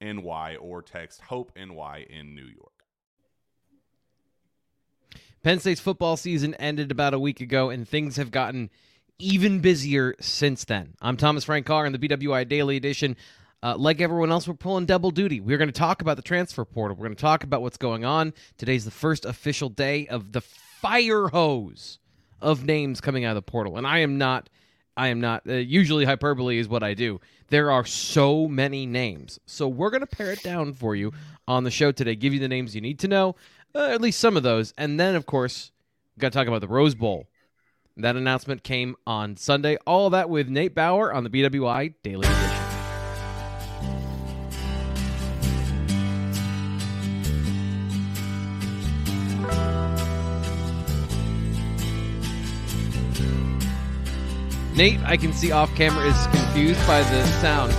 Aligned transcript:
NY 0.00 0.56
or 0.56 0.82
text 0.82 1.20
Hope 1.22 1.52
NY 1.56 2.06
in 2.08 2.34
New 2.34 2.46
York. 2.46 2.72
Penn 5.42 5.60
State's 5.60 5.80
football 5.80 6.16
season 6.16 6.54
ended 6.54 6.90
about 6.90 7.14
a 7.14 7.18
week 7.18 7.40
ago, 7.40 7.70
and 7.70 7.88
things 7.88 8.16
have 8.16 8.30
gotten 8.30 8.70
even 9.18 9.60
busier 9.60 10.14
since 10.20 10.64
then. 10.64 10.94
I'm 11.00 11.16
Thomas 11.16 11.44
Frank 11.44 11.66
Carr 11.66 11.86
in 11.86 11.92
the 11.92 11.98
BWI 11.98 12.48
Daily 12.48 12.76
Edition. 12.76 13.16
Uh, 13.62 13.76
like 13.76 14.00
everyone 14.00 14.30
else, 14.30 14.46
we're 14.46 14.54
pulling 14.54 14.86
double 14.86 15.10
duty. 15.10 15.40
We're 15.40 15.58
going 15.58 15.68
to 15.68 15.72
talk 15.72 16.00
about 16.00 16.16
the 16.16 16.22
transfer 16.22 16.64
portal. 16.64 16.96
We're 16.96 17.06
going 17.06 17.16
to 17.16 17.20
talk 17.20 17.42
about 17.42 17.62
what's 17.62 17.76
going 17.76 18.04
on. 18.04 18.32
Today's 18.56 18.84
the 18.84 18.90
first 18.92 19.24
official 19.24 19.68
day 19.68 20.06
of 20.06 20.32
the 20.32 20.40
fire 20.40 21.28
hose 21.28 21.98
of 22.40 22.64
names 22.64 23.00
coming 23.00 23.24
out 23.24 23.36
of 23.36 23.44
the 23.44 23.50
portal, 23.50 23.76
and 23.76 23.86
I 23.86 23.98
am 23.98 24.18
not 24.18 24.48
I 24.98 25.08
am 25.08 25.20
not. 25.20 25.44
Uh, 25.48 25.54
usually, 25.54 26.04
hyperbole 26.04 26.58
is 26.58 26.68
what 26.68 26.82
I 26.82 26.92
do. 26.92 27.20
There 27.48 27.70
are 27.70 27.86
so 27.86 28.48
many 28.48 28.84
names. 28.84 29.38
So, 29.46 29.68
we're 29.68 29.90
going 29.90 30.00
to 30.02 30.06
pare 30.06 30.32
it 30.32 30.42
down 30.42 30.74
for 30.74 30.96
you 30.96 31.12
on 31.46 31.64
the 31.64 31.70
show 31.70 31.92
today, 31.92 32.16
give 32.16 32.34
you 32.34 32.40
the 32.40 32.48
names 32.48 32.74
you 32.74 32.80
need 32.80 32.98
to 32.98 33.08
know, 33.08 33.36
uh, 33.74 33.86
at 33.86 34.00
least 34.00 34.18
some 34.18 34.36
of 34.36 34.42
those. 34.42 34.74
And 34.76 34.98
then, 34.98 35.14
of 35.14 35.24
course, 35.24 35.70
we 36.16 36.20
got 36.20 36.32
to 36.32 36.38
talk 36.38 36.48
about 36.48 36.60
the 36.60 36.68
Rose 36.68 36.96
Bowl. 36.96 37.28
That 37.96 38.16
announcement 38.16 38.64
came 38.64 38.96
on 39.06 39.36
Sunday. 39.36 39.76
All 39.86 40.10
that 40.10 40.28
with 40.28 40.48
Nate 40.48 40.74
Bauer 40.74 41.12
on 41.12 41.24
the 41.24 41.30
BWI 41.30 41.94
Daily 42.02 42.26
Edition. 42.26 42.57
Nate, 54.78 55.00
I 55.00 55.16
can 55.16 55.32
see 55.32 55.50
off 55.50 55.74
camera, 55.74 56.06
is 56.06 56.26
confused 56.28 56.78
by 56.86 57.02
the 57.02 57.26
sound 57.40 57.72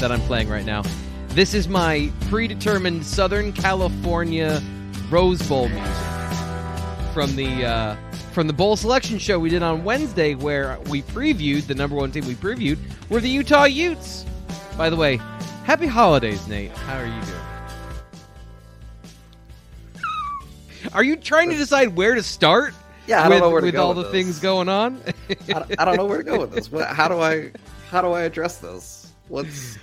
that 0.00 0.10
I'm 0.10 0.22
playing 0.22 0.48
right 0.48 0.64
now. 0.64 0.84
This 1.28 1.52
is 1.52 1.68
my 1.68 2.10
predetermined 2.30 3.04
Southern 3.04 3.52
California 3.52 4.62
Rose 5.10 5.46
Bowl 5.46 5.68
music 5.68 5.92
from 7.12 7.36
the 7.36 7.66
uh, 7.66 7.96
from 8.32 8.46
the 8.46 8.54
bowl 8.54 8.74
selection 8.74 9.18
show 9.18 9.38
we 9.38 9.50
did 9.50 9.62
on 9.62 9.84
Wednesday, 9.84 10.34
where 10.34 10.78
we 10.88 11.02
previewed 11.02 11.66
the 11.66 11.74
number 11.74 11.94
one 11.94 12.10
team 12.10 12.26
we 12.26 12.34
previewed 12.34 12.78
were 13.10 13.20
the 13.20 13.28
Utah 13.28 13.64
Utes. 13.64 14.24
By 14.78 14.88
the 14.88 14.96
way, 14.96 15.18
happy 15.64 15.86
holidays, 15.86 16.48
Nate. 16.48 16.70
How 16.70 16.96
are 16.96 17.04
you 17.04 17.20
doing? 19.92 20.04
Are 20.94 21.04
you 21.04 21.16
trying 21.16 21.50
to 21.50 21.56
decide 21.56 21.94
where 21.94 22.14
to 22.14 22.22
start? 22.22 22.72
Yeah, 23.06 23.22
I 23.22 23.28
with, 23.28 23.38
don't 23.38 23.48
know 23.48 23.50
where 23.50 23.60
to 23.60 23.66
with 23.66 23.74
go 23.74 23.82
all 23.82 23.88
with 23.94 23.98
the 23.98 24.02
this. 24.04 24.12
things 24.12 24.38
going 24.40 24.68
on. 24.68 25.00
I, 25.30 25.34
don't- 25.52 25.80
I 25.80 25.84
don't 25.84 25.96
know 25.96 26.04
where 26.06 26.18
to 26.18 26.24
go 26.24 26.40
with 26.40 26.52
this. 26.52 26.70
What, 26.70 26.88
how 26.88 27.08
do 27.08 27.20
I 27.20 27.52
how 27.90 28.02
do 28.02 28.12
I 28.12 28.22
address 28.22 28.58
this? 28.58 29.12
What's 29.28 29.78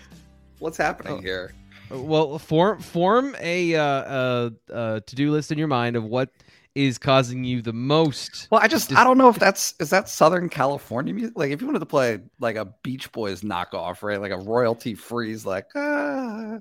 what's 0.59 0.77
happening 0.77 1.13
Oh. 1.13 1.21
here? 1.21 1.53
well, 1.89 2.39
form 2.39 2.79
form 2.81 3.35
a 3.39 3.75
uh, 3.75 3.83
uh, 3.83 4.49
uh, 4.71 4.99
to 5.05 5.15
do 5.15 5.31
list 5.31 5.51
in 5.51 5.57
your 5.57 5.67
mind 5.67 5.95
of 5.95 6.03
what 6.03 6.29
is 6.75 6.97
causing 6.97 7.43
you 7.43 7.61
the 7.61 7.71
most. 7.73 8.47
Well, 8.49 8.59
I 8.61 8.67
just 8.67 8.89
Just- 8.89 8.99
I 8.99 9.03
don't 9.03 9.17
know 9.17 9.29
if 9.29 9.37
that's 9.37 9.75
is 9.79 9.89
that 9.91 10.09
Southern 10.09 10.49
California 10.49 11.13
music. 11.13 11.37
Like 11.37 11.51
if 11.51 11.61
you 11.61 11.67
wanted 11.67 11.79
to 11.79 11.85
play 11.85 12.19
like 12.39 12.55
a 12.55 12.65
Beach 12.83 13.11
Boys 13.11 13.41
knockoff, 13.41 14.01
right? 14.01 14.19
Like 14.19 14.31
a 14.31 14.37
royalty 14.39 14.95
freeze, 14.95 15.45
like 15.45 15.67
ah, 15.75 16.57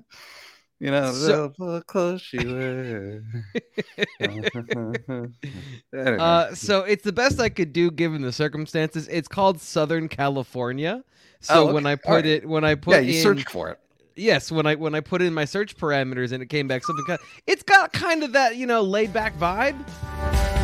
you 0.83 0.91
know, 0.91 1.11
So- 1.13 1.53
so 1.57 1.81
close 1.87 2.27
you 2.33 2.53
were. 2.53 3.23
Anyway. 5.93 6.17
Uh, 6.19 6.53
so 6.55 6.81
it's 6.81 7.03
the 7.03 7.11
best 7.11 7.39
I 7.39 7.49
could 7.49 7.71
do 7.73 7.91
given 7.91 8.21
the 8.21 8.31
circumstances. 8.31 9.07
It's 9.09 9.27
called 9.27 9.61
Southern 9.61 10.07
California. 10.09 11.03
So 11.41 11.69
Oh, 11.69 11.73
when. 11.73 11.85
I 11.85 11.95
put 11.95 12.07
Alright. 12.07 12.25
it, 12.25 12.49
when 12.49 12.63
I 12.63 12.75
put 12.75 12.95
yeah, 12.95 12.99
you 13.01 13.15
in, 13.17 13.21
searched 13.23 13.49
for 13.49 13.69
it. 13.69 13.79
yes, 14.15 14.51
when 14.51 14.65
I 14.65 14.75
when 14.75 14.95
I 14.95 15.01
put 15.01 15.21
in 15.21 15.33
my 15.33 15.45
search 15.45 15.75
parameters 15.77 16.31
and 16.31 16.41
it 16.41 16.47
came 16.47 16.67
back 16.67 16.83
something 16.85 17.05
kind, 17.05 17.19
it's 17.47 17.63
got 17.63 17.91
kind 17.93 18.23
of 18.23 18.31
that 18.33 18.55
you 18.55 18.65
know 18.65 18.81
laid 18.81 19.11
back 19.13 19.37
vibe. 19.37 19.75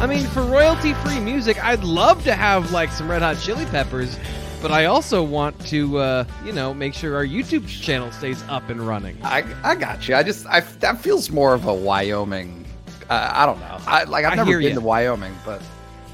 I 0.01 0.07
mean, 0.07 0.25
for 0.27 0.41
royalty 0.43 0.93
free 0.95 1.19
music, 1.19 1.61
I'd 1.63 1.83
love 1.83 2.23
to 2.23 2.33
have 2.33 2.71
like 2.71 2.89
some 2.91 3.09
Red 3.11 3.21
Hot 3.21 3.37
Chili 3.39 3.65
Peppers, 3.65 4.17
but 4.61 4.71
I 4.71 4.85
also 4.85 5.23
want 5.23 5.59
to 5.67 5.97
uh, 5.97 6.25
you 6.45 6.51
know 6.51 6.73
make 6.73 6.93
sure 6.93 7.15
our 7.15 7.25
YouTube 7.25 7.67
channel 7.67 8.11
stays 8.11 8.41
up 8.43 8.69
and 8.69 8.81
running. 8.81 9.17
I 9.23 9.43
I 9.63 9.75
got 9.75 10.07
you. 10.07 10.15
I 10.15 10.23
just 10.23 10.45
I 10.47 10.59
that 10.59 10.99
feels 10.99 11.29
more 11.29 11.53
of 11.53 11.65
a 11.65 11.73
Wyoming. 11.73 12.65
Uh, 13.09 13.31
I 13.33 13.45
don't 13.45 13.59
know. 13.59 13.77
I 13.87 14.03
like 14.03 14.25
I've 14.25 14.33
I 14.33 14.35
never 14.35 14.59
been 14.59 14.69
ya. 14.69 14.75
to 14.75 14.81
Wyoming, 14.81 15.35
but 15.45 15.61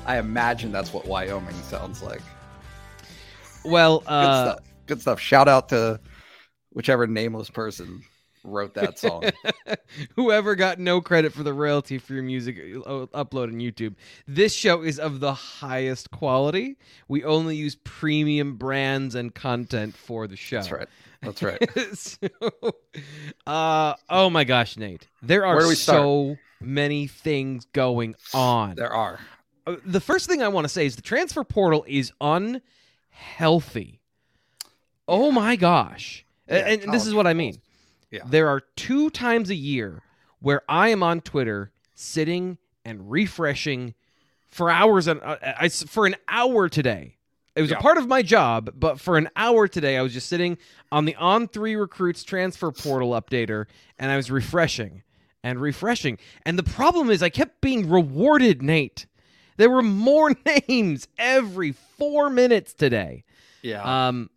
I 0.05 0.17
imagine 0.17 0.71
that's 0.71 0.93
what 0.93 1.05
Wyoming 1.05 1.55
sounds 1.63 2.01
like. 2.01 2.21
Well, 3.63 3.99
Good 3.99 4.09
uh, 4.09 4.43
stuff. 4.45 4.65
Good 4.85 5.01
stuff. 5.01 5.19
Shout 5.19 5.47
out 5.47 5.69
to 5.69 5.99
whichever 6.71 7.07
nameless 7.07 7.49
person 7.49 8.03
wrote 8.45 8.73
that 8.75 8.99
song. 8.99 9.23
Whoever 10.15 10.55
got 10.55 10.79
no 10.79 11.01
credit 11.01 11.33
for 11.33 11.43
the 11.43 11.53
royalty 11.53 11.97
for 11.97 12.13
your 12.13 12.23
music 12.23 12.57
uh, 12.57 13.07
upload 13.07 13.49
on 13.49 13.59
YouTube. 13.59 13.95
This 14.27 14.53
show 14.53 14.81
is 14.81 14.99
of 14.99 15.19
the 15.19 15.33
highest 15.33 16.11
quality. 16.11 16.77
We 17.07 17.23
only 17.23 17.55
use 17.55 17.75
premium 17.83 18.55
brands 18.55 19.15
and 19.15 19.33
content 19.33 19.95
for 19.95 20.27
the 20.27 20.35
show. 20.35 20.57
That's 20.57 20.71
right. 20.71 20.87
That's 21.21 21.43
right. 21.43 21.69
so, 21.97 22.27
uh, 23.47 23.93
oh 24.09 24.29
my 24.29 24.43
gosh, 24.43 24.77
Nate. 24.77 25.07
There 25.21 25.45
are 25.45 25.67
we 25.67 25.75
start? 25.75 25.97
so 25.97 26.37
many 26.61 27.07
things 27.07 27.65
going 27.73 28.15
on. 28.33 28.75
There 28.75 28.93
are. 28.93 29.19
Uh, 29.67 29.77
the 29.85 29.99
first 30.01 30.27
thing 30.27 30.41
I 30.43 30.47
want 30.47 30.65
to 30.65 30.69
say 30.69 30.85
is 30.85 30.95
the 30.95 31.01
transfer 31.01 31.43
portal 31.43 31.85
is 31.87 32.11
unhealthy. 32.21 33.99
Oh 35.07 35.31
my 35.31 35.55
gosh. 35.55 36.25
Yeah, 36.47 36.57
and, 36.57 36.83
and 36.83 36.93
this 36.93 37.07
is 37.07 37.13
what 37.13 37.25
I 37.27 37.33
mean. 37.33 37.59
Yeah. 38.15 38.23
There 38.27 38.47
are 38.47 38.61
two 38.75 39.09
times 39.09 39.49
a 39.49 39.55
year 39.55 40.01
where 40.39 40.61
I 40.69 40.89
am 40.89 41.03
on 41.03 41.21
Twitter 41.21 41.71
sitting 41.93 42.57
and 42.83 43.09
refreshing 43.09 43.93
for 44.47 44.69
hours 44.69 45.07
and 45.07 45.21
uh, 45.21 45.37
I, 45.41 45.69
for 45.69 46.05
an 46.05 46.15
hour 46.27 46.69
today. 46.69 47.17
It 47.55 47.61
was 47.61 47.71
Yeah. 47.71 47.77
a 47.77 47.81
part 47.81 47.97
of 47.97 48.07
my 48.07 48.21
job, 48.21 48.71
but 48.75 48.99
for 48.99 49.17
an 49.17 49.29
hour 49.35 49.67
today, 49.67 49.97
I 49.97 50.01
was 50.01 50.13
just 50.13 50.27
sitting 50.29 50.57
on 50.91 51.05
the 51.05 51.15
on 51.15 51.47
three 51.47 51.75
recruits 51.75 52.23
transfer 52.23 52.71
portal 52.71 53.11
updater 53.11 53.65
and 53.97 54.11
I 54.11 54.17
was 54.17 54.29
refreshing 54.29 55.03
and 55.43 55.61
refreshing. 55.61 56.17
And 56.45 56.57
the 56.59 56.63
problem 56.63 57.09
is, 57.09 57.21
I 57.23 57.29
kept 57.29 57.61
being 57.61 57.89
rewarded, 57.89 58.61
Nate. 58.61 59.05
There 59.57 59.69
were 59.69 59.81
more 59.83 60.31
names 60.67 61.07
every 61.17 61.71
four 61.97 62.29
minutes 62.29 62.73
today. 62.73 63.23
Yeah. 63.61 64.07
Um, 64.07 64.29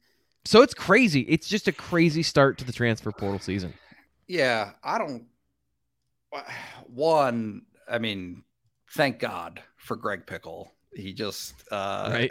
so 0.48 0.62
it's 0.62 0.72
crazy. 0.72 1.20
It's 1.28 1.46
just 1.46 1.68
a 1.68 1.72
crazy 1.72 2.22
start 2.22 2.56
to 2.56 2.64
the 2.64 2.72
transfer 2.72 3.12
portal 3.12 3.38
season. 3.38 3.74
Yeah, 4.26 4.70
I 4.82 4.96
don't. 4.96 5.26
One, 6.86 7.66
I 7.86 7.98
mean, 7.98 8.44
thank 8.92 9.18
God 9.18 9.62
for 9.76 9.94
Greg 9.94 10.26
Pickel. 10.26 10.72
He 10.94 11.12
just, 11.12 11.52
uh, 11.70 12.08
right? 12.10 12.30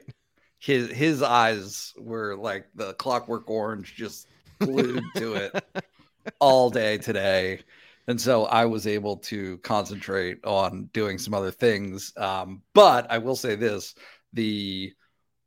his 0.58 0.90
his 0.90 1.22
eyes 1.22 1.94
were 1.96 2.36
like 2.36 2.66
the 2.74 2.96
clockwork 2.96 3.48
orange, 3.52 3.94
just 3.94 4.28
glued 4.58 5.04
to 5.18 5.36
it 5.36 5.64
all 6.40 6.72
day 6.72 6.98
today, 6.98 7.60
and 8.08 8.20
so 8.20 8.46
I 8.46 8.66
was 8.66 8.88
able 8.88 9.18
to 9.18 9.60
concentrate 9.60 10.44
on 10.44 10.90
doing 10.92 11.20
some 11.20 11.36
other 11.36 11.52
things. 11.52 12.14
Um, 12.18 12.64
but 12.74 13.12
I 13.12 13.20
will 13.20 13.36
say 13.36 13.54
this: 13.54 13.94
the 14.34 14.92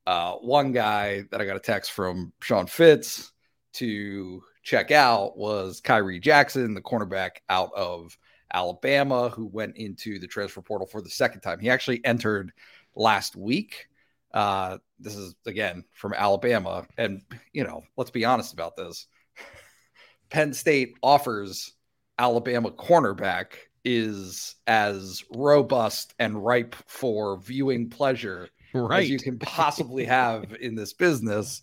uh, 0.07 0.33
one 0.35 0.73
guy 0.73 1.25
that 1.31 1.41
I 1.41 1.45
got 1.45 1.57
a 1.57 1.61
text 1.61 1.93
from 1.93 2.33
Sean 2.41 2.67
Fitz 2.67 3.33
to 3.75 4.43
check 4.63 4.91
out 4.91 5.37
was 5.37 5.81
Khyree 5.81 6.21
Jackson, 6.21 6.75
the 6.75 6.81
cornerback 6.81 7.31
out 7.49 7.71
of 7.75 8.17
Alabama, 8.53 9.29
who 9.29 9.47
went 9.47 9.77
into 9.77 10.19
the 10.19 10.27
transfer 10.27 10.63
portal 10.63 10.87
for 10.87 11.03
the 11.03 11.11
second 11.11 11.41
time. 11.41 11.61
He 11.61 11.71
actually 11.71 12.05
entered 12.05 12.53
last 12.95 13.37
week. 13.37 13.87
Uh, 14.33 14.79
this 14.99 15.17
is 15.17 15.35
again 15.47 15.85
from 15.93 16.15
Alabama, 16.15 16.87
and 16.97 17.23
you 17.53 17.65
know, 17.65 17.83
let's 17.97 18.11
be 18.11 18.25
honest 18.25 18.53
about 18.53 18.77
this. 18.77 19.07
Penn 20.31 20.53
State 20.53 20.95
offers 21.03 21.73
Alabama 22.19 22.71
cornerback 22.71 23.53
is 23.85 24.55
as 24.67 25.25
robust 25.35 26.15
and 26.19 26.45
ripe 26.45 26.77
for 26.87 27.39
viewing 27.39 27.89
pleasure 27.89 28.49
Right. 28.75 29.03
as 29.03 29.11
you 29.11 29.19
can 29.19 29.39
possibly 29.39 30.05
have 30.05 30.55
in 30.61 30.77
this 30.77 30.93
business. 30.93 31.63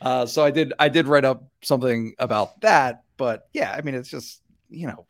Uh, 0.00 0.26
so 0.26 0.44
I 0.44 0.50
did 0.50 0.72
I 0.78 0.88
did 0.88 1.06
write 1.06 1.24
up 1.24 1.44
something 1.62 2.14
about 2.18 2.60
that, 2.62 3.04
but 3.16 3.48
yeah, 3.52 3.72
I 3.76 3.82
mean 3.82 3.94
it's 3.94 4.08
just 4.08 4.42
you 4.68 4.86
know 4.88 5.06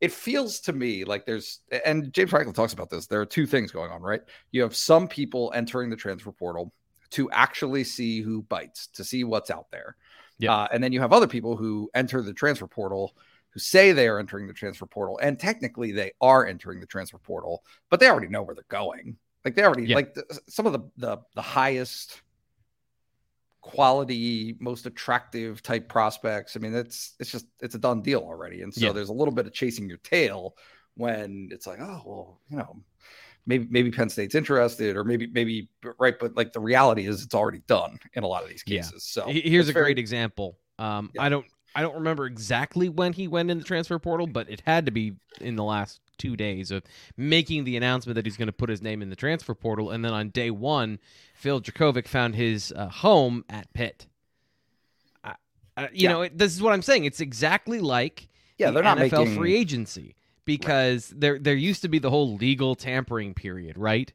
it 0.00 0.12
feels 0.12 0.60
to 0.60 0.72
me 0.72 1.04
like 1.04 1.24
there's 1.24 1.60
and 1.84 2.12
James 2.12 2.30
Franklin 2.30 2.54
talks 2.54 2.72
about 2.72 2.90
this. 2.90 3.06
There 3.06 3.20
are 3.20 3.26
two 3.26 3.46
things 3.46 3.70
going 3.70 3.90
on, 3.90 4.02
right? 4.02 4.20
You 4.52 4.62
have 4.62 4.76
some 4.76 5.08
people 5.08 5.50
entering 5.54 5.88
the 5.88 5.96
transfer 5.96 6.32
portal 6.32 6.72
to 7.10 7.30
actually 7.30 7.84
see 7.84 8.20
who 8.20 8.42
bites, 8.42 8.88
to 8.88 9.04
see 9.04 9.24
what's 9.24 9.50
out 9.50 9.70
there. 9.70 9.96
Yeah. 10.38 10.54
Uh, 10.54 10.68
and 10.72 10.82
then 10.82 10.92
you 10.92 11.00
have 11.00 11.12
other 11.12 11.28
people 11.28 11.56
who 11.56 11.90
enter 11.94 12.20
the 12.22 12.32
transfer 12.32 12.66
portal 12.66 13.14
who 13.50 13.60
say 13.60 13.92
they 13.92 14.08
are 14.08 14.18
entering 14.18 14.48
the 14.48 14.52
transfer 14.52 14.84
portal, 14.84 15.18
and 15.22 15.38
technically 15.38 15.92
they 15.92 16.12
are 16.20 16.44
entering 16.44 16.80
the 16.80 16.86
transfer 16.86 17.18
portal, 17.18 17.62
but 17.88 18.00
they 18.00 18.08
already 18.08 18.26
know 18.26 18.42
where 18.42 18.54
they're 18.54 18.64
going. 18.68 19.16
Like 19.44 19.54
they 19.54 19.62
already 19.64 19.86
Yeah. 19.86 19.96
like 19.96 20.14
the, 20.14 20.40
some 20.48 20.66
of 20.66 20.72
the, 20.72 20.80
the 20.96 21.18
the 21.34 21.42
highest 21.42 22.20
quality, 23.60 24.56
most 24.60 24.86
attractive 24.86 25.62
type 25.62 25.88
prospects. 25.88 26.56
I 26.56 26.60
mean, 26.60 26.74
it's 26.74 27.14
it's 27.18 27.30
just 27.30 27.46
it's 27.60 27.74
a 27.74 27.78
done 27.78 28.02
deal 28.02 28.20
already, 28.20 28.62
and 28.62 28.72
so 28.72 28.86
Yeah. 28.86 28.92
there's 28.92 29.08
a 29.08 29.12
little 29.14 29.34
bit 29.34 29.46
of 29.46 29.52
chasing 29.52 29.88
your 29.88 29.98
tail 29.98 30.56
when 30.96 31.48
it's 31.50 31.66
like, 31.66 31.80
oh 31.80 32.02
well, 32.04 32.40
you 32.50 32.56
know, 32.58 32.76
maybe 33.46 33.66
maybe 33.70 33.90
Penn 33.90 34.08
State's 34.10 34.34
interested, 34.34 34.96
or 34.96 35.04
maybe 35.04 35.26
maybe 35.28 35.68
right, 35.98 36.14
but 36.18 36.36
like 36.36 36.52
the 36.52 36.60
reality 36.60 37.06
is 37.06 37.22
it's 37.22 37.34
already 37.34 37.60
done 37.66 37.98
in 38.14 38.22
a 38.22 38.26
lot 38.26 38.42
of 38.42 38.48
these 38.48 38.62
Yeah. 38.66 38.82
cases. 38.82 39.04
So 39.04 39.26
Here's 39.26 39.68
a 39.68 39.72
very- 39.72 39.86
great 39.86 39.98
example. 39.98 40.58
Um, 40.78 41.10
Yeah. 41.14 41.22
I 41.22 41.28
don't 41.28 41.46
I 41.76 41.82
don't 41.82 41.94
remember 41.96 42.26
exactly 42.26 42.88
when 42.88 43.12
he 43.12 43.26
went 43.26 43.50
in 43.50 43.58
the 43.58 43.64
transfer 43.64 43.98
portal, 43.98 44.28
but 44.28 44.48
it 44.48 44.60
had 44.64 44.86
to 44.86 44.92
be 44.92 45.16
in 45.40 45.56
the 45.56 45.64
last 45.64 46.00
two 46.18 46.36
days 46.36 46.70
of 46.70 46.82
making 47.16 47.64
the 47.64 47.76
announcement 47.76 48.14
that 48.16 48.24
he's 48.26 48.36
going 48.36 48.46
to 48.48 48.52
put 48.52 48.68
his 48.68 48.82
name 48.82 49.02
in 49.02 49.10
the 49.10 49.16
transfer 49.16 49.54
portal, 49.54 49.90
and 49.90 50.04
then 50.04 50.12
on 50.12 50.28
day 50.30 50.50
one, 50.50 50.98
Phil 51.34 51.60
Jurkovec 51.60 52.06
found 52.08 52.34
his 52.34 52.72
uh, 52.76 52.88
home 52.88 53.44
at 53.48 53.72
Pitt. 53.72 54.06
I, 55.22 55.34
I, 55.76 55.82
you 55.84 55.90
Yeah. 56.04 56.08
know, 56.12 56.22
it, 56.22 56.38
this 56.38 56.54
is 56.54 56.62
what 56.62 56.72
I'm 56.72 56.82
saying. 56.82 57.04
It's 57.04 57.20
exactly 57.20 57.80
like 57.80 58.28
yeah, 58.58 58.68
the 58.68 58.74
they're 58.74 58.82
not 58.84 58.98
NFL 58.98 59.10
making 59.12 59.34
free 59.36 59.54
agency 59.56 60.14
because 60.44 61.08
there 61.16 61.38
there 61.38 61.54
used 61.54 61.82
to 61.82 61.88
be 61.88 61.98
the 61.98 62.10
whole 62.10 62.34
legal 62.36 62.74
tampering 62.74 63.34
period, 63.34 63.76
right? 63.78 64.12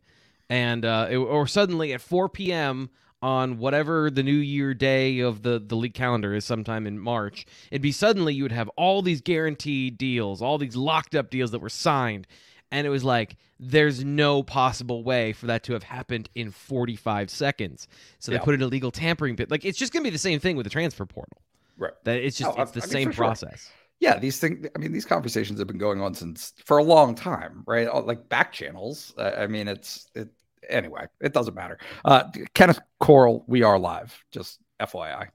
And 0.50 0.86
uh, 0.86 1.07
it- 1.10 1.18
or 1.18 1.48
suddenly 1.48 1.94
at 1.94 2.02
4 2.02 2.30
p.m. 2.30 2.90
on 3.21 3.57
whatever 3.57 4.10
the 4.10 4.24
New 4.24 4.31
Year 4.31 4.74
day 4.74 5.19
of 5.19 5.42
the 5.42 5.60
the 5.60 5.75
league 5.75 5.94
calendar 5.94 6.33
is, 6.33 6.45
sometime 6.45 6.88
in 6.88 6.98
March, 7.00 7.45
it'd 7.71 7.81
be 7.81 7.92
suddenly 7.92 8.33
you 8.33 8.44
would 8.44 8.51
have 8.51 8.69
all 8.77 9.01
these 9.01 9.21
guaranteed 9.21 9.98
deals, 9.98 10.42
all 10.42 10.57
these 10.57 10.75
locked 10.75 11.16
up 11.16 11.30
deals 11.30 11.51
that 11.51 11.60
were 11.60 11.69
signed, 11.69 12.27
and 12.71 12.88
it 12.88 12.89
was 12.89 13.04
like 13.04 13.36
there's 13.60 14.06
no 14.06 14.42
possible 14.42 15.04
way 15.04 15.33
for 15.33 15.48
that 15.48 15.63
to 15.63 15.74
have 15.74 15.83
happened 15.83 16.30
in 16.33 16.50
45 16.50 17.30
seconds. 17.30 17.88
So 18.19 18.31
they 18.31 18.38
Yeah. 18.38 18.44
put 18.44 18.54
in 18.56 18.62
a 18.62 18.68
legal 18.68 18.92
tampering 18.92 19.36
bit. 19.36 19.51
Like 19.51 19.66
it's 19.66 19.77
just 19.77 19.92
gonna 19.92 20.04
be 20.04 20.10
the 20.10 20.18
same 20.18 20.39
thing 20.39 20.56
with 20.56 20.63
the 20.63 20.69
transfer 20.69 21.06
portal. 21.06 21.42
Right. 21.77 21.92
That 22.06 22.18
it's 22.18 22.38
just 22.38 22.51
Oh, 22.51 22.54
I- 22.57 22.62
it's 22.63 22.71
the 22.71 22.81
I 22.81 22.86
mean, 22.86 22.92
same 22.92 23.07
for 23.10 23.13
sure. 23.16 23.25
process. 23.25 23.69
yeah 24.01 24.18
these 24.18 24.39
things 24.39 24.66
i 24.74 24.80
mean 24.80 24.94
these 24.94 25.04
conversations 25.04 25.60
have 25.60 25.68
been 25.68 25.77
going 25.77 26.00
on 26.00 26.13
since 26.13 26.54
for 26.63 26.77
a 26.77 26.83
long 26.83 27.13
time 27.16 27.63
right 27.68 27.94
like 28.06 28.30
back 28.30 28.54
channels 28.54 29.13
i 29.18 29.44
I 29.44 29.48
mean 29.48 29.68
it's 29.68 30.10
it 30.16 30.30
anyway 30.68 31.06
it 31.22 31.34
doesn't 31.34 31.54
matter 31.56 31.78
uh 32.06 32.24
kenneth 32.54 32.80
coral 33.00 33.44
we 33.48 33.64
are 33.64 33.80
live 33.80 34.24
just 34.32 34.60
fyi 34.82 35.28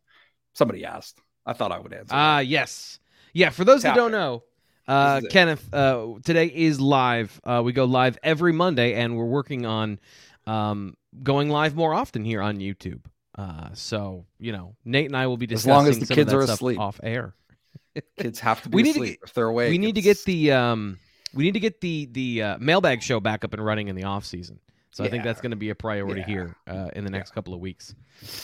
somebody 0.52 0.84
asked 0.84 1.18
i 1.46 1.52
thought 1.52 1.72
i 1.72 1.78
would 1.78 1.92
answer 1.92 2.14
Ah, 2.14 2.40
yes. 2.40 2.98
Yeah, 3.32 3.50
for 3.50 3.64
those 3.64 3.82
who 3.82 3.88
Tap 3.88 3.96
don't 3.96 4.10
it. 4.14 4.16
know, 4.16 4.42
uh, 4.86 5.14
This 5.16 5.22
is 5.22 5.26
it. 5.26 5.32
Kenneth, 5.32 5.74
uh, 5.74 6.06
today 6.24 6.46
is 6.46 6.80
live. 6.80 7.40
Uh, 7.42 7.62
we 7.64 7.72
go 7.72 7.84
live 7.84 8.16
every 8.22 8.52
Monday, 8.52 8.94
and 8.94 9.16
we're 9.16 9.24
working 9.24 9.66
on 9.66 9.98
um, 10.46 10.96
going 11.20 11.48
live 11.48 11.74
more 11.74 11.92
often 11.94 12.24
here 12.24 12.40
on 12.40 12.58
YouTube. 12.58 13.00
Uh, 13.36 13.70
so, 13.74 14.24
you 14.38 14.52
know, 14.52 14.76
Nate 14.84 15.06
and 15.06 15.16
I 15.16 15.26
will 15.26 15.36
be 15.36 15.52
As 15.52 15.66
long 15.66 15.88
as 15.88 15.98
the 15.98 16.14
kids 16.14 16.32
are 16.32 16.42
asleep. 16.42 16.78
off 16.78 17.00
air. 17.02 17.34
kids 18.18 18.38
have 18.38 18.62
to 18.62 18.68
be 18.68 18.76
We 18.76 18.82
need 18.84 18.92
to 18.92 19.00
asleep 19.00 19.20
if 19.26 19.34
they're 19.34 19.46
awake 19.48 19.70
we 19.70 19.78
need 19.78 19.96
to 19.96 20.00
get 20.02 20.22
the 20.24 20.52
um, 20.52 21.00
we 21.34 21.42
need 21.42 21.54
to 21.54 21.60
get 21.60 21.80
the 21.80 22.06
the 22.12 22.42
uh, 22.42 22.58
mailbag 22.60 23.02
show 23.02 23.18
back 23.18 23.42
up 23.44 23.52
and 23.52 23.64
running 23.64 23.88
in 23.88 23.96
the 23.96 24.04
off 24.04 24.24
season. 24.24 24.60
So 24.94 25.02
I 25.02 25.08
think 25.08 25.24
that's 25.24 25.40
going 25.40 25.50
to 25.50 25.56
be 25.56 25.70
a 25.70 25.74
priority 25.74 26.20
Yeah. 26.20 26.26
here 26.26 26.56
uh, 26.68 26.88
in 26.94 27.02
the 27.02 27.10
next 27.10 27.32
couple 27.32 27.52
of 27.52 27.58
weeks. 27.58 27.96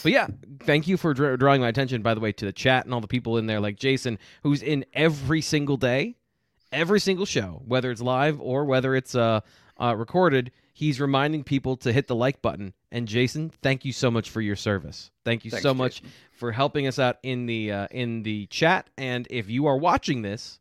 But 0.03 0.11
yeah, 0.11 0.27
thank 0.63 0.85
you 0.85 0.97
for 0.97 1.13
dra- 1.13 1.37
drawing 1.37 1.61
my 1.61 1.69
attention, 1.69 2.01
by 2.01 2.13
the 2.13 2.19
way, 2.19 2.33
to 2.33 2.43
the 2.45 2.51
chat 2.51 2.83
and 2.83 2.93
all 2.93 2.99
the 2.99 3.07
people 3.07 3.37
in 3.37 3.45
there, 3.45 3.61
like 3.61 3.77
Jason, 3.77 4.19
who's 4.43 4.61
in 4.61 4.83
every 4.93 5.39
single 5.39 5.77
day, 5.77 6.17
every 6.73 6.99
single 6.99 7.25
show, 7.25 7.61
whether 7.65 7.89
it's 7.89 8.01
live 8.01 8.41
or 8.41 8.65
whether 8.65 8.95
it's 8.95 9.15
uh, 9.15 9.39
uh, 9.79 9.95
recorded. 9.95 10.51
He's 10.73 10.99
reminding 10.99 11.45
people 11.45 11.77
to 11.77 11.93
hit 11.93 12.07
the 12.07 12.15
like 12.15 12.41
button. 12.41 12.73
And 12.91 13.07
Jason, 13.07 13.51
thank 13.61 13.85
you 13.85 13.93
so 13.93 14.11
much 14.11 14.29
for 14.29 14.41
your 14.41 14.57
service. 14.57 15.09
Thank 15.23 15.45
you 15.45 15.51
Thanks, 15.51 15.63
so 15.63 15.73
much 15.73 16.01
Jason. 16.01 16.11
for 16.33 16.51
helping 16.51 16.85
us 16.85 16.99
out 16.99 17.17
in 17.23 17.45
the 17.45 17.71
uh, 17.71 17.87
in 17.91 18.23
the 18.23 18.47
chat. 18.47 18.89
And 18.97 19.25
if 19.29 19.49
you 19.49 19.67
are 19.67 19.77
watching 19.77 20.21
this, 20.21 20.59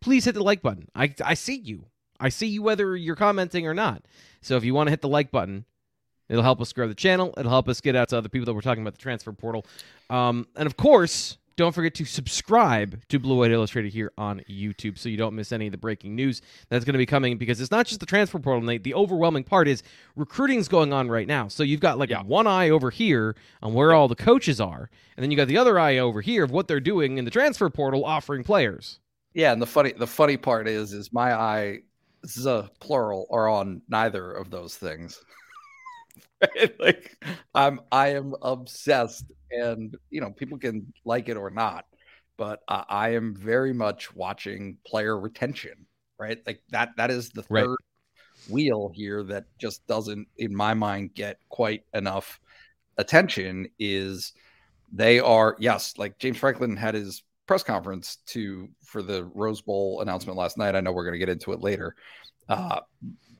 please 0.00 0.24
hit 0.24 0.32
the 0.32 0.42
like 0.42 0.62
button. 0.62 0.88
I 0.94 1.14
I 1.22 1.34
see 1.34 1.56
you. 1.56 1.84
I 2.20 2.28
see 2.28 2.46
you 2.46 2.62
whether 2.62 2.96
you're 2.96 3.16
commenting 3.16 3.66
or 3.66 3.74
not. 3.74 4.04
So 4.42 4.56
if 4.56 4.64
you 4.64 4.74
want 4.74 4.86
to 4.86 4.90
hit 4.90 5.00
the 5.00 5.08
like 5.08 5.30
button, 5.30 5.64
it'll 6.28 6.42
help 6.44 6.60
us 6.60 6.72
grow 6.72 6.86
the 6.86 6.94
channel. 6.94 7.34
It'll 7.36 7.50
help 7.50 7.68
us 7.68 7.80
get 7.80 7.96
out 7.96 8.10
to 8.10 8.18
other 8.18 8.28
people 8.28 8.46
that 8.46 8.54
we're 8.54 8.60
talking 8.60 8.82
about 8.82 8.92
the 8.94 9.00
transfer 9.00 9.32
portal. 9.32 9.66
Um, 10.10 10.46
and 10.56 10.66
of 10.66 10.76
course, 10.76 11.38
don't 11.56 11.74
forget 11.74 11.94
to 11.96 12.06
subscribe 12.06 13.06
to 13.08 13.18
Blue 13.18 13.36
White 13.36 13.50
Illustrated 13.50 13.92
here 13.92 14.12
on 14.16 14.40
YouTube 14.48 14.96
so 14.96 15.10
you 15.10 15.18
don't 15.18 15.34
miss 15.34 15.52
any 15.52 15.66
of 15.66 15.72
the 15.72 15.78
breaking 15.78 16.14
news 16.14 16.40
that's 16.70 16.86
going 16.86 16.94
to 16.94 16.98
be 16.98 17.04
coming 17.04 17.36
because 17.36 17.60
it's 17.60 17.70
not 17.70 17.84
just 17.86 18.00
the 18.00 18.06
transfer 18.06 18.38
portal, 18.38 18.62
Nate. 18.62 18.82
The 18.82 18.94
overwhelming 18.94 19.44
part 19.44 19.68
is 19.68 19.82
recruiting's 20.16 20.68
going 20.68 20.92
on 20.92 21.10
right 21.10 21.26
now. 21.26 21.48
So 21.48 21.62
you've 21.62 21.80
got 21.80 21.98
like 21.98 22.08
Yeah. 22.08 22.22
one 22.22 22.46
eye 22.46 22.70
over 22.70 22.88
here 22.90 23.36
on 23.62 23.74
where 23.74 23.92
all 23.92 24.08
the 24.08 24.14
coaches 24.16 24.58
are, 24.58 24.88
and 25.16 25.22
then 25.22 25.30
you 25.30 25.36
got 25.36 25.48
the 25.48 25.58
other 25.58 25.78
eye 25.78 25.98
over 25.98 26.22
here 26.22 26.44
of 26.44 26.50
what 26.50 26.66
they're 26.66 26.80
doing 26.80 27.18
in 27.18 27.26
the 27.26 27.30
transfer 27.30 27.68
portal 27.68 28.04
offering 28.06 28.42
players. 28.42 28.98
yeah 29.34 29.52
and 29.52 29.60
the 29.60 29.66
funny 29.66 29.92
the 29.92 30.06
funny 30.06 30.36
part 30.38 30.66
is 30.66 30.92
is 30.94 31.12
my 31.12 31.34
eye 31.34 31.80
the 32.22 32.68
plural 32.80 33.26
are 33.30 33.48
on 33.48 33.82
neither 33.88 34.32
of 34.32 34.50
those 34.50 34.76
things 34.76 35.20
Right? 36.42 36.78
like 36.78 37.16
i'm 37.54 37.80
i 37.92 38.08
am 38.08 38.34
obsessed 38.42 39.26
and 39.50 39.96
you 40.10 40.20
know 40.20 40.30
people 40.30 40.58
can 40.58 40.92
like 41.04 41.28
it 41.28 41.36
or 41.36 41.50
not 41.50 41.84
but 42.36 42.60
I 42.68 42.84
I 42.88 43.08
am 43.14 43.34
very 43.36 43.72
much 43.74 44.14
watching 44.14 44.78
player 44.86 45.18
retention 45.18 45.86
right 46.18 46.38
like 46.46 46.62
that 46.70 46.90
that 46.96 47.10
is 47.10 47.30
the 47.30 47.42
Right. 47.48 47.68
third 47.68 47.76
wheel 48.48 48.90
here 48.94 49.22
that 49.24 49.46
just 49.58 49.86
doesn't 49.86 50.28
in 50.38 50.54
my 50.54 50.74
mind 50.74 51.14
get 51.14 51.38
quite 51.50 51.84
enough 51.94 52.40
attention 52.98 53.68
is 53.78 54.32
They 54.92 55.20
are 55.20 55.56
yes, 55.60 55.94
like 55.98 56.18
James 56.18 56.38
Franklin 56.38 56.76
had 56.76 56.94
his 56.94 57.22
press 57.50 57.64
conference 57.64 58.18
to 58.26 58.68
for 58.84 59.02
the 59.02 59.24
Rose 59.34 59.60
Bowl 59.60 60.02
announcement 60.02 60.38
last 60.38 60.56
night. 60.56 60.76
I 60.76 60.80
know 60.80 60.92
we're 60.92 61.02
going 61.02 61.14
to 61.14 61.18
get 61.18 61.28
into 61.28 61.50
it 61.50 61.58
later. 61.58 61.96
Uh, 62.48 62.78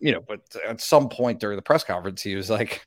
you 0.00 0.10
know, 0.10 0.20
but 0.26 0.40
at 0.66 0.80
some 0.80 1.08
point 1.08 1.38
during 1.38 1.54
the 1.54 1.62
press 1.62 1.84
conference, 1.84 2.20
he 2.20 2.34
was 2.34 2.50
like, 2.50 2.84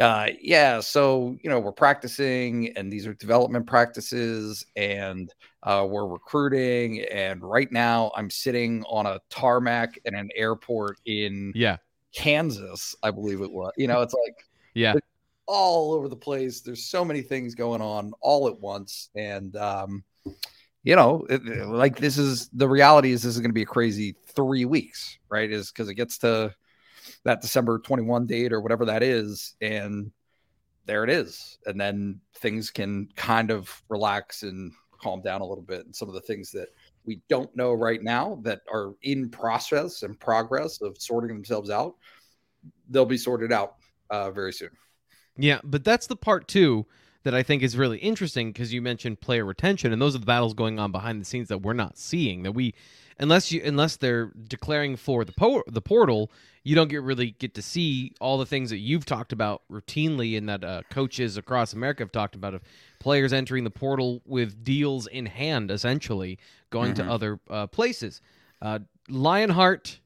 uh, 0.00 0.28
yeah, 0.40 0.80
so 0.80 1.36
you 1.42 1.50
know, 1.50 1.60
we're 1.60 1.70
practicing, 1.70 2.74
and 2.78 2.90
these 2.90 3.06
are 3.06 3.12
development 3.12 3.66
practices, 3.66 4.64
and 4.74 5.34
uh, 5.64 5.86
we're 5.86 6.06
recruiting. 6.06 7.02
And 7.12 7.42
right 7.42 7.70
now, 7.70 8.10
I'm 8.16 8.30
sitting 8.30 8.84
on 8.84 9.04
a 9.04 9.20
tarmac 9.28 9.98
in 10.06 10.14
an 10.14 10.30
airport 10.34 10.96
in 11.04 11.52
Yeah. 11.54 11.76
Kansas, 12.14 12.96
I 13.02 13.10
believe 13.10 13.42
it 13.42 13.52
was. 13.52 13.72
You 13.76 13.88
know, 13.88 14.00
it's 14.00 14.14
like 14.14 14.46
Yeah. 14.72 14.94
all 15.44 15.92
over 15.92 16.08
the 16.08 16.16
place. 16.16 16.62
There's 16.62 16.86
so 16.86 17.04
many 17.04 17.20
things 17.20 17.54
going 17.54 17.82
on 17.82 18.14
all 18.22 18.48
at 18.48 18.58
once, 18.58 19.10
and 19.14 19.54
um, 19.56 20.02
you 20.84 20.94
know, 20.94 21.26
it, 21.30 21.42
like 21.66 21.96
this 21.96 22.18
is 22.18 22.48
the 22.50 22.68
reality 22.68 23.10
is 23.10 23.22
this 23.22 23.34
is 23.34 23.40
going 23.40 23.50
to 23.50 23.54
be 23.54 23.62
a 23.62 23.66
crazy 23.66 24.14
three 24.36 24.66
weeks, 24.66 25.18
right? 25.30 25.50
Is 25.50 25.72
because 25.72 25.88
it 25.88 25.94
gets 25.94 26.18
to 26.18 26.54
that 27.24 27.40
December 27.40 27.78
21 27.78 28.26
date 28.26 28.52
or 28.52 28.60
whatever 28.60 28.84
that 28.84 29.02
is, 29.02 29.54
and 29.62 30.12
there 30.84 31.02
it 31.02 31.10
is, 31.10 31.58
and 31.64 31.80
then 31.80 32.20
things 32.36 32.70
can 32.70 33.08
kind 33.16 33.50
of 33.50 33.82
relax 33.88 34.42
and 34.42 34.72
calm 35.00 35.22
down 35.22 35.40
a 35.40 35.46
little 35.46 35.64
bit, 35.64 35.86
and 35.86 35.96
some 35.96 36.08
of 36.08 36.14
the 36.14 36.20
things 36.20 36.50
that 36.50 36.68
we 37.06 37.20
don't 37.30 37.54
know 37.56 37.72
right 37.72 38.02
now 38.02 38.38
that 38.42 38.60
are 38.70 38.92
in 39.02 39.30
process 39.30 40.02
and 40.02 40.20
progress 40.20 40.82
of 40.82 40.96
sorting 40.98 41.34
themselves 41.34 41.70
out, 41.70 41.94
they'll 42.90 43.06
be 43.06 43.16
sorted 43.16 43.52
out 43.52 43.76
uh, 44.10 44.30
very 44.30 44.52
soon. 44.52 44.70
Yeah, 45.38 45.60
but 45.64 45.82
that's 45.82 46.06
the 46.06 46.16
part 46.16 46.46
too 46.46 46.86
that 47.24 47.34
I 47.34 47.42
think 47.42 47.62
is 47.62 47.76
really 47.76 47.98
interesting 47.98 48.52
because 48.52 48.72
you 48.72 48.80
mentioned 48.80 49.20
player 49.20 49.44
retention, 49.44 49.92
and 49.92 50.00
those 50.00 50.14
are 50.14 50.18
the 50.18 50.26
battles 50.26 50.54
going 50.54 50.78
on 50.78 50.92
behind 50.92 51.20
the 51.20 51.24
scenes 51.24 51.48
that 51.48 51.62
we're 51.62 51.72
not 51.72 51.98
seeing. 51.98 52.42
That 52.44 52.52
we, 52.52 52.74
unless 53.18 53.50
you, 53.50 53.60
unless 53.64 53.96
they're 53.96 54.30
declaring 54.48 54.96
for 54.96 55.24
the 55.24 55.32
po- 55.32 55.64
the 55.66 55.80
portal, 55.80 56.30
you 56.62 56.74
don't 56.74 56.88
get 56.88 57.02
really 57.02 57.32
get 57.32 57.54
to 57.54 57.62
see 57.62 58.12
all 58.20 58.38
the 58.38 58.46
things 58.46 58.70
that 58.70 58.78
you've 58.78 59.04
talked 59.06 59.32
about 59.32 59.62
routinely, 59.70 60.36
and 60.38 60.48
that 60.48 60.62
uh, 60.64 60.82
coaches 60.90 61.36
across 61.36 61.72
America 61.72 62.02
have 62.02 62.12
talked 62.12 62.34
about 62.34 62.54
of 62.54 62.62
players 63.00 63.32
entering 63.32 63.64
the 63.64 63.70
portal 63.70 64.20
with 64.26 64.62
deals 64.62 65.06
in 65.06 65.26
hand, 65.26 65.70
essentially 65.70 66.38
going 66.70 66.92
Mhm. 66.92 66.96
to 66.96 67.04
other 67.04 67.40
uh, 67.50 67.66
places. 67.66 68.20
Uh, 68.62 68.78
Lionheart, 69.08 70.00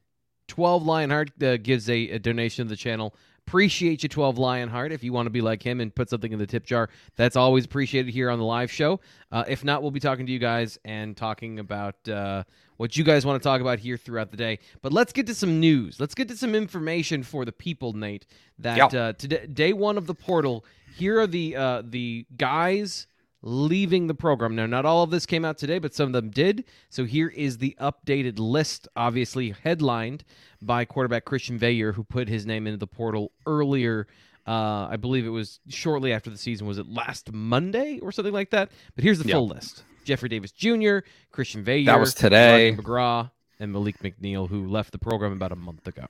twelve 0.47 0.83
Lionheart 0.85 1.31
uh, 1.43 1.57
gives 1.57 1.89
a, 1.89 2.09
a 2.11 2.19
donation 2.19 2.65
to 2.65 2.69
the 2.69 2.75
channel. 2.77 3.13
Appreciate 3.49 4.03
you, 4.03 4.09
12 4.09 4.37
Lionheart. 4.37 4.91
If 4.91 5.03
you 5.03 5.11
want 5.11 5.25
to 5.25 5.31
be 5.31 5.41
like 5.41 5.63
him 5.63 5.81
and 5.81 5.93
put 5.93 6.07
something 6.07 6.31
in 6.31 6.37
the 6.37 6.45
tip 6.45 6.67
jar, 6.67 6.87
that's 7.15 7.35
always 7.35 7.65
appreciated 7.65 8.13
here 8.13 8.29
on 8.29 8.37
the 8.37 8.45
live 8.45 8.71
show. 8.71 8.99
Uh, 9.31 9.43
if 9.47 9.63
not, 9.63 9.81
we'll 9.81 9.89
be 9.89 9.99
talking 9.99 10.27
to 10.27 10.31
you 10.31 10.37
guys 10.37 10.77
and 10.85 11.17
talking 11.17 11.57
about 11.57 11.95
uh, 12.07 12.43
what 12.77 12.95
you 12.95 13.03
guys 13.03 13.25
want 13.25 13.41
to 13.41 13.43
talk 13.49 13.59
about 13.59 13.79
here 13.79 13.97
throughout 13.97 14.29
the 14.29 14.37
day. 14.37 14.59
But 14.83 14.93
let's 14.93 15.11
get 15.11 15.25
to 15.25 15.33
some 15.33 15.59
news. 15.59 15.99
Let's 15.99 16.13
get 16.13 16.27
to 16.27 16.37
some 16.37 16.53
information 16.53 17.23
for 17.23 17.43
the 17.43 17.51
people, 17.51 17.93
Nate. 17.93 18.27
That 18.59 18.77
Yeah. 18.93 18.99
uh, 18.99 19.13
today, 19.13 19.47
day 19.47 19.73
one 19.73 19.97
of 19.97 20.05
the 20.05 20.13
portal. 20.13 20.63
Here 20.95 21.19
are 21.19 21.25
the 21.25 21.55
uh, 21.55 21.81
the 21.83 22.27
guys 22.37 23.07
leaving 23.41 24.07
the 24.07 24.13
program. 24.13 24.55
Now, 24.55 24.65
not 24.65 24.85
all 24.85 25.03
of 25.03 25.11
this 25.11 25.25
came 25.25 25.45
out 25.45 25.57
today, 25.57 25.79
but 25.79 25.93
some 25.93 26.07
of 26.07 26.13
them 26.13 26.29
did. 26.29 26.65
So 26.89 27.05
here 27.05 27.29
is 27.29 27.57
the 27.57 27.75
updated 27.79 28.37
list, 28.39 28.87
obviously 28.95 29.55
headlined 29.63 30.23
by 30.61 30.85
quarterback 30.85 31.25
Christian 31.25 31.57
Veyer, 31.57 31.93
who 31.93 32.03
put 32.03 32.27
his 32.27 32.45
name 32.45 32.67
into 32.67 32.77
the 32.77 32.87
portal 32.87 33.31
earlier. 33.45 34.07
Uh, 34.47 34.87
I 34.89 34.97
believe 34.97 35.25
it 35.25 35.29
was 35.29 35.59
shortly 35.69 36.11
after 36.11 36.29
the 36.29 36.37
season. 36.37 36.65
Was 36.67 36.77
it 36.79 36.87
last 36.87 37.31
Monday 37.31 37.99
or 38.01 38.11
something 38.11 38.33
like 38.33 38.49
that? 38.49 38.71
But 38.95 39.03
here's 39.03 39.19
the 39.19 39.27
Yeah. 39.27 39.35
full 39.35 39.47
list: 39.47 39.83
Jeffrey 40.05 40.27
Davis 40.27 40.51
Jr., 40.51 40.99
Christian 41.31 41.63
Veyer, 41.63 41.85
That 41.85 41.99
was 41.99 42.13
today. 42.15 42.71
Rodney 42.71 42.83
McGraw, 42.83 43.31
and 43.59 43.71
Malik 43.71 43.99
McNeil, 43.99 44.49
who 44.49 44.67
left 44.67 44.91
the 44.91 44.97
program 44.97 45.33
about 45.33 45.51
a 45.51 45.55
month 45.55 45.87
ago. 45.87 46.05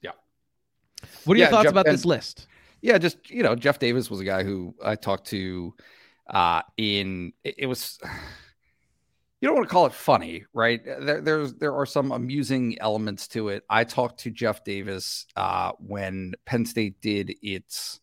Yeah. 0.00 0.12
What 1.24 1.34
are 1.34 1.38
your 1.38 1.48
thoughts 1.48 1.64
Jeff- 1.64 1.72
about 1.72 1.86
and- 1.86 1.94
this 1.94 2.04
list? 2.04 2.46
Yeah, 2.82 2.98
just 2.98 3.30
you 3.30 3.42
know, 3.42 3.54
Jeff 3.56 3.78
Davis 3.78 4.08
was 4.10 4.20
a 4.20 4.24
guy 4.24 4.42
who 4.44 4.74
I 4.84 4.94
talked 4.94 5.26
to 5.28 5.74
uh 6.32 6.62
in 6.76 7.32
it, 7.44 7.54
it 7.58 7.66
was 7.66 7.98
you 9.40 9.48
don't 9.48 9.56
want 9.56 9.68
to 9.68 9.72
call 9.72 9.86
it 9.86 9.92
funny, 9.92 10.44
right? 10.54 10.80
There 10.84 11.20
there's 11.20 11.54
there 11.54 11.74
are 11.74 11.86
some 11.86 12.12
amusing 12.12 12.78
elements 12.80 13.28
to 13.28 13.48
it. 13.48 13.64
I 13.68 13.84
talked 13.84 14.20
to 14.20 14.30
Jeff 14.30 14.64
Davis 14.64 15.26
uh 15.36 15.72
when 15.78 16.34
Penn 16.44 16.64
State 16.66 17.00
did 17.00 17.34
its 17.42 18.00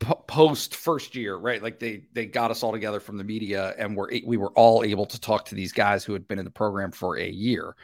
po- 0.00 0.24
post 0.26 0.74
first 0.74 1.14
year, 1.14 1.36
right? 1.36 1.62
Like 1.62 1.78
they 1.78 2.04
they 2.12 2.26
got 2.26 2.50
us 2.50 2.62
all 2.62 2.72
together 2.72 3.00
from 3.00 3.16
the 3.18 3.24
media 3.24 3.74
and 3.78 3.96
we're 3.96 4.08
we 4.26 4.36
were 4.36 4.52
all 4.52 4.84
able 4.84 5.06
to 5.06 5.20
talk 5.20 5.46
to 5.46 5.54
these 5.54 5.72
guys 5.72 6.04
who 6.04 6.12
had 6.12 6.26
been 6.28 6.38
in 6.38 6.44
the 6.44 6.50
program 6.50 6.90
for 6.90 7.16
a 7.18 7.28
year. 7.28 7.74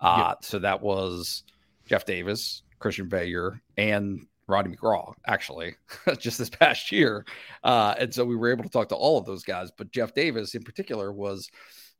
Uh 0.00 0.34
so 0.42 0.58
that 0.58 0.80
was 0.82 1.44
Jeff 1.86 2.04
Davis, 2.04 2.62
Christian 2.78 3.08
Veyer, 3.08 3.60
and 3.76 4.26
Rodney 4.48 4.74
McGraw, 4.74 5.12
actually, 5.26 5.76
just 6.18 6.38
this 6.38 6.50
past 6.50 6.90
year. 6.90 7.24
Uh, 7.62 7.94
and 7.98 8.12
so 8.12 8.24
we 8.24 8.36
were 8.36 8.50
able 8.50 8.64
to 8.64 8.70
talk 8.70 8.88
to 8.88 8.96
all 8.96 9.18
of 9.18 9.26
those 9.26 9.44
guys. 9.44 9.70
But 9.76 9.92
Jeff 9.92 10.14
Davis, 10.14 10.54
in 10.54 10.62
particular, 10.62 11.12
was, 11.12 11.48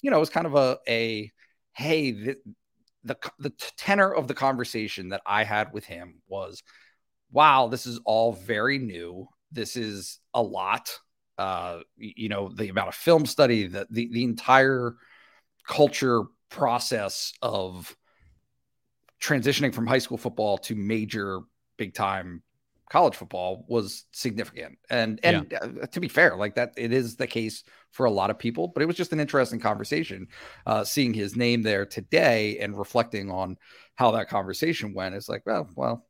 you 0.01 0.11
know, 0.11 0.19
was 0.19 0.31
kind 0.31 0.47
of 0.47 0.55
a, 0.55 0.79
a 0.89 1.31
hey, 1.73 2.11
the, 2.13 2.37
the, 3.05 3.17
the 3.39 3.51
tenor 3.77 4.13
of 4.13 4.29
the 4.29 4.35
conversation 4.35 5.11
that 5.11 5.23
I 5.27 5.45
had 5.45 5.73
with 5.73 5.85
him 5.85 6.21
was, 6.27 6.63
wow, 7.31 7.69
this 7.69 7.87
is 7.87 8.01
all 8.05 8.33
very 8.33 8.79
new. 8.79 9.29
This 9.53 9.77
is 9.77 10.19
a 10.35 10.43
lot. 10.43 10.91
Uh, 11.37 11.81
you 11.97 12.29
know, 12.29 12.51
the 12.53 12.69
amount 12.69 12.89
of 12.89 12.95
film 12.95 13.25
study, 13.25 13.69
the, 13.69 13.87
the, 13.91 14.09
the 14.11 14.25
entire 14.25 14.95
culture 15.67 16.23
process 16.51 17.33
of 17.43 17.95
transitioning 19.23 19.75
from 19.75 19.87
high 19.87 19.99
school 19.99 20.19
football 20.19 20.59
to 20.59 20.75
major 20.75 21.41
big 21.79 21.95
time 21.95 22.43
college 22.89 23.15
football 23.15 23.65
was 23.69 24.05
significant. 24.13 24.79
And 24.91 25.21
and 25.23 25.53
uh, 25.55 25.87
to 25.87 26.01
be 26.01 26.09
fair 26.09 26.37
like 26.37 26.55
that 26.55 26.73
it 26.77 26.93
is 26.93 27.17
the 27.17 27.27
case 27.27 27.65
for 27.93 28.07
a 28.07 28.11
lot 28.11 28.31
of 28.31 28.39
people 28.39 28.69
but 28.69 28.83
it 28.83 28.87
was 28.87 28.97
just 28.97 29.13
an 29.13 29.21
interesting 29.21 29.59
conversation 29.59 30.29
uh 30.67 30.85
seeing 30.85 31.15
his 31.15 31.37
name 31.37 31.63
there 31.63 31.87
today 31.87 32.59
and 32.59 32.79
reflecting 32.79 33.31
on 33.31 33.57
how 33.95 34.13
that 34.13 34.29
conversation 34.29 34.95
went. 34.95 35.15
It's 35.15 35.29
like 35.29 35.43
well 35.45 35.69
well 35.77 36.07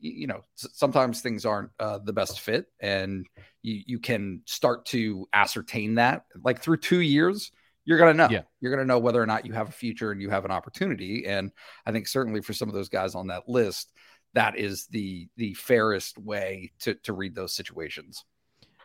you 0.00 0.26
know 0.28 0.42
sometimes 0.54 1.20
things 1.20 1.44
aren't 1.44 1.70
uh, 1.80 1.98
the 1.98 2.12
best 2.12 2.40
fit 2.40 2.66
and 2.80 3.26
you 3.62 3.82
you 3.86 3.98
can 3.98 4.42
start 4.46 4.86
to 4.86 5.28
ascertain 5.32 5.96
that. 5.96 6.24
Like 6.42 6.60
through 6.60 6.78
two 6.78 7.00
years 7.00 7.50
you're 7.84 7.98
gonna 7.98 8.14
know. 8.14 8.28
Yeah. 8.30 8.42
you're 8.60 8.70
gonna 8.70 8.86
know 8.86 9.00
whether 9.00 9.20
or 9.20 9.26
not 9.26 9.44
you 9.44 9.52
have 9.54 9.68
a 9.68 9.72
future 9.72 10.12
and 10.12 10.22
you 10.22 10.30
have 10.30 10.44
an 10.44 10.52
opportunity. 10.52 11.26
And 11.26 11.50
i 11.84 11.92
think 11.92 12.06
certainly 12.06 12.40
for 12.40 12.52
some 12.52 12.68
of 12.68 12.74
those 12.74 12.88
guys 12.88 13.14
on 13.14 13.26
that 13.26 13.48
list 13.48 13.92
that 14.34 14.56
is 14.56 14.86
the 14.86 15.28
the 15.36 15.54
fairest 15.54 16.18
way 16.18 16.72
to 16.80 16.94
to 16.94 17.12
read 17.12 17.34
those 17.34 17.52
situations 17.52 18.24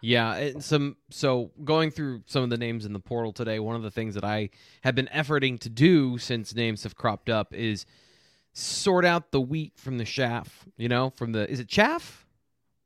Yeah, 0.01 0.35
and 0.35 0.63
some 0.63 0.97
so 1.09 1.51
going 1.63 1.91
through 1.91 2.21
some 2.27 2.43
of 2.43 2.49
the 2.49 2.57
names 2.57 2.85
in 2.85 2.93
the 2.93 2.99
portal 2.99 3.33
today, 3.33 3.59
one 3.59 3.75
of 3.75 3.81
the 3.81 3.91
things 3.91 4.15
that 4.15 4.23
I 4.23 4.49
have 4.81 4.95
been 4.95 5.09
efforting 5.13 5.59
to 5.61 5.69
do 5.69 6.17
since 6.17 6.53
names 6.53 6.83
have 6.83 6.95
cropped 6.95 7.29
up 7.29 7.53
is 7.53 7.85
sort 8.53 9.05
out 9.05 9.31
the 9.31 9.41
wheat 9.41 9.73
from 9.75 9.97
the 9.97 10.05
chaff, 10.05 10.65
you 10.77 10.89
know, 10.89 11.11
from 11.11 11.31
the 11.31 11.49
is 11.49 11.59
it 11.59 11.67
chaff 11.67 12.25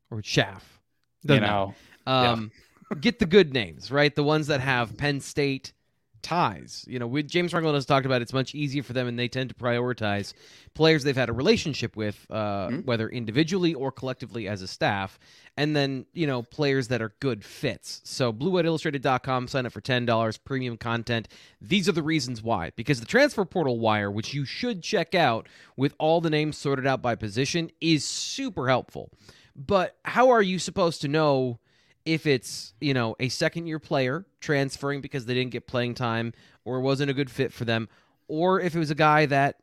or 0.09 0.21
chaff? 0.21 0.81
Doesn't 1.25 1.43
matter. 1.43 1.75
Um, 2.07 2.51
get 3.01 3.19
the 3.19 3.25
good 3.25 3.53
names, 3.53 3.91
right? 3.91 4.13
The 4.13 4.23
ones 4.23 4.47
that 4.47 4.61
have 4.61 4.97
Penn 4.97 5.19
State 5.19 5.73
ties. 6.21 6.85
You 6.87 6.99
know, 6.99 7.07
we, 7.07 7.23
James 7.23 7.51
Franklin 7.51 7.73
has 7.75 7.85
talked 7.85 8.05
about 8.05 8.21
it's 8.21 8.33
much 8.33 8.53
easier 8.55 8.83
for 8.83 8.93
them, 8.93 9.07
and 9.07 9.17
they 9.17 9.27
tend 9.27 9.49
to 9.49 9.55
prioritize 9.55 10.33
players 10.73 11.03
they've 11.03 11.15
had 11.15 11.29
a 11.29 11.33
relationship 11.33 11.95
with, 11.95 12.25
uh, 12.29 12.67
Mhm. 12.69 12.85
whether 12.85 13.09
individually 13.09 13.73
or 13.73 13.91
collectively 13.91 14.47
as 14.47 14.61
a 14.61 14.67
staff, 14.67 15.19
and 15.57 15.75
then 15.75 16.05
you 16.13 16.25
know 16.27 16.43
players 16.43 16.87
that 16.89 17.01
are 17.01 17.13
good 17.19 17.43
fits. 17.43 18.01
So 18.03 18.31
BlueWhiteIllustrated.com, 18.31 19.47
sign 19.47 19.65
up 19.65 19.73
for 19.73 19.81
ten 19.81 20.05
dollars, 20.05 20.37
premium 20.37 20.77
content. 20.77 21.27
These 21.59 21.89
are 21.89 21.93
the 21.93 22.03
reasons 22.03 22.41
why. 22.41 22.71
Because 22.75 22.99
the 22.99 23.05
transfer 23.05 23.45
portal 23.45 23.79
wire, 23.79 24.09
which 24.09 24.33
you 24.33 24.45
should 24.45 24.81
check 24.81 25.13
out 25.15 25.47
with 25.75 25.93
all 25.99 26.21
the 26.21 26.29
names 26.29 26.57
sorted 26.57 26.87
out 26.87 27.01
by 27.01 27.15
position, 27.15 27.69
is 27.81 28.05
super 28.05 28.67
helpful. 28.67 29.11
But 29.55 29.97
how 30.05 30.29
are 30.29 30.41
you 30.41 30.59
supposed 30.59 31.01
to 31.01 31.07
know? 31.07 31.59
If 32.05 32.25
it's 32.25 32.73
you 32.81 32.93
know 32.93 33.15
a 33.19 33.29
second 33.29 33.67
year 33.67 33.79
player 33.79 34.25
transferring 34.39 35.01
because 35.01 35.25
they 35.25 35.33
didn't 35.33 35.51
get 35.51 35.67
playing 35.67 35.95
time 35.95 36.33
or 36.65 36.81
wasn't 36.81 37.09
a 37.09 37.13
good 37.13 37.29
fit 37.29 37.53
for 37.53 37.65
them 37.65 37.89
or 38.27 38.59
if 38.59 38.75
it 38.75 38.79
was 38.79 38.91
a 38.91 38.95
guy 38.95 39.25
that 39.27 39.57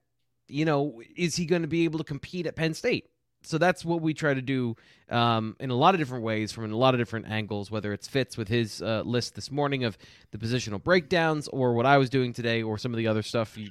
you 0.47 0.65
know 0.65 1.03
is 1.17 1.37
he 1.37 1.47
going 1.47 1.63
to 1.63 1.69
be 1.69 1.85
able 1.85 1.99
to 1.99 2.05
compete 2.05 2.47
at 2.47 2.57
penn 2.57 2.75
state? 2.75 3.11
So 3.43 3.57
that's 3.57 3.85
what 3.85 4.03
we 4.03 4.15
try 4.15 4.35
to 4.35 4.43
do 4.43 4.77
um, 5.11 5.57
in 5.61 5.71
a 5.71 5.75
lot 5.75 5.95
of 5.95 6.01
different 6.01 6.25
ways 6.25 6.51
from 6.53 6.71
a 6.73 6.77
lot 6.77 6.95
of 6.95 7.01
different 7.01 7.29
angles 7.29 7.71
whether 7.71 7.93
it's 7.93 8.09
Fitz 8.09 8.37
with 8.37 8.49
his 8.49 8.83
uh, 8.83 9.03
list 9.05 9.35
this 9.35 9.51
morning 9.51 9.85
of 9.85 9.97
the 10.33 10.39
positional 10.39 10.83
breakdowns 10.83 11.49
or 11.49 11.73
what 11.73 11.87
i 11.87 11.97
was 11.97 12.11
doing 12.11 12.33
today 12.33 12.63
or 12.63 12.77
some 12.77 12.93
of 12.93 12.99
the 12.99 13.07
other 13.07 13.23
stuff 13.23 13.57
you 13.57 13.71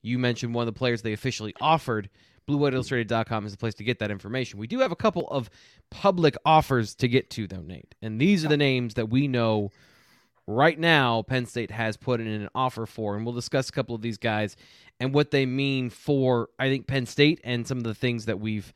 you 0.00 0.18
mentioned 0.18 0.54
one 0.54 0.66
of 0.66 0.72
the 0.72 0.78
players 0.78 1.02
they 1.02 1.12
officially 1.12 1.54
offered 1.60 2.08
BlueWhiteIllustrated.com 2.48 3.46
is 3.46 3.52
the 3.52 3.58
place 3.58 3.74
to 3.74 3.84
get 3.84 3.98
that 3.98 4.10
information. 4.10 4.58
We 4.58 4.66
do 4.66 4.80
have 4.80 4.92
a 4.92 4.96
couple 4.96 5.28
of 5.28 5.50
public 5.90 6.36
offers 6.44 6.94
to 6.96 7.08
get 7.08 7.30
to, 7.30 7.46
though, 7.46 7.60
Nate. 7.60 7.94
And 8.02 8.20
these 8.20 8.44
are 8.44 8.48
the 8.48 8.56
names 8.56 8.94
that 8.94 9.10
we 9.10 9.28
know 9.28 9.70
right 10.46 10.78
now 10.78 11.22
Penn 11.22 11.46
State 11.46 11.70
has 11.70 11.96
put 11.96 12.20
in 12.20 12.26
an 12.26 12.48
offer 12.54 12.86
for. 12.86 13.16
And 13.16 13.24
we'll 13.24 13.34
discuss 13.34 13.68
a 13.68 13.72
couple 13.72 13.94
of 13.94 14.02
these 14.02 14.18
guys 14.18 14.56
and 14.98 15.12
what 15.12 15.30
they 15.30 15.46
mean 15.46 15.90
for, 15.90 16.48
I 16.58 16.68
think, 16.68 16.86
Penn 16.86 17.06
State 17.06 17.40
and 17.44 17.66
some 17.66 17.78
of 17.78 17.84
the 17.84 17.94
things 17.94 18.24
that 18.24 18.40
we've 18.40 18.72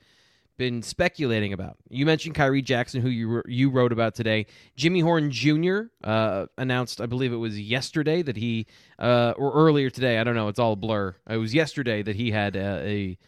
been 0.58 0.82
speculating 0.82 1.52
about. 1.52 1.76
You 1.88 2.04
mentioned 2.04 2.34
Khyree 2.34 2.62
Jackson, 2.62 3.00
who 3.00 3.08
you 3.08 3.42
you 3.46 3.70
wrote 3.70 3.90
about 3.90 4.14
today. 4.14 4.46
Jimmy 4.76 5.00
Horn 5.00 5.30
Jr. 5.30 5.84
Uh, 6.04 6.46
announced, 6.58 7.00
I 7.00 7.06
believe 7.06 7.32
it 7.32 7.36
was 7.36 7.58
yesterday, 7.58 8.22
that 8.22 8.36
he, 8.36 8.66
uh, 8.98 9.32
or 9.36 9.52
earlier 9.54 9.90
today, 9.90 10.18
I 10.18 10.24
don't 10.24 10.34
know, 10.34 10.48
it's 10.48 10.58
all 10.58 10.74
a 10.74 10.76
blur. 10.76 11.16
It 11.28 11.38
was 11.38 11.54
yesterday 11.54 12.02
that 12.02 12.16
he 12.16 12.30
had 12.30 12.54
a, 12.54 12.86
a 12.86 13.18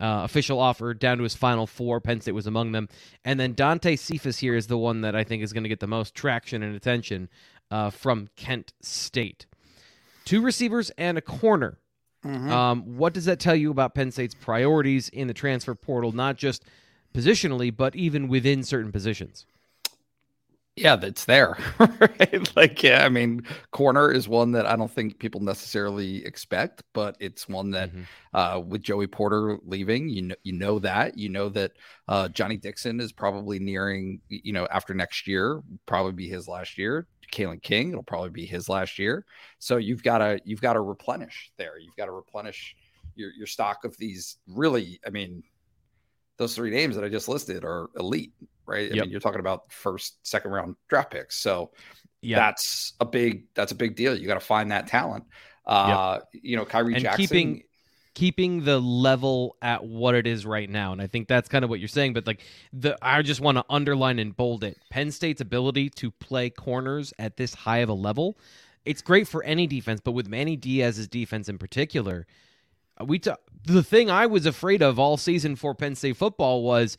uh, 0.00 0.22
official 0.24 0.58
offer 0.58 0.94
down 0.94 1.18
to 1.18 1.22
his 1.22 1.34
final 1.34 1.66
four. 1.66 2.00
Penn 2.00 2.20
State 2.20 2.32
was 2.32 2.46
among 2.46 2.72
them. 2.72 2.88
And 3.24 3.38
then 3.38 3.54
Dante 3.54 3.96
Cephas 3.96 4.38
here 4.38 4.54
is 4.54 4.66
the 4.66 4.78
one 4.78 5.02
that 5.02 5.14
I 5.14 5.24
think 5.24 5.42
is 5.42 5.52
going 5.52 5.62
to 5.62 5.68
get 5.68 5.80
the 5.80 5.86
most 5.86 6.14
traction 6.14 6.62
and 6.62 6.74
attention 6.74 7.28
uh, 7.70 7.90
from 7.90 8.28
Kent 8.36 8.72
State. 8.80 9.46
Two 10.24 10.40
receivers 10.40 10.90
and 10.98 11.18
a 11.18 11.22
corner. 11.22 11.78
Mm-hmm. 12.24 12.50
Um, 12.50 12.96
what 12.96 13.12
does 13.12 13.24
that 13.24 13.40
tell 13.40 13.56
you 13.56 13.70
about 13.70 13.94
Penn 13.94 14.12
State's 14.12 14.34
priorities 14.34 15.08
in 15.08 15.26
the 15.26 15.34
transfer 15.34 15.74
portal, 15.74 16.12
not 16.12 16.36
just 16.36 16.64
positionally, 17.12 17.74
but 17.74 17.96
even 17.96 18.28
within 18.28 18.62
certain 18.62 18.92
positions? 18.92 19.46
Yeah, 20.74 20.96
that's 20.96 21.26
there. 21.26 21.58
right? 21.78 22.56
Like, 22.56 22.82
yeah, 22.82 23.04
I 23.04 23.10
mean, 23.10 23.42
corner 23.72 24.10
is 24.10 24.26
one 24.26 24.52
that 24.52 24.64
I 24.66 24.74
don't 24.74 24.90
think 24.90 25.18
people 25.18 25.40
necessarily 25.42 26.24
expect, 26.24 26.82
but 26.94 27.14
it's 27.20 27.46
one 27.46 27.70
that, 27.72 27.90
Mhm. 27.92 28.08
uh, 28.32 28.62
with 28.66 28.82
Joey 28.82 29.06
Porter 29.06 29.58
leaving, 29.64 30.08
you 30.08 30.22
know, 30.22 30.34
you 30.44 30.54
know 30.54 30.78
that, 30.78 31.18
you 31.18 31.28
know 31.28 31.50
that 31.50 31.72
uh, 32.08 32.28
Johnny 32.30 32.56
Dixon 32.56 33.00
is 33.00 33.12
probably 33.12 33.58
nearing, 33.58 34.22
you 34.30 34.54
know, 34.54 34.66
after 34.70 34.94
next 34.94 35.26
year, 35.26 35.62
probably 35.84 36.12
be 36.12 36.28
his 36.28 36.48
last 36.48 36.78
year. 36.78 37.06
Kalen 37.30 37.62
King, 37.62 37.90
it'll 37.90 38.02
probably 38.02 38.30
be 38.30 38.46
his 38.46 38.68
last 38.68 38.98
year. 38.98 39.26
So 39.58 39.76
you've 39.76 40.02
got 40.02 40.18
to 40.18 40.40
you've 40.44 40.60
got 40.60 40.74
to 40.74 40.80
replenish 40.80 41.50
there. 41.58 41.78
You've 41.78 41.96
got 41.96 42.06
to 42.06 42.12
replenish 42.12 42.76
your 43.14 43.30
your 43.32 43.46
stock 43.46 43.84
of 43.84 43.96
these. 43.98 44.36
Really, 44.46 45.00
I 45.06 45.10
mean, 45.10 45.42
those 46.38 46.54
three 46.54 46.70
names 46.70 46.96
that 46.96 47.04
I 47.04 47.08
just 47.08 47.28
listed 47.28 47.64
are 47.64 47.90
elite, 47.96 48.32
right? 48.66 48.90
I 48.90 48.94
Yep. 48.94 49.04
mean, 49.04 49.10
you're 49.10 49.20
talking 49.20 49.40
about 49.40 49.70
first, 49.72 50.16
second 50.26 50.50
round 50.52 50.76
draft 50.88 51.10
picks. 51.10 51.36
So 51.36 51.70
Yeah. 52.20 52.36
that's 52.36 52.92
a 53.00 53.04
big 53.04 53.44
that's 53.54 53.72
a 53.72 53.74
big 53.74 53.96
deal. 53.96 54.16
You 54.16 54.26
got 54.26 54.34
to 54.34 54.40
find 54.40 54.70
that 54.70 54.86
talent. 54.86 55.24
Uh, 55.66 56.20
you 56.32 56.56
know, 56.56 56.64
Khyree 56.64 56.94
and 56.94 57.02
Jackson. 57.02 57.16
keeping 57.26 57.62
keeping 58.14 58.64
the 58.64 58.78
level 58.78 59.56
at 59.62 59.84
what 59.84 60.14
it 60.14 60.26
is 60.26 60.44
right 60.44 60.68
now 60.68 60.92
and 60.92 61.00
i 61.00 61.06
think 61.06 61.26
that's 61.28 61.48
kind 61.48 61.64
of 61.64 61.70
what 61.70 61.78
you're 61.80 61.88
saying 61.88 62.12
but 62.12 62.26
like 62.26 62.42
the 62.70 62.94
i 63.00 63.22
just 63.22 63.40
want 63.40 63.56
to 63.56 63.64
underline 63.70 64.18
and 64.18 64.36
bold 64.36 64.62
it 64.62 64.76
penn 64.90 65.10
state's 65.10 65.40
ability 65.40 65.88
to 65.88 66.10
play 66.10 66.50
corners 66.50 67.14
at 67.18 67.38
this 67.38 67.54
high 67.54 67.78
of 67.78 67.88
a 67.88 67.94
level 67.94 68.36
it's 68.84 69.00
great 69.00 69.26
for 69.26 69.42
any 69.44 69.66
defense 69.66 69.98
but 70.04 70.12
with 70.12 70.28
manny 70.28 70.56
diaz's 70.56 71.08
defense 71.08 71.48
in 71.48 71.56
particular 71.56 72.26
we 73.02 73.18
ta- 73.18 73.36
the 73.64 73.82
thing 73.82 74.10
i 74.10 74.26
was 74.26 74.44
afraid 74.44 74.82
of 74.82 74.98
all 74.98 75.16
season 75.16 75.56
for 75.56 75.74
penn 75.74 75.94
state 75.94 76.14
football 76.14 76.62
was 76.62 76.98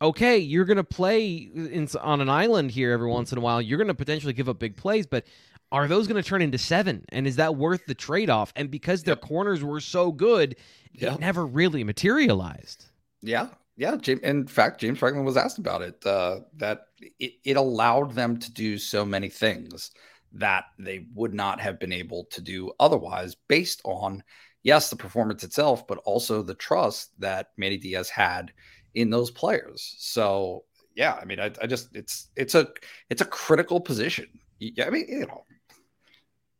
okay 0.00 0.36
you're 0.38 0.64
going 0.64 0.76
to 0.76 0.84
play 0.84 1.34
in, 1.54 1.88
on 2.00 2.20
an 2.20 2.28
island 2.28 2.70
here 2.70 2.92
every 2.92 3.08
once 3.08 3.32
in 3.32 3.38
a 3.38 3.40
while 3.40 3.60
you're 3.62 3.78
going 3.78 3.88
to 3.88 3.94
potentially 3.94 4.32
give 4.32 4.48
up 4.48 4.58
big 4.58 4.76
plays 4.76 5.06
but 5.06 5.24
are 5.72 5.88
those 5.88 6.06
going 6.06 6.22
to 6.22 6.28
turn 6.28 6.42
into 6.42 6.58
seven? 6.58 7.04
And 7.08 7.26
is 7.26 7.36
that 7.36 7.56
worth 7.56 7.86
the 7.86 7.94
trade 7.94 8.30
off? 8.30 8.52
And 8.54 8.70
because 8.70 9.02
their 9.02 9.16
Yep. 9.16 9.20
corners 9.20 9.64
were 9.64 9.80
so 9.80 10.12
good, 10.12 10.56
Yeah. 10.92 11.14
it 11.14 11.18
never 11.18 11.44
really 11.44 11.82
materialized. 11.82 12.86
Yeah, 13.22 13.48
yeah. 13.76 13.96
In 14.22 14.46
fact, 14.46 14.80
James 14.80 14.98
Franklin 14.98 15.24
was 15.24 15.36
asked 15.36 15.58
about 15.58 15.82
it. 15.82 16.04
Uh, 16.04 16.40
that 16.56 16.88
it, 17.18 17.34
it 17.44 17.56
allowed 17.56 18.12
them 18.14 18.38
to 18.38 18.52
do 18.52 18.78
so 18.78 19.04
many 19.04 19.28
things 19.28 19.90
that 20.32 20.64
they 20.78 21.06
would 21.14 21.34
not 21.34 21.60
have 21.60 21.78
been 21.78 21.92
able 21.92 22.24
to 22.26 22.40
do 22.40 22.72
otherwise, 22.78 23.34
based 23.34 23.80
on 23.84 24.22
yes, 24.62 24.90
the 24.90 24.96
performance 24.96 25.44
itself, 25.44 25.86
but 25.86 25.98
also 25.98 26.42
the 26.42 26.54
trust 26.54 27.18
that 27.20 27.50
Manny 27.56 27.76
Diaz 27.76 28.10
had 28.10 28.52
in 28.96 29.10
those 29.10 29.30
players. 29.30 29.94
So 29.98 30.64
yeah, 30.96 31.16
I 31.20 31.24
mean, 31.24 31.38
I, 31.38 31.52
I 31.62 31.66
just 31.66 31.94
it's 31.94 32.30
it's 32.34 32.56
a 32.56 32.66
it's 33.10 33.20
a 33.20 33.26
critical 33.26 33.80
position. 33.80 34.26
Yeah, 34.58 34.86
I 34.86 34.90
mean, 34.90 35.06
you 35.08 35.26
know, 35.26 35.44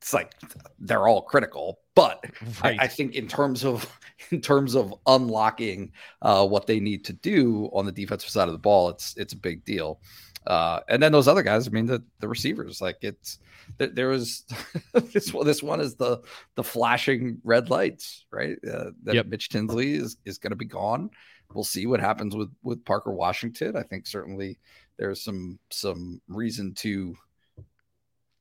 it's 0.01 0.13
like 0.13 0.35
they're 0.79 1.09
all 1.09 1.23
critical, 1.23 1.81
but 1.95 2.23
I, 2.63 2.77
I 2.81 2.87
think 2.87 3.15
in 3.15 3.27
terms 3.27 3.65
of 3.65 3.91
in 4.31 4.41
terms 4.41 4.77
of 4.77 4.95
unlocking 5.07 5.93
uh, 6.23 6.47
what 6.47 6.67
they 6.67 6.79
need 6.79 7.05
to 7.07 7.15
do 7.15 7.71
on 7.73 7.87
the 7.87 7.93
defensive 7.93 8.31
side 8.31 8.47
of 8.47 8.53
the 8.53 8.59
ball, 8.59 8.91
it's 8.91 9.17
it's 9.17 9.33
a 9.33 9.39
big 9.39 9.65
deal. 9.65 10.01
Uh, 10.47 10.79
and 10.89 11.03
then 11.03 11.11
those 11.11 11.27
other 11.27 11.43
guys, 11.43 11.67
I 11.67 11.71
mean, 11.71 11.87
the 11.87 12.05
the 12.21 12.29
receivers, 12.29 12.81
like 12.81 12.99
it's 13.01 13.39
there, 13.79 13.89
there 13.89 14.09
was 14.09 14.45
this 15.13 15.33
one. 15.33 15.47
This 15.47 15.63
one 15.63 15.81
is 15.81 15.97
the 15.97 16.21
the 16.55 16.63
flashing 16.63 17.39
red 17.43 17.71
lights, 17.71 18.27
right? 18.31 18.57
Uh, 18.63 18.91
that 19.05 19.15
Yep. 19.15 19.27
Mitch 19.27 19.49
Tinsley 19.49 19.95
is 19.95 20.19
is 20.25 20.39
going 20.39 20.51
to 20.51 20.57
be 20.57 20.67
gone. 20.67 21.11
We'll 21.55 21.65
see 21.65 21.87
what 21.87 22.01
happens 22.01 22.35
with 22.37 22.51
with 22.63 22.85
Parker 22.85 23.13
Washington. 23.13 23.77
I 23.77 23.83
think 23.83 24.07
certainly 24.07 24.59
there's 24.99 25.23
some 25.23 25.59
some 25.71 26.21
reason 26.29 26.75
to 26.77 27.17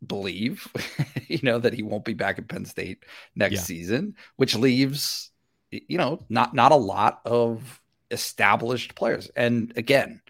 believe, 0.06 0.68
you 1.28 1.40
know, 1.44 1.60
that 1.60 1.74
he 1.74 1.84
won't 1.84 2.06
be 2.06 2.14
back 2.14 2.38
at 2.40 2.48
Penn 2.48 2.66
State 2.66 3.04
next 3.36 3.54
Yeah. 3.54 3.62
season, 3.62 4.16
which 4.36 4.56
leaves, 4.56 5.32
you 5.72 5.98
know, 5.98 6.26
not 6.30 6.54
not 6.54 6.72
a 6.72 6.76
lot 6.76 7.22
of 7.26 7.82
established 8.12 8.96
players. 8.96 9.30
And 9.36 9.74
again, 9.78 10.22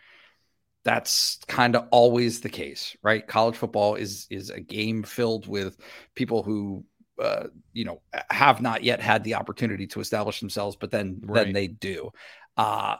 that's 0.84 1.40
kind 1.48 1.76
of 1.76 1.88
always 1.92 2.42
the 2.42 2.50
case, 2.50 2.96
right? 3.02 3.26
College 3.26 3.56
football 3.56 3.96
is 3.96 4.28
is 4.30 4.50
a 4.52 4.60
game 4.60 5.04
filled 5.04 5.48
with 5.48 5.78
people 6.14 6.44
who 6.44 6.86
uh, 7.20 7.48
you 7.74 7.86
know 7.86 8.02
have 8.30 8.62
not 8.62 8.84
yet 8.84 9.02
had 9.02 9.24
the 9.24 9.36
opportunity 9.36 9.88
to 9.88 10.00
establish 10.00 10.40
themselves, 10.40 10.76
but 10.76 10.92
then 10.92 11.22
Right. 11.24 11.46
then 11.46 11.54
they 11.54 11.68
do. 11.68 12.12
Uh, 12.58 12.98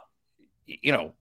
you 0.66 0.92
know, 0.92 1.12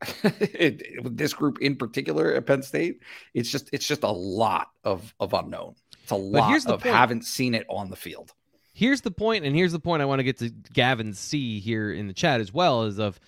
it, 0.22 1.02
with 1.02 1.16
this 1.16 1.32
group 1.32 1.60
in 1.60 1.76
particular 1.76 2.34
at 2.34 2.46
Penn 2.46 2.62
State, 2.62 3.00
it's 3.34 3.50
just 3.50 3.68
it's 3.72 3.86
just 3.86 4.02
a 4.02 4.10
lot 4.10 4.68
of 4.84 5.14
of 5.20 5.34
unknown. 5.34 5.74
It's 6.02 6.12
a 6.12 6.16
lot 6.16 6.50
here's 6.50 6.64
the 6.64 6.74
of 6.74 6.82
point. 6.82 6.94
haven't 6.94 7.24
seen 7.24 7.54
it 7.54 7.66
on 7.68 7.90
the 7.90 7.96
field. 7.96 8.32
Here's 8.72 9.02
the 9.02 9.10
point, 9.10 9.44
and 9.44 9.54
here's 9.54 9.72
the 9.72 9.80
point 9.80 10.00
I 10.00 10.06
want 10.06 10.20
to 10.20 10.24
get 10.24 10.38
to 10.38 10.48
Gavin 10.48 11.12
C 11.12 11.60
here 11.60 11.92
in 11.92 12.06
the 12.06 12.14
chat 12.14 12.40
as 12.40 12.52
well 12.52 12.84
is 12.84 12.98
of 12.98 13.20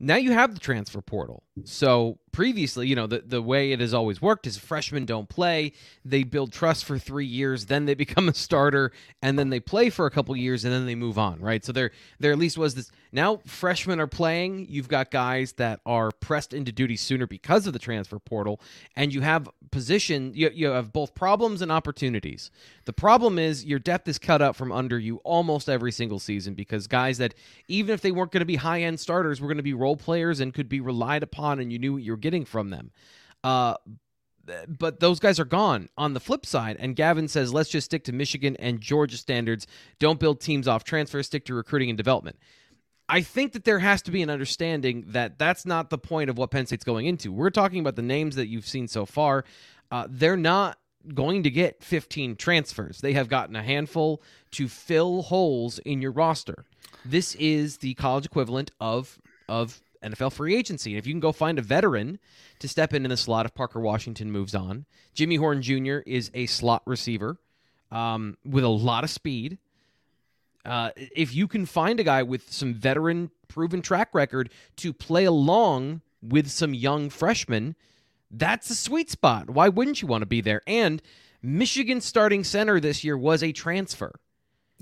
now 0.00 0.16
you 0.16 0.32
have 0.32 0.54
the 0.54 0.60
transfer 0.60 1.00
portal. 1.00 1.42
So 1.62 2.18
previously, 2.32 2.88
you 2.88 2.96
know, 2.96 3.06
the, 3.06 3.22
the 3.24 3.40
way 3.40 3.70
it 3.70 3.78
has 3.78 3.94
always 3.94 4.20
worked 4.20 4.44
is 4.44 4.58
freshmen 4.58 5.06
don't 5.06 5.28
play. 5.28 5.72
They 6.04 6.24
build 6.24 6.52
trust 6.52 6.84
for 6.84 6.98
three 6.98 7.26
years, 7.26 7.66
then 7.66 7.84
they 7.84 7.94
become 8.04 8.28
a 8.28 8.34
starter, 8.34 8.90
and 9.22 9.38
then 9.38 9.50
they 9.50 9.60
play 9.60 9.88
for 9.88 10.04
a 10.04 10.10
couple 10.10 10.36
years 10.36 10.64
and 10.64 10.74
then 10.74 10.84
they 10.84 10.96
move 10.96 11.16
on, 11.16 11.40
right? 11.40 11.64
So 11.64 11.70
there 11.70 11.92
there 12.18 12.32
at 12.32 12.38
least 12.38 12.58
was 12.58 12.74
this 12.74 12.90
now 13.12 13.40
freshmen 13.46 14.00
are 14.00 14.08
playing. 14.08 14.66
You've 14.68 14.88
got 14.88 15.12
guys 15.12 15.52
that 15.52 15.78
are 15.86 16.10
pressed 16.10 16.52
into 16.52 16.72
duty 16.72 16.96
sooner 16.96 17.26
because 17.26 17.68
of 17.68 17.72
the 17.72 17.78
transfer 17.78 18.18
portal, 18.18 18.60
and 18.96 19.14
you 19.14 19.20
have 19.20 19.48
position 19.70 20.32
you, 20.34 20.50
you 20.52 20.68
have 20.68 20.92
both 20.92 21.14
problems 21.14 21.62
and 21.62 21.70
opportunities. 21.70 22.50
The 22.84 22.92
problem 22.92 23.38
is 23.38 23.64
your 23.64 23.78
depth 23.78 24.08
is 24.08 24.18
cut 24.18 24.42
out 24.42 24.56
from 24.56 24.72
under 24.72 24.98
you 24.98 25.18
almost 25.18 25.68
every 25.68 25.92
single 25.92 26.18
season 26.18 26.54
because 26.54 26.88
guys 26.88 27.18
that 27.18 27.34
even 27.68 27.94
if 27.94 28.00
they 28.00 28.10
weren't 28.10 28.32
going 28.32 28.40
to 28.40 28.44
be 28.44 28.56
high 28.56 28.82
end 28.82 28.98
starters 28.98 29.40
were 29.40 29.46
going 29.46 29.56
to 29.56 29.62
be 29.62 29.72
role 29.72 29.96
players 29.96 30.40
and 30.40 30.52
could 30.52 30.68
be 30.68 30.80
relied 30.80 31.22
upon 31.22 31.43
and 31.52 31.72
you 31.72 31.78
knew 31.78 31.94
what 31.94 32.02
you 32.02 32.12
were 32.12 32.18
getting 32.18 32.44
from 32.44 32.70
them. 32.70 32.90
Uh, 33.42 33.74
but 34.68 35.00
those 35.00 35.18
guys 35.20 35.40
are 35.40 35.44
gone 35.44 35.88
on 35.96 36.14
the 36.14 36.20
flip 36.20 36.44
side. 36.44 36.76
And 36.78 36.96
Gavin 36.96 37.28
says, 37.28 37.52
let's 37.52 37.70
just 37.70 37.86
stick 37.86 38.04
to 38.04 38.12
Michigan 38.12 38.56
and 38.56 38.80
Georgia 38.80 39.16
standards. 39.16 39.66
Don't 39.98 40.20
build 40.20 40.40
teams 40.40 40.68
off 40.68 40.84
transfer, 40.84 41.22
stick 41.22 41.44
to 41.46 41.54
recruiting 41.54 41.90
and 41.90 41.96
development. 41.96 42.38
I 43.08 43.20
think 43.20 43.52
that 43.52 43.64
there 43.64 43.78
has 43.78 44.02
to 44.02 44.10
be 44.10 44.22
an 44.22 44.30
understanding 44.30 45.04
that 45.08 45.38
that's 45.38 45.66
not 45.66 45.90
the 45.90 45.98
point 45.98 46.30
of 46.30 46.38
what 46.38 46.50
Penn 46.50 46.66
State's 46.66 46.84
going 46.84 47.06
into. 47.06 47.32
We're 47.32 47.50
talking 47.50 47.80
about 47.80 47.96
the 47.96 48.02
names 48.02 48.36
that 48.36 48.48
you've 48.48 48.66
seen 48.66 48.88
so 48.88 49.04
far. 49.04 49.44
Uh, 49.90 50.06
they're 50.08 50.36
not 50.36 50.78
going 51.12 51.42
to 51.42 51.50
get 51.50 51.82
15 51.82 52.36
transfers. 52.36 53.00
They 53.00 53.12
have 53.12 53.28
gotten 53.28 53.56
a 53.56 53.62
handful 53.62 54.22
to 54.52 54.68
fill 54.68 55.22
holes 55.22 55.78
in 55.80 56.00
your 56.00 56.12
roster. 56.12 56.64
This 57.04 57.34
is 57.34 57.78
the 57.78 57.94
college 57.94 58.24
equivalent 58.24 58.70
of 58.80 59.18
of 59.46 59.82
NFL 60.04 60.32
free 60.32 60.54
agency. 60.56 60.92
And 60.92 60.98
if 60.98 61.06
you 61.06 61.12
can 61.12 61.20
go 61.20 61.32
find 61.32 61.58
a 61.58 61.62
veteran 61.62 62.18
to 62.58 62.68
step 62.68 62.92
in 62.94 63.04
in 63.04 63.10
the 63.10 63.16
slot 63.16 63.46
if 63.46 63.54
Parker 63.54 63.80
Washington 63.80 64.30
moves 64.30 64.54
on, 64.54 64.84
Jimmy 65.14 65.36
Horn 65.36 65.62
Jr. 65.62 65.98
is 66.06 66.30
a 66.34 66.46
slot 66.46 66.82
receiver 66.86 67.38
um, 67.90 68.36
with 68.44 68.64
a 68.64 68.68
lot 68.68 69.04
of 69.04 69.10
speed. 69.10 69.58
Uh, 70.64 70.90
if 70.96 71.34
you 71.34 71.46
can 71.46 71.66
find 71.66 72.00
a 72.00 72.04
guy 72.04 72.22
with 72.22 72.50
some 72.52 72.74
veteran 72.74 73.30
proven 73.48 73.82
track 73.82 74.14
record 74.14 74.50
to 74.76 74.92
play 74.92 75.24
along 75.24 76.00
with 76.22 76.50
some 76.50 76.72
young 76.72 77.10
freshmen, 77.10 77.76
that's 78.30 78.70
a 78.70 78.74
sweet 78.74 79.10
spot. 79.10 79.50
Why 79.50 79.68
wouldn't 79.68 80.02
you 80.02 80.08
want 80.08 80.22
to 80.22 80.26
be 80.26 80.40
there? 80.40 80.62
And 80.66 81.02
Michigan's 81.42 82.06
starting 82.06 82.44
center 82.44 82.80
this 82.80 83.04
year 83.04 83.16
was 83.16 83.42
a 83.42 83.52
transfer. 83.52 84.18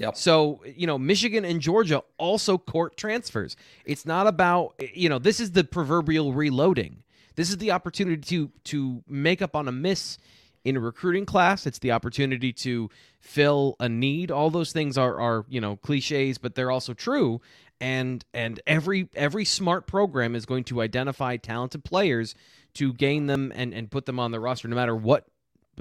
Yep. 0.03 0.17
So, 0.17 0.61
you 0.77 0.89
know, 0.89 0.99
Michigan 0.99 1.45
and 1.45 1.61
Georgia 1.61 2.03
also 2.19 2.59
court 2.59 2.97
transfers. 2.97 3.57
It's 3.85 4.05
not 4.05 4.27
about, 4.27 4.75
you 4.93 5.09
know, 5.09 5.21
this 5.21 5.39
is 5.39 5.53
the 5.53 5.63
proverbial 5.63 6.33
reloading. 6.33 7.05
This 7.37 7.51
is 7.51 7.59
the 7.59 7.71
opportunity 7.71 8.21
to 8.21 8.51
to 8.65 9.05
make 9.09 9.41
up 9.41 9.55
on 9.55 9.69
a 9.69 9.73
miss 9.73 10.19
in 10.65 10.77
a 10.77 10.81
recruiting 10.81 11.25
class. 11.25 11.67
It's 11.67 11.79
the 11.79 11.93
opportunity 11.93 12.53
to 12.53 12.91
fill 13.21 13.77
a 13.79 13.89
need. 13.89 14.33
All 14.33 14.51
those 14.51 14.73
things 14.73 14.99
are 14.99 15.21
are, 15.21 15.47
you 15.49 15.61
know, 15.61 15.77
clichés, 15.77 16.37
but 16.41 16.57
they're 16.57 16.73
also 16.73 16.95
true. 16.95 17.41
And 17.81 18.25
and 18.35 18.61
every 18.67 19.09
every 19.15 19.45
smart 19.45 19.87
program 19.87 20.35
is 20.35 20.47
going 20.47 20.65
to 20.65 20.83
identify 20.83 21.37
talented 21.37 21.85
players 21.85 22.35
to 22.75 22.93
gain 22.93 23.27
them 23.27 23.53
and 23.55 23.73
and 23.73 23.89
put 23.89 24.07
them 24.07 24.19
on 24.19 24.33
the 24.33 24.41
roster 24.41 24.67
no 24.67 24.75
matter 24.75 24.97
what 24.97 25.27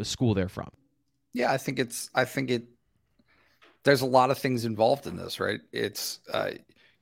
school 0.03 0.35
they're 0.35 0.47
from. 0.47 0.69
Yeah, 1.33 1.51
I 1.51 1.57
think 1.57 1.79
it's 1.79 2.11
I 2.13 2.25
think 2.25 2.51
it 2.51 2.63
there's 3.83 4.01
a 4.01 4.05
lot 4.07 4.31
of 4.31 4.37
things 4.37 4.65
involved 4.65 5.07
in 5.07 5.15
this, 5.15 5.39
right? 5.39 5.61
It's 5.71 6.19
uh, 6.33 6.51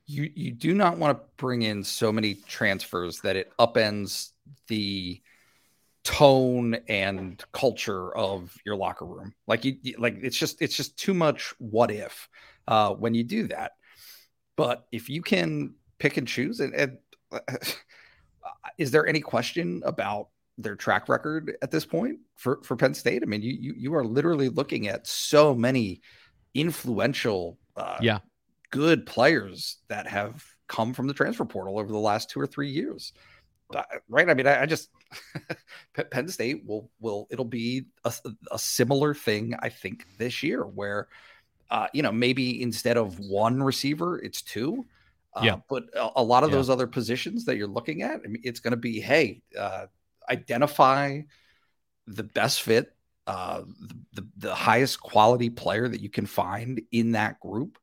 you 0.06 0.30
you 0.34 0.52
do 0.52 0.74
not 0.74 0.98
want 0.98 1.18
to 1.18 1.24
bring 1.36 1.62
in 1.62 1.84
so 1.84 2.12
many 2.12 2.34
transfers 2.34 3.20
that 3.20 3.36
it 3.36 3.52
upends 3.58 4.30
the 4.68 5.20
tone 6.04 6.76
and 6.88 7.42
culture 7.52 8.14
of 8.16 8.56
your 8.64 8.76
locker 8.76 9.04
room. 9.04 9.34
Like 9.46 9.64
you 9.64 9.76
like 9.98 10.18
it's 10.22 10.36
just 10.36 10.60
it's 10.62 10.76
just 10.76 10.98
too 10.98 11.14
much 11.14 11.54
what 11.58 11.90
if 11.90 12.28
uh, 12.66 12.94
when 12.94 13.14
you 13.14 13.24
do 13.24 13.48
that. 13.48 13.72
But 14.56 14.86
if 14.92 15.08
you 15.08 15.22
can 15.22 15.74
pick 15.98 16.16
and 16.16 16.26
choose, 16.26 16.60
and, 16.60 16.74
and 16.74 16.98
uh, 17.30 17.38
is 18.78 18.90
there 18.90 19.06
any 19.06 19.20
question 19.20 19.82
about 19.84 20.28
their 20.58 20.76
track 20.76 21.08
record 21.08 21.56
at 21.62 21.70
this 21.70 21.86
point 21.86 22.18
for 22.36 22.60
for 22.62 22.76
Penn 22.76 22.94
State? 22.94 23.22
I 23.22 23.26
mean, 23.26 23.42
you 23.42 23.52
you, 23.52 23.74
you 23.76 23.94
are 23.94 24.04
literally 24.04 24.48
looking 24.48 24.88
at 24.88 25.06
so 25.06 25.54
many 25.54 26.00
influential, 26.54 27.58
uh, 27.76 27.98
yeah, 28.00 28.18
good 28.70 29.06
players 29.06 29.78
that 29.88 30.06
have 30.06 30.44
come 30.68 30.94
from 30.94 31.06
the 31.06 31.14
transfer 31.14 31.44
portal 31.44 31.78
over 31.78 31.90
the 31.90 31.98
last 31.98 32.30
two 32.30 32.40
or 32.40 32.46
three 32.46 32.70
years. 32.70 33.12
Uh, 33.74 33.82
right? 34.08 34.28
I 34.28 34.34
mean, 34.34 34.46
I, 34.46 34.62
I 34.62 34.66
just 34.66 34.90
Penn 36.10 36.28
State 36.28 36.64
will 36.66 36.90
will 37.00 37.26
it'll 37.30 37.44
be 37.44 37.86
a, 38.04 38.12
a, 38.50 38.58
similar 38.58 39.14
thing, 39.14 39.54
I 39.60 39.68
think, 39.68 40.06
this 40.18 40.42
year 40.42 40.62
where 40.62 41.08
uh, 41.70 41.86
you 41.92 42.02
know 42.02 42.12
maybe 42.12 42.62
instead 42.62 42.96
of 42.96 43.18
one 43.18 43.62
receiver, 43.62 44.18
it's 44.18 44.42
two. 44.42 44.86
Uh, 45.34 45.42
yeah, 45.44 45.56
but 45.68 45.84
a, 45.94 46.10
a 46.16 46.22
lot 46.22 46.42
of 46.42 46.50
yeah. 46.50 46.56
those 46.56 46.70
other 46.70 46.88
positions 46.88 47.44
that 47.44 47.56
you're 47.56 47.68
looking 47.68 48.02
at, 48.02 48.20
I 48.24 48.26
mean, 48.26 48.42
it's 48.42 48.58
going 48.58 48.72
to 48.72 48.76
be 48.76 49.00
hey, 49.00 49.42
uh, 49.56 49.86
identify 50.28 51.20
the 52.06 52.24
best 52.24 52.62
fit 52.62 52.92
uh, 53.30 53.62
the, 54.12 54.26
the 54.36 54.54
highest 54.54 55.00
quality 55.00 55.50
player 55.50 55.88
that 55.88 56.00
you 56.00 56.10
can 56.10 56.26
find 56.26 56.80
in 56.90 57.12
that 57.12 57.38
group 57.40 57.78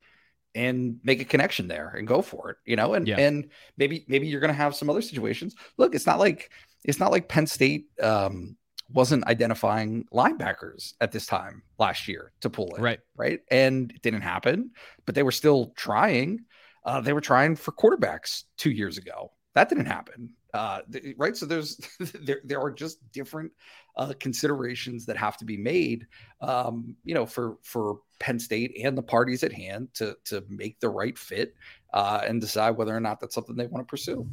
and 0.54 0.98
make 1.02 1.20
a 1.20 1.24
connection 1.24 1.68
there 1.68 1.94
and 1.96 2.08
go 2.08 2.22
for 2.22 2.50
it 2.50 2.56
you 2.64 2.74
know 2.74 2.94
and 2.94 3.06
yeah. 3.06 3.18
and 3.18 3.50
maybe 3.76 4.04
maybe 4.08 4.26
you're 4.26 4.40
going 4.40 4.52
to 4.52 4.54
have 4.54 4.74
some 4.74 4.90
other 4.90 5.02
situations. 5.02 5.54
Look 5.76 5.94
it's 5.94 6.06
not 6.06 6.18
like 6.18 6.50
it's 6.84 7.00
not 7.00 7.12
like 7.12 7.28
penn 7.28 7.46
state 7.46 7.86
um, 8.02 8.56
wasn't 8.90 9.26
identifying 9.26 10.06
linebackers 10.12 10.94
at 11.00 11.12
this 11.12 11.26
time 11.26 11.62
last 11.78 12.08
year 12.08 12.32
to 12.40 12.50
pull 12.50 12.74
it 12.76 12.80
right. 12.80 13.00
right? 13.16 13.40
And 13.50 13.92
it 13.92 14.02
didn't 14.02 14.22
happen 14.22 14.70
but 15.06 15.14
they 15.14 15.22
were 15.22 15.32
still 15.32 15.72
trying 15.76 16.40
uh, 16.88 17.00
they 17.00 17.12
were 17.12 17.20
trying 17.20 17.54
for 17.54 17.72
quarterbacks 17.72 18.44
two 18.56 18.70
years 18.70 18.96
ago. 18.96 19.32
That 19.54 19.68
didn't 19.68 19.86
happen. 19.86 20.34
Uh, 20.54 20.80
right? 21.18 21.36
So 21.36 21.44
there's 21.44 21.76
there, 22.00 22.40
there 22.44 22.60
are 22.60 22.70
just 22.70 22.98
different 23.12 23.52
uh, 23.98 24.12
considerations 24.20 25.04
that 25.06 25.16
have 25.16 25.36
to 25.36 25.44
be 25.44 25.56
made, 25.56 26.06
um, 26.40 26.96
you 27.04 27.14
know, 27.14 27.26
for 27.26 27.58
for 27.62 27.98
Penn 28.20 28.38
State 28.38 28.76
and 28.82 28.96
the 28.96 29.02
parties 29.02 29.42
at 29.42 29.52
hand 29.52 29.88
to 29.94 30.16
to 30.26 30.44
make 30.48 30.80
the 30.80 30.88
right 30.88 31.18
fit 31.18 31.54
uh, 31.92 32.22
and 32.26 32.40
decide 32.40 32.70
whether 32.70 32.96
or 32.96 33.00
not 33.00 33.20
that's 33.20 33.34
something 33.34 33.56
they 33.56 33.66
want 33.66 33.86
to 33.86 33.90
pursue. 33.90 34.26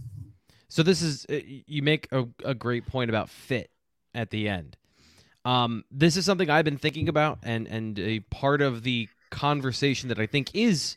So 0.70 0.84
this 0.84 1.02
is 1.02 1.26
uh, 1.30 1.40
you 1.46 1.82
make 1.82 2.08
a, 2.12 2.26
a 2.44 2.54
great 2.54 2.86
point 2.86 3.10
about 3.10 3.30
fit 3.30 3.72
at 4.14 4.30
the 4.30 4.48
end. 4.48 4.78
Um, 5.44 5.84
this 5.92 6.18
is 6.18 6.26
something 6.26 6.50
I've 6.50 6.66
been 6.66 6.78
thinking 6.78 7.10
about, 7.10 7.40
and 7.44 7.68
and 7.68 7.98
a 8.00 8.20
part 8.20 8.62
of 8.62 8.84
the 8.84 9.10
conversation 9.32 10.10
that 10.10 10.20
I 10.20 10.28
think 10.28 10.52
is 10.54 10.96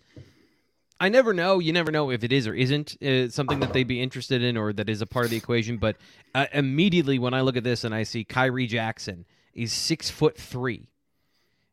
I 1.01 1.09
never 1.09 1.33
know. 1.33 1.61
You 1.61 1.73
never 1.73 1.93
know 1.93 2.11
if 2.11 2.25
it 2.25 2.33
is 2.33 2.47
or 2.47 2.55
isn't 2.55 3.01
uh, 3.03 3.29
something 3.29 3.61
that 3.61 3.73
they'd 3.73 3.87
be 3.87 4.03
interested 4.03 4.43
in 4.43 4.57
or 4.57 4.73
that 4.73 4.89
is 4.89 5.01
a 5.01 5.07
part 5.07 5.25
of 5.25 5.31
the 5.31 5.37
equation. 5.37 5.77
But 5.77 5.97
uh, 6.35 6.47
immediately 6.53 7.19
when 7.19 7.35
I 7.35 7.43
look 7.43 7.57
at 7.57 7.65
this 7.65 7.85
and 7.85 7.95
I 7.95 8.03
see 8.03 8.25
Khyree 8.25 8.69
Jackson 8.69 9.25
is 9.55 9.73
six 9.73 10.11
foot 10.11 10.37
three, 10.37 10.89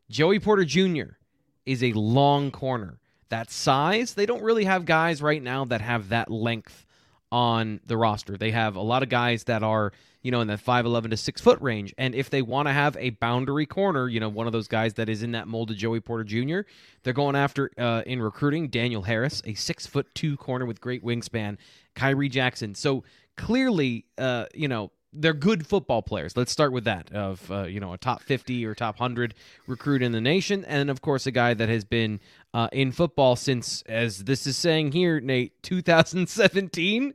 Joey 0.08 0.38
Porter 0.38 0.64
Jr. 0.64 1.16
is 1.64 1.82
a 1.82 1.92
long 1.92 2.50
corner. 2.50 2.98
That 3.28 3.50
size, 3.50 4.14
they 4.14 4.26
don't 4.26 4.42
really 4.42 4.64
have 4.64 4.84
guys 4.84 5.20
right 5.20 5.42
now 5.42 5.64
that 5.64 5.80
have 5.80 6.10
that 6.10 6.30
length 6.30 6.86
on 7.32 7.80
the 7.84 7.96
roster. 7.96 8.36
They 8.36 8.52
have 8.52 8.76
a 8.76 8.82
lot 8.82 9.02
of 9.02 9.08
guys 9.08 9.44
that 9.44 9.64
are 9.64 9.92
you 10.26 10.32
know, 10.32 10.40
in 10.40 10.48
that 10.48 10.58
5'11 10.58 11.10
to 11.10 11.16
6 11.16 11.40
foot 11.40 11.60
range. 11.60 11.94
And 11.96 12.12
if 12.12 12.30
they 12.30 12.42
want 12.42 12.66
to 12.66 12.72
have 12.72 12.96
a 12.96 13.10
boundary 13.10 13.64
corner, 13.64 14.08
you 14.08 14.18
know, 14.18 14.28
one 14.28 14.48
of 14.48 14.52
those 14.52 14.66
guys 14.66 14.94
that 14.94 15.08
is 15.08 15.22
in 15.22 15.30
that 15.32 15.46
mold 15.46 15.70
of 15.70 15.76
Joey 15.76 16.00
Porter 16.00 16.24
Jr., 16.24 16.68
they're 17.04 17.12
going 17.12 17.36
after 17.36 17.70
uh, 17.78 18.02
in 18.04 18.20
recruiting 18.20 18.66
Daniel 18.66 19.02
Harris, 19.02 19.40
a 19.44 19.54
6 19.54 19.86
foot 19.86 20.12
2 20.16 20.36
corner 20.36 20.66
with 20.66 20.80
great 20.80 21.04
wingspan, 21.04 21.58
Khyree 21.94 22.28
Jackson. 22.28 22.74
So 22.74 23.04
clearly, 23.36 24.06
uh, 24.18 24.46
you 24.52 24.66
know, 24.66 24.90
they're 25.12 25.32
good 25.32 25.64
football 25.64 26.02
players. 26.02 26.36
Let's 26.36 26.50
start 26.50 26.72
with 26.72 26.82
that 26.84 27.12
of 27.12 27.48
uh, 27.48 27.62
you 27.62 27.78
know 27.78 27.92
a 27.92 27.98
top 27.98 28.20
50 28.22 28.66
or 28.66 28.74
top 28.74 28.98
100 28.98 29.32
recruit 29.68 30.02
in 30.02 30.10
the 30.10 30.20
nation 30.20 30.64
and 30.66 30.90
of 30.90 31.00
course 31.00 31.26
a 31.26 31.30
guy 31.30 31.54
that 31.54 31.68
has 31.68 31.84
been 31.84 32.20
uh, 32.52 32.68
in 32.72 32.92
football 32.92 33.36
since 33.36 33.82
as 33.86 34.24
this 34.24 34.46
is 34.46 34.58
saying 34.58 34.92
here 34.92 35.20
Nate 35.20 35.62
2017 35.62 37.14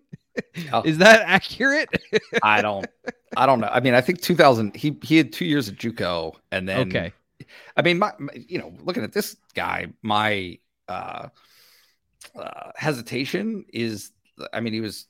Oh. 0.72 0.82
Is 0.84 0.98
that 1.00 1.22
accurate? 1.26 1.90
I 2.44 2.62
don't. 2.62 2.88
I 3.36 3.46
don't 3.46 3.60
know. 3.60 3.68
I 3.68 3.80
mean, 3.80 3.94
I 3.94 4.02
think 4.02 4.22
2000. 4.22 4.76
He 4.76 4.98
he 5.04 5.18
had 5.18 5.34
two 5.34 5.46
years 5.46 5.70
at 5.70 5.76
JUCO, 5.76 6.36
and 6.52 6.68
then 6.68 6.88
okay. 6.88 7.14
I 7.76 7.82
mean, 7.82 8.00
my, 8.00 8.12
my 8.20 8.34
you 8.34 8.60
know, 8.60 8.74
looking 8.82 9.04
at 9.04 9.14
this 9.14 9.36
guy, 9.54 9.88
my 10.02 10.60
uh, 10.88 11.28
uh, 12.36 12.72
hesitation 12.76 13.66
is. 13.74 14.12
I 14.54 14.60
mean, 14.60 14.74
he 14.74 14.82
was 14.82 15.06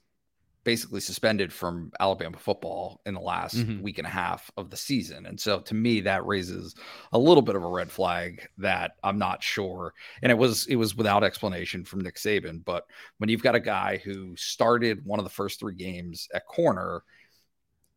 basically 0.63 1.00
suspended 1.00 1.52
from 1.52 1.91
Alabama 2.00 2.38
football 2.38 3.02
in 3.06 3.13
the 3.13 3.19
last 3.19 3.58
mm-hmm. 3.58 3.82
week 3.82 3.97
and 3.97 4.06
a 4.06 4.12
half 4.12 4.52
of 4.58 4.69
the 4.69 4.78
season. 4.78 5.26
And 5.26 5.39
so 5.39 5.60
to 5.62 5.74
me 5.74 6.02
that 6.02 6.26
raises 6.26 6.76
a 7.13 7.19
little 7.19 7.41
bit 7.41 7.56
of 7.56 7.63
a 7.63 7.67
red 7.67 7.91
flag 7.91 8.47
that 8.60 8.91
I'm 9.04 9.17
not 9.17 9.41
sure. 9.41 9.93
And 10.21 10.32
it 10.32 10.38
was 10.38 10.67
it 10.67 10.76
was 10.76 10.95
without 10.95 11.24
explanation 11.24 11.84
from 11.84 12.02
Nick 12.02 12.15
Saban, 12.15 12.63
but 12.63 12.86
when 13.17 13.30
you've 13.30 13.43
got 13.43 13.56
a 13.56 13.60
guy 13.60 14.02
who 14.04 14.36
started 14.36 15.04
one 15.06 15.19
of 15.19 15.26
the 15.26 15.32
first 15.32 15.60
3 15.60 15.74
games 15.74 16.28
at 16.34 16.45
corner 16.45 17.04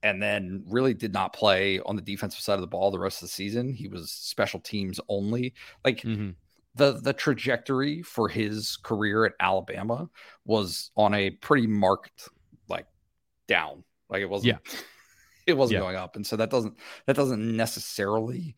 and 0.02 0.22
then 0.22 0.62
really 0.66 0.94
did 0.94 1.12
not 1.12 1.32
play 1.32 1.80
on 1.80 1.96
the 1.96 2.02
defensive 2.02 2.40
side 2.40 2.54
of 2.54 2.60
the 2.60 2.66
ball 2.66 2.90
the 2.90 2.98
rest 2.98 3.22
of 3.22 3.28
the 3.28 3.34
season, 3.34 3.72
he 3.72 3.88
was 3.88 4.10
special 4.10 4.60
teams 4.60 5.00
only. 5.08 5.54
Like 5.84 5.98
mm-hmm 5.98 6.30
the 6.74 7.00
the 7.00 7.12
trajectory 7.12 8.02
for 8.02 8.28
his 8.28 8.76
career 8.78 9.24
at 9.24 9.32
Alabama 9.40 10.08
was 10.44 10.90
on 10.96 11.14
a 11.14 11.30
pretty 11.30 11.66
marked 11.66 12.28
down. 13.46 13.84
Like 14.08 14.22
it 14.22 14.30
wasn't. 14.30 14.58
Yeah. 14.66 14.72
It 15.46 15.58
wasn't 15.58 15.74
yeah. 15.74 15.80
going 15.80 15.96
up, 15.96 16.16
and 16.16 16.26
so 16.26 16.36
that 16.36 16.48
doesn't 16.48 16.78
that 17.04 17.16
doesn't 17.16 17.54
necessarily 17.54 18.56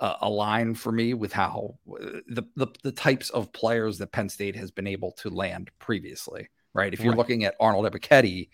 uh, 0.00 0.16
align 0.20 0.74
for 0.74 0.90
me 0.90 1.14
with 1.14 1.32
how 1.32 1.78
uh, 1.88 2.18
the, 2.26 2.42
the 2.56 2.66
the 2.82 2.90
types 2.90 3.30
of 3.30 3.52
players 3.52 3.98
that 3.98 4.10
Penn 4.10 4.28
State 4.28 4.56
has 4.56 4.72
been 4.72 4.88
able 4.88 5.12
to 5.12 5.30
land 5.30 5.70
previously. 5.78 6.48
Right. 6.72 6.92
If 6.92 7.00
you're 7.00 7.12
right. 7.12 7.18
looking 7.18 7.44
at 7.44 7.54
Arnold 7.60 7.86
Ebiketie, 7.86 8.48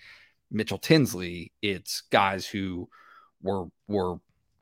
Mitchell 0.51 0.77
Tinsley, 0.77 1.53
it's 1.63 2.03
guys 2.11 2.47
who 2.47 2.89
were 3.43 3.65
were 3.89 4.17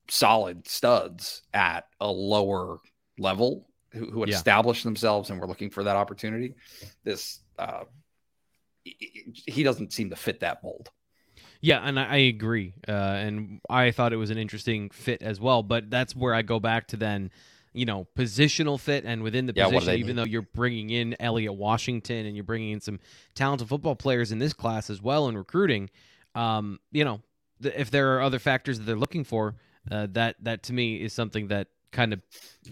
solid 0.08 0.66
studs 0.68 1.42
at 1.52 1.86
a 2.00 2.10
lower 2.10 2.78
level 3.18 3.68
who, 3.92 4.10
who 4.10 4.20
had 4.20 4.28
yeah. 4.28 4.36
established 4.36 4.84
themselves 4.84 5.30
and 5.30 5.40
were 5.40 5.46
looking 5.46 5.70
for 5.70 5.84
that 5.84 5.96
opportunity. 5.96 6.54
This 7.04 7.40
uh, 7.58 7.84
he 8.84 9.62
doesn't 9.62 9.92
seem 9.92 10.10
to 10.10 10.16
fit 10.16 10.40
that 10.40 10.62
mold. 10.62 10.90
Yeah, 11.60 11.80
and 11.80 11.98
I, 11.98 12.16
agree. 12.18 12.74
Uh, 12.86 12.92
and 12.92 13.60
I 13.68 13.90
thought 13.90 14.12
it 14.12 14.16
was 14.16 14.30
an 14.30 14.38
interesting 14.38 14.90
fit 14.90 15.22
as 15.22 15.40
well. 15.40 15.62
But 15.62 15.90
that's 15.90 16.14
where 16.14 16.34
I 16.34 16.42
go 16.42 16.60
back 16.60 16.88
to 16.88 16.96
then, 16.96 17.30
you 17.72 17.84
know, 17.84 18.06
positional 18.16 18.78
fit 18.78 19.04
and 19.04 19.22
within 19.22 19.46
the 19.46 19.52
yeah, 19.56 19.68
position, 19.68 19.94
even 19.94 20.16
though 20.16 20.24
you're 20.24 20.42
bringing 20.42 20.90
in 20.90 21.16
Elliot 21.20 21.54
Washington 21.54 22.26
and 22.26 22.36
you're 22.36 22.44
bringing 22.44 22.70
in 22.70 22.80
some 22.80 23.00
talented 23.34 23.68
football 23.68 23.96
players 23.96 24.30
in 24.30 24.38
this 24.38 24.52
class 24.52 24.88
as 24.88 25.02
well 25.02 25.28
in 25.28 25.36
recruiting, 25.36 25.90
um, 26.34 26.78
you 26.92 27.04
know, 27.04 27.20
th- 27.62 27.74
if 27.76 27.90
there 27.90 28.16
are 28.16 28.22
other 28.22 28.38
factors 28.38 28.78
that 28.78 28.84
they're 28.84 28.96
looking 28.96 29.24
for, 29.24 29.56
uh, 29.90 30.06
that 30.12 30.36
that 30.42 30.62
to 30.64 30.72
me 30.72 30.96
is 30.96 31.12
something 31.12 31.48
that 31.48 31.68
kind 31.92 32.12
of 32.12 32.20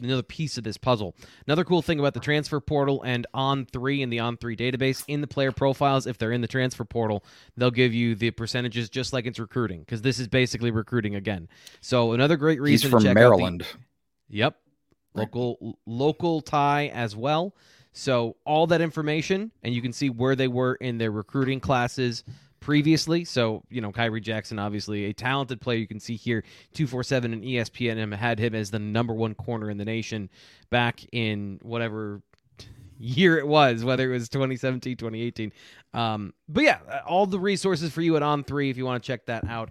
another 0.00 0.22
piece 0.22 0.58
of 0.58 0.64
this 0.64 0.76
puzzle. 0.76 1.14
Another 1.46 1.64
cool 1.64 1.82
thing 1.82 1.98
about 1.98 2.14
the 2.14 2.20
transfer 2.20 2.60
portal 2.60 3.02
and 3.02 3.26
On3 3.34 4.00
in 4.00 4.10
the 4.10 4.18
On3 4.18 4.56
database 4.56 5.04
in 5.08 5.20
the 5.20 5.26
player 5.26 5.52
profiles, 5.52 6.06
if 6.06 6.18
they're 6.18 6.32
in 6.32 6.40
the 6.40 6.48
transfer 6.48 6.84
portal, 6.84 7.24
they'll 7.56 7.70
give 7.70 7.94
you 7.94 8.14
the 8.14 8.30
percentages 8.30 8.88
just 8.88 9.12
like 9.12 9.26
it's 9.26 9.38
recruiting 9.38 9.80
because 9.80 10.02
this 10.02 10.18
is 10.18 10.28
basically 10.28 10.70
recruiting 10.70 11.14
again. 11.14 11.48
So 11.80 12.12
another 12.12 12.36
great 12.36 12.60
reason. 12.60 12.90
He's 12.90 13.04
from 13.04 13.14
Maryland. 13.14 13.66
The, 14.28 14.36
yep. 14.36 14.56
local 15.14 15.78
local 15.86 16.40
tie 16.40 16.88
as 16.88 17.16
well. 17.16 17.54
So 17.92 18.36
all 18.44 18.66
that 18.66 18.82
information, 18.82 19.50
and 19.62 19.74
you 19.74 19.80
can 19.80 19.94
see 19.94 20.10
where 20.10 20.36
they 20.36 20.48
were 20.48 20.74
in 20.74 20.98
their 20.98 21.10
recruiting 21.10 21.60
classes 21.60 22.24
previously. 22.66 23.24
So 23.24 23.62
you 23.70 23.80
know, 23.80 23.92
Khyree 23.92 24.20
Jackson, 24.20 24.58
obviously 24.58 25.04
a 25.04 25.12
talented 25.12 25.60
player. 25.60 25.78
You 25.78 25.86
can 25.86 26.00
see 26.00 26.16
here, 26.16 26.42
two 26.74 26.88
four 26.88 27.04
seven 27.04 27.32
and 27.32 27.44
ESPN 27.44 28.12
had 28.12 28.40
him 28.40 28.56
as 28.56 28.72
the 28.72 28.80
number 28.80 29.14
one 29.14 29.36
corner 29.36 29.70
in 29.70 29.78
the 29.78 29.84
nation 29.84 30.28
back 30.68 31.00
in 31.12 31.60
whatever 31.62 32.22
year 32.98 33.38
it 33.38 33.46
was, 33.46 33.84
whether 33.84 34.10
it 34.10 34.12
was 34.12 34.28
2017, 34.28 34.96
2018. 34.96 35.52
Um, 35.94 36.34
but 36.48 36.64
yeah, 36.64 36.78
all 37.06 37.26
the 37.26 37.38
resources 37.38 37.92
for 37.92 38.02
you 38.02 38.16
at 38.16 38.24
On 38.24 38.42
Three 38.42 38.68
if 38.68 38.76
you 38.76 38.84
want 38.84 39.00
to 39.00 39.06
check 39.06 39.26
that 39.26 39.44
out. 39.44 39.70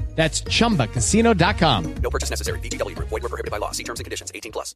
That's 0.21 0.43
chumbacasino.com. 0.43 1.95
No 1.95 2.11
purchase 2.11 2.29
necessary. 2.29 2.59
VGW 2.59 2.95
Group. 2.95 3.09
Void 3.09 3.23
were 3.23 3.29
prohibited 3.29 3.49
by 3.49 3.57
law. 3.57 3.71
See 3.71 3.83
terms 3.83 3.99
and 3.99 4.05
conditions. 4.05 4.31
18 4.35 4.51
plus. 4.51 4.75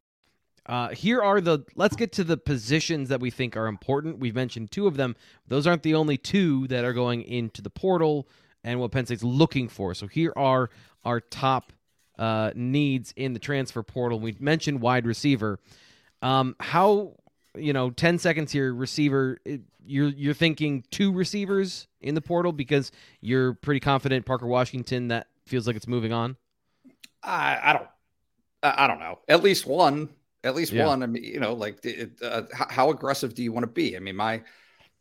Uh, 0.66 0.90
here 0.90 1.22
are 1.22 1.40
the 1.40 1.60
let's 1.76 1.96
get 1.96 2.12
to 2.14 2.24
the 2.24 2.36
positions 2.36 3.10
that 3.10 3.20
we 3.20 3.30
think 3.30 3.56
are 3.56 3.68
important. 3.68 4.18
We've 4.18 4.34
mentioned 4.34 4.72
two 4.72 4.88
of 4.88 4.98
them. 4.98 5.16
Those 5.48 5.68
aren't 5.68 5.84
the 5.84 5.94
only 5.94 6.18
two 6.18 6.66
that 6.70 6.84
are 6.84 6.94
going 6.94 7.22
into 7.22 7.62
the 7.62 7.70
portal 7.70 8.28
and 8.64 8.80
what 8.80 8.90
Penn 8.90 9.06
State's 9.06 9.22
looking 9.22 9.70
for. 9.70 9.94
So 9.94 10.08
here 10.08 10.34
are 10.36 10.72
our 11.04 11.20
top 11.22 11.72
uh, 12.18 12.50
needs 12.56 13.14
in 13.16 13.34
the 13.34 13.40
transfer 13.40 13.84
portal. 13.84 14.20
We 14.20 14.36
mentioned 14.40 14.82
wide 14.82 15.06
receiver. 15.06 15.60
Um, 16.24 16.56
how 16.60 17.18
you 17.56 17.72
know, 17.72 17.92
ten 17.92 18.18
seconds 18.18 18.52
here, 18.52 18.74
receiver. 18.74 19.38
It, 19.46 19.62
you're 19.86 20.10
you're 20.10 20.34
thinking 20.34 20.84
two 20.90 21.14
receivers 21.14 21.88
in 22.02 22.16
the 22.16 22.22
portal 22.22 22.52
because 22.52 22.92
you're 23.22 23.54
pretty 23.54 23.80
confident 23.80 24.26
Parker 24.26 24.48
Washington. 24.48 25.10
That 25.10 25.28
feels 25.48 25.68
like 25.68 25.76
it's 25.76 25.88
moving 25.88 26.14
on. 26.14 26.38
I, 27.24 27.60
I 27.64 27.74
don't. 27.74 27.88
I 28.64 28.88
don't 28.88 29.00
know. 29.00 29.20
At 29.28 29.44
least 29.44 29.66
one. 29.66 30.10
At 30.44 30.56
least 30.56 30.72
Yeah. 30.72 30.86
one. 30.88 31.04
I 31.04 31.08
mean, 31.08 31.24
you 31.24 31.40
know, 31.40 31.54
like 31.54 31.84
it, 31.86 32.20
uh, 32.22 32.44
how, 32.54 32.68
how 32.70 32.90
aggressive 32.90 33.34
do 33.36 33.44
you 33.44 33.52
want 33.52 33.64
to 33.64 33.72
be? 33.72 33.96
I 33.96 34.00
mean, 34.00 34.16
my 34.16 34.44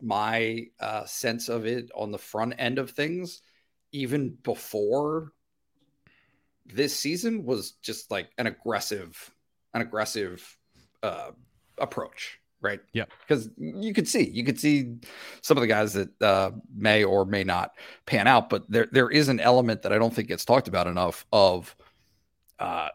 my 0.02 0.66
uh, 0.80 1.04
sense 1.06 1.48
of 1.48 1.66
it 1.66 1.90
on 1.94 2.10
the 2.10 2.18
front 2.18 2.54
end 2.58 2.78
of 2.78 2.90
things, 2.90 3.40
even 3.92 4.30
before 4.42 5.32
this 6.66 6.94
season, 6.96 7.44
was 7.44 7.72
just 7.82 8.10
like 8.10 8.30
an 8.36 8.46
aggressive, 8.46 9.30
an 9.72 9.80
aggressive 9.80 10.58
uh, 11.02 11.30
approach, 11.78 12.38
right? 12.64 12.80
Yeah. 12.92 13.04
Because 13.20 13.48
you 13.56 13.94
could 13.94 14.08
see, 14.08 14.28
you 14.28 14.44
could 14.44 14.58
see 14.58 14.96
some 15.42 15.56
of 15.56 15.60
the 15.60 15.68
guys 15.68 15.92
that 15.92 16.22
uh, 16.22 16.50
may 16.74 17.04
or 17.04 17.24
may 17.24 17.44
not 17.44 17.72
pan 18.06 18.26
out, 18.26 18.50
but 18.50 18.68
there 18.70 18.88
there 18.90 19.10
is 19.10 19.28
an 19.28 19.38
element 19.38 19.82
that 19.82 19.92
I 19.92 19.98
don't 19.98 20.12
think 20.12 20.28
gets 20.28 20.44
talked 20.44 20.68
about 20.68 20.86
enough 20.86 21.26
of. 21.32 21.76
Uh, 22.58 22.88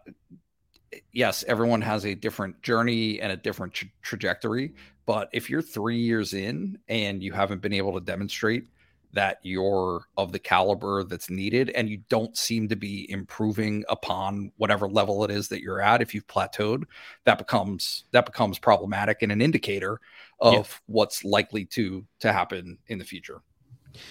yes, 1.11 1.43
everyone 1.47 1.81
has 1.81 2.05
a 2.05 2.15
different 2.15 2.61
journey 2.61 3.21
and 3.21 3.31
a 3.31 3.37
different 3.37 3.73
tra- 3.73 3.89
trajectory. 4.01 4.73
But 5.05 5.29
if 5.33 5.49
you're 5.49 5.61
three 5.61 5.99
years 5.99 6.33
in 6.33 6.77
and 6.87 7.21
you 7.23 7.31
haven't 7.31 7.61
been 7.61 7.73
able 7.73 7.93
to 7.93 7.99
demonstrate 7.99 8.67
that 9.13 9.39
you're 9.41 10.01
of 10.17 10.31
the 10.31 10.39
caliber 10.39 11.03
that's 11.03 11.29
needed 11.29 11.69
and 11.71 11.89
you 11.89 11.97
don't 12.09 12.37
seem 12.37 12.67
to 12.69 12.75
be 12.75 13.09
improving 13.11 13.83
upon 13.89 14.51
whatever 14.57 14.87
level 14.87 15.23
it 15.23 15.31
is 15.31 15.47
that 15.47 15.61
you're 15.61 15.81
at 15.81 16.01
if 16.01 16.13
you've 16.13 16.27
plateaued 16.27 16.83
that 17.23 17.37
becomes 17.37 18.03
that 18.11 18.25
becomes 18.25 18.59
problematic 18.59 19.21
and 19.21 19.31
an 19.31 19.41
indicator 19.41 19.99
of 20.39 20.53
Yeah. 20.53 20.63
what's 20.85 21.23
likely 21.23 21.65
to 21.65 22.05
to 22.19 22.31
happen 22.31 22.77
in 22.87 22.99
the 22.99 23.05
future 23.05 23.41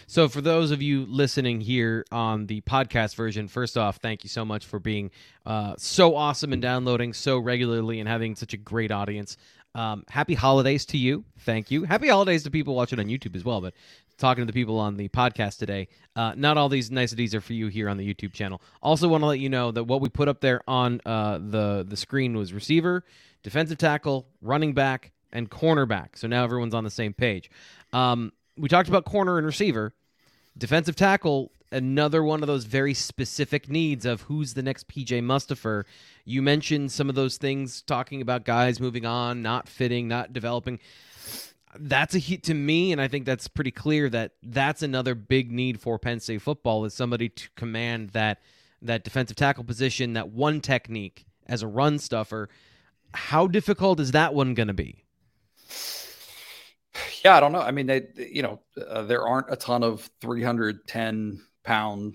So, 0.08 0.28
for 0.28 0.40
those 0.40 0.72
of 0.72 0.82
you 0.82 1.06
listening 1.06 1.61
here 1.61 2.04
on 2.11 2.46
the 2.46 2.61
podcast 2.62 3.14
version, 3.14 3.46
first 3.46 3.78
off, 3.78 3.98
thank 3.98 4.24
you 4.24 4.28
so 4.28 4.44
much 4.44 4.66
for 4.66 4.80
being 4.80 5.11
uh, 5.46 5.74
so 5.78 6.16
awesome 6.16 6.52
and 6.52 6.61
downloading 6.61 7.12
so 7.12 7.38
regularly 7.38 8.00
and 8.00 8.08
having 8.08 8.34
such 8.34 8.52
a 8.52 8.56
great 8.56 8.90
audience. 8.90 9.37
Um, 9.76 10.02
happy 10.08 10.34
holidays 10.34 10.84
to 10.87 10.98
you. 10.98 11.24
Thank 11.40 11.70
you. 11.70 11.84
Happy 11.84 12.08
holidays 12.08 12.42
to 12.42 12.50
people 12.50 12.74
watching 12.74 12.98
on 12.98 13.06
YouTube 13.06 13.37
as 13.37 13.44
well. 13.44 13.61
But 13.61 13.74
talking 14.18 14.42
to 14.42 14.46
the 14.46 14.52
people 14.52 14.78
on 14.78 14.96
the 14.96 15.09
podcast 15.09 15.59
today, 15.59 15.88
uh, 16.16 16.35
not 16.37 16.59
all 16.59 16.68
these 16.68 16.90
niceties 16.90 17.35
are 17.35 17.40
for 17.40 17.54
you 17.54 17.68
here 17.68 17.88
on 17.88 17.96
the 17.96 18.14
YouTube 18.14 18.33
channel. 18.33 18.61
Also, 18.83 19.09
want 19.09 19.22
to 19.22 19.26
let 19.26 19.38
you 19.38 19.48
know 19.48 19.70
that 19.70 19.85
what 19.85 20.00
we 20.00 20.09
put 20.09 20.28
up 20.28 20.40
there 20.40 20.61
on 20.68 21.00
uh, 21.07 21.38
the 21.38 21.87
the 21.88 21.96
screen 21.96 22.37
was 22.37 22.52
receiver, 22.52 23.04
defensive 23.42 23.78
tackle, 23.78 24.26
running 24.42 24.74
back, 24.74 25.12
and 25.33 25.50
cornerback. 25.50 26.09
So 26.16 26.26
now 26.28 26.44
everyone's 26.44 26.74
on 26.74 26.85
the 26.85 26.90
same 26.90 27.14
page. 27.14 27.50
Um, 27.92 28.33
we 28.57 28.68
talked 28.68 28.88
about 28.88 29.04
corner 29.04 29.38
and 29.38 29.46
receiver. 29.46 29.94
Defensive 30.57 30.96
tackle, 30.96 31.52
another 31.70 32.22
one 32.24 32.42
of 32.42 32.46
those 32.46 32.64
very 32.64 32.94
specific 32.94 33.68
needs 33.68 34.04
of 34.04 34.22
who's 34.22 34.54
the 34.54 34.62
next 34.62 34.88
PJ 34.88 35.22
Mustipher. 35.22 35.85
You 36.24 36.42
mentioned 36.42 36.90
some 36.90 37.09
of 37.09 37.14
those 37.14 37.37
things, 37.37 37.83
talking 37.83 38.20
about 38.20 38.44
guys 38.44 38.81
moving 38.81 39.07
on, 39.07 39.42
not 39.42 39.68
fitting, 39.68 40.09
not 40.09 40.33
developing. 40.33 40.81
That's 41.78 42.14
a 42.14 42.18
hit 42.18 42.44
to 42.44 42.54
me, 42.54 42.92
and 42.92 43.00
I 43.00 43.09
think 43.09 43.26
that's 43.26 43.48
pretty 43.48 43.70
clear 43.70 44.09
that 44.11 44.33
that's 44.42 44.83
another 44.83 45.14
big 45.14 45.52
need 45.52 45.81
for 45.81 45.98
Penn 45.98 46.20
State 46.20 46.42
football 46.42 46.85
is 46.85 46.94
somebody 46.94 47.28
to 47.28 47.48
command 47.57 48.11
that 48.11 48.40
that 48.81 49.04
defensive 49.04 49.37
tackle 49.37 49.64
position, 49.64 50.12
that 50.12 50.31
one 50.31 50.61
technique 50.61 51.26
as 51.46 51.62
a 51.62 51.66
run 51.66 51.98
stuffer. 51.98 52.48
How 53.12 53.46
difficult 53.46 54.00
is 54.00 54.12
that 54.12 54.35
one 54.35 54.54
going 54.54 54.68
to 54.68 54.74
be? 54.74 55.04
yeah 57.24 57.37
i 57.37 57.40
don't 57.40 57.52
know 57.52 57.61
i 57.61 57.70
mean 57.70 57.87
they 57.87 58.07
you 58.16 58.42
know 58.42 58.61
uh, 58.88 59.02
there 59.02 59.26
aren't 59.26 59.50
a 59.50 59.57
ton 59.57 59.83
of 59.83 60.09
310 60.20 61.40
pound 61.64 62.14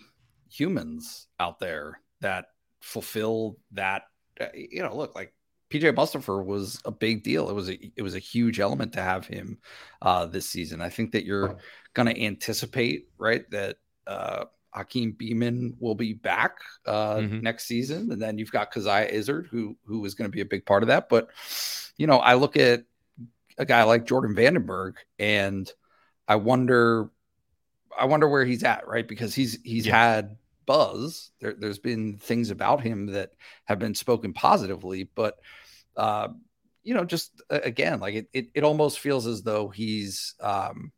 humans 0.49 1.27
out 1.39 1.59
there 1.59 1.99
that 2.21 2.47
fulfill 2.81 3.57
that 3.71 4.03
uh, 4.39 4.47
you 4.53 4.81
know 4.81 4.95
look 4.95 5.15
like 5.15 5.33
pj 5.79 5.93
Mustipher 5.95 6.43
was 6.45 6.79
a 6.85 6.91
big 6.91 7.23
deal 7.23 7.49
it 7.49 7.53
was 7.53 7.69
a 7.69 7.91
it 7.95 8.01
was 8.01 8.15
a 8.15 8.19
huge 8.19 8.59
element 8.59 8.93
to 8.93 9.01
have 9.01 9.25
him 9.25 9.57
uh 10.01 10.25
this 10.25 10.47
season 10.49 10.81
i 10.81 10.89
think 10.89 11.11
that 11.11 11.25
you're 11.25 11.57
going 11.93 12.07
to 12.07 12.23
anticipate 12.23 13.07
right 13.17 13.49
that 13.51 13.77
uh 14.07 14.45
Hakeem 14.75 15.13
Beamon 15.13 15.75
will 15.79 15.93
be 15.93 16.13
back 16.13 16.57
uh, 16.87 17.17
Mhm. 17.17 17.43
next 17.43 17.65
season, 17.65 18.11
and 18.11 18.19
then 18.19 18.39
you've 18.39 18.51
got 18.51 18.71
Coziah 18.73 19.05
Izzard, 19.07 19.47
who 19.51 19.77
who 19.85 20.03
is 20.03 20.15
going 20.15 20.27
to 20.27 20.35
be 20.35 20.41
a 20.41 20.45
big 20.45 20.65
part 20.65 20.81
of 20.81 20.87
that. 20.87 21.09
But 21.09 21.29
you 21.95 22.07
know, 22.07 22.17
I 22.17 22.33
look 22.33 22.57
at 22.57 22.83
a 23.59 23.65
guy 23.65 23.83
like 23.83 24.07
Jordan 24.07 24.35
Vandenberg, 24.35 24.93
and 25.19 25.71
I 26.27 26.37
wonder, 26.37 27.11
I 27.95 28.05
wonder 28.05 28.27
where 28.27 28.45
he's 28.45 28.63
at, 28.63 28.87
right? 28.87 29.07
Because 29.07 29.35
he's 29.35 29.61
he's 29.63 29.85
Yeah. 29.85 29.95
had 29.95 30.37
buzz. 30.65 31.29
There, 31.39 31.53
there's 31.53 31.77
been 31.77 32.17
things 32.17 32.49
about 32.49 32.81
him 32.81 33.05
that 33.07 33.33
have 33.65 33.77
been 33.77 33.93
spoken 33.93 34.33
positively, 34.33 35.03
but 35.13 35.37
uh, 35.97 36.29
you 36.83 36.93
know, 36.93 37.05
just 37.05 37.41
uh, 37.49 37.59
again, 37.63 37.99
like 37.99 38.15
it, 38.15 38.27
it, 38.33 38.47
it 38.53 38.63
almost 38.63 38.99
feels 38.99 39.25
as 39.27 39.41
though 39.43 39.69
he's 39.69 40.35
um, 40.41 40.91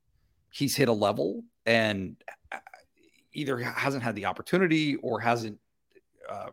he's 0.51 0.75
hit 0.75 0.89
a 0.89 0.93
level 0.93 1.43
and 1.65 2.15
uh, 2.51 2.57
either 3.33 3.57
hasn't 3.57 4.03
had 4.03 4.15
the 4.15 4.25
opportunity 4.25 4.95
or 4.97 5.19
hasn't 5.19 5.59
uh, 6.29 6.49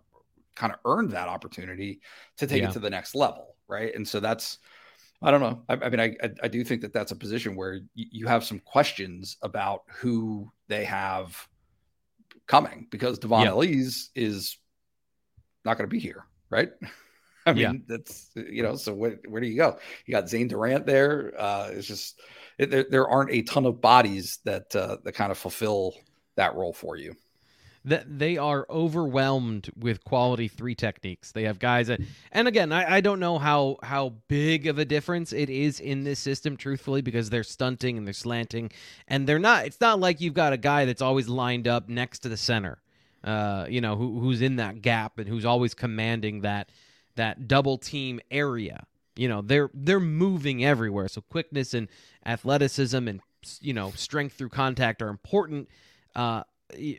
kind 0.54 0.72
of 0.72 0.78
earned 0.84 1.12
that 1.12 1.28
opportunity 1.28 2.00
to 2.36 2.46
take 2.46 2.62
Yeah. 2.62 2.68
it 2.68 2.72
to 2.72 2.78
the 2.78 2.90
next 2.90 3.14
level, 3.14 3.56
right? 3.68 3.94
And 3.94 4.06
so 4.06 4.20
that's 4.20 4.58
I 5.22 5.30
don't 5.30 5.40
know. 5.40 5.62
I, 5.68 5.74
I 5.74 5.88
mean, 5.88 6.00
I, 6.00 6.16
I 6.22 6.30
I 6.42 6.48
do 6.48 6.64
think 6.64 6.82
that 6.82 6.92
that's 6.92 7.12
a 7.12 7.16
position 7.16 7.54
where 7.54 7.74
y- 7.96 8.06
you 8.10 8.26
have 8.26 8.44
some 8.44 8.58
questions 8.58 9.36
about 9.42 9.82
who 9.88 10.50
they 10.68 10.84
have 10.84 11.48
coming 12.48 12.88
because 12.90 13.18
Dvon 13.20 13.44
Yeah. 13.44 13.50
Ellies 13.50 14.10
is 14.14 14.58
not 15.64 15.78
going 15.78 15.88
to 15.88 15.94
be 15.94 16.00
here, 16.00 16.24
right? 16.50 16.70
I 17.46 17.52
mean, 17.54 17.60
Yeah. 17.60 17.72
that's 17.86 18.30
you 18.34 18.62
know. 18.62 18.76
So 18.76 18.94
where 18.94 19.18
where 19.28 19.40
do 19.40 19.46
you 19.48 19.56
go? 19.56 19.78
You 20.06 20.12
got 20.12 20.28
Zane 20.28 20.48
Durant 20.48 20.86
there. 20.86 21.32
Uh, 21.38 21.70
it's 21.72 21.86
just 21.86 22.20
it, 22.58 22.70
there, 22.70 22.86
there 22.90 23.08
aren't 23.08 23.30
a 23.32 23.42
ton 23.42 23.66
of 23.66 23.80
bodies 23.80 24.38
that 24.44 24.74
uh, 24.76 24.98
that 25.04 25.12
kind 25.12 25.30
of 25.32 25.38
fulfill 25.38 25.94
that 26.36 26.54
role 26.54 26.72
for 26.72 26.96
you. 26.96 27.14
that 27.84 28.04
they 28.18 28.36
are 28.38 28.64
overwhelmed 28.70 29.68
with 29.76 30.04
quality 30.04 30.46
three 30.46 30.74
techniques. 30.74 31.32
They 31.32 31.42
have 31.44 31.58
guys 31.58 31.88
that, 31.88 32.00
and 32.30 32.46
again, 32.46 32.70
I, 32.72 32.96
I 32.96 33.00
don't 33.00 33.18
know 33.18 33.38
how 33.38 33.78
how 33.82 34.14
big 34.28 34.68
of 34.68 34.78
a 34.78 34.84
difference 34.84 35.32
it 35.32 35.50
is 35.50 35.80
in 35.80 36.04
this 36.04 36.20
system, 36.20 36.56
truthfully, 36.56 37.02
because 37.02 37.28
they're 37.30 37.42
stunting 37.42 37.98
and 37.98 38.06
they're 38.06 38.14
slanting, 38.14 38.70
and 39.08 39.26
they're 39.26 39.40
not. 39.40 39.66
It's 39.66 39.80
not 39.80 39.98
like 39.98 40.20
you've 40.20 40.34
got 40.34 40.52
a 40.52 40.56
guy 40.58 40.84
that's 40.84 41.02
always 41.02 41.28
lined 41.28 41.66
up 41.66 41.88
next 41.88 42.20
to 42.20 42.28
the 42.28 42.36
center, 42.36 42.78
uh, 43.24 43.66
you 43.68 43.80
know, 43.80 43.96
who, 43.96 44.20
who's 44.20 44.42
in 44.42 44.56
that 44.56 44.80
gap 44.80 45.18
and 45.18 45.28
who's 45.28 45.44
always 45.44 45.74
commanding 45.74 46.42
that 46.42 46.70
that 47.16 47.48
double 47.48 47.78
team 47.78 48.20
area. 48.30 48.86
You 49.16 49.28
know, 49.28 49.42
they're 49.42 49.70
they're 49.74 50.00
moving 50.00 50.64
everywhere. 50.64 51.08
So 51.08 51.20
quickness 51.20 51.74
and 51.74 51.88
athleticism 52.24 53.08
and 53.08 53.20
you 53.60 53.74
know 53.74 53.90
strength 53.90 54.36
through 54.36 54.48
contact 54.50 55.02
are 55.02 55.08
important 55.08 55.68
uh, 56.14 56.44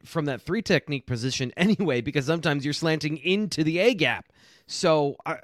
from 0.06 0.26
that 0.26 0.42
three 0.42 0.62
technique 0.62 1.08
position 1.08 1.52
anyway, 1.58 2.02
because 2.02 2.26
sometimes 2.26 2.66
you're 2.66 2.74
slanting 2.74 3.18
into 3.18 3.64
the 3.64 3.80
A 3.80 3.94
gap. 3.94 4.32
So, 4.68 5.18
uh, 5.26 5.38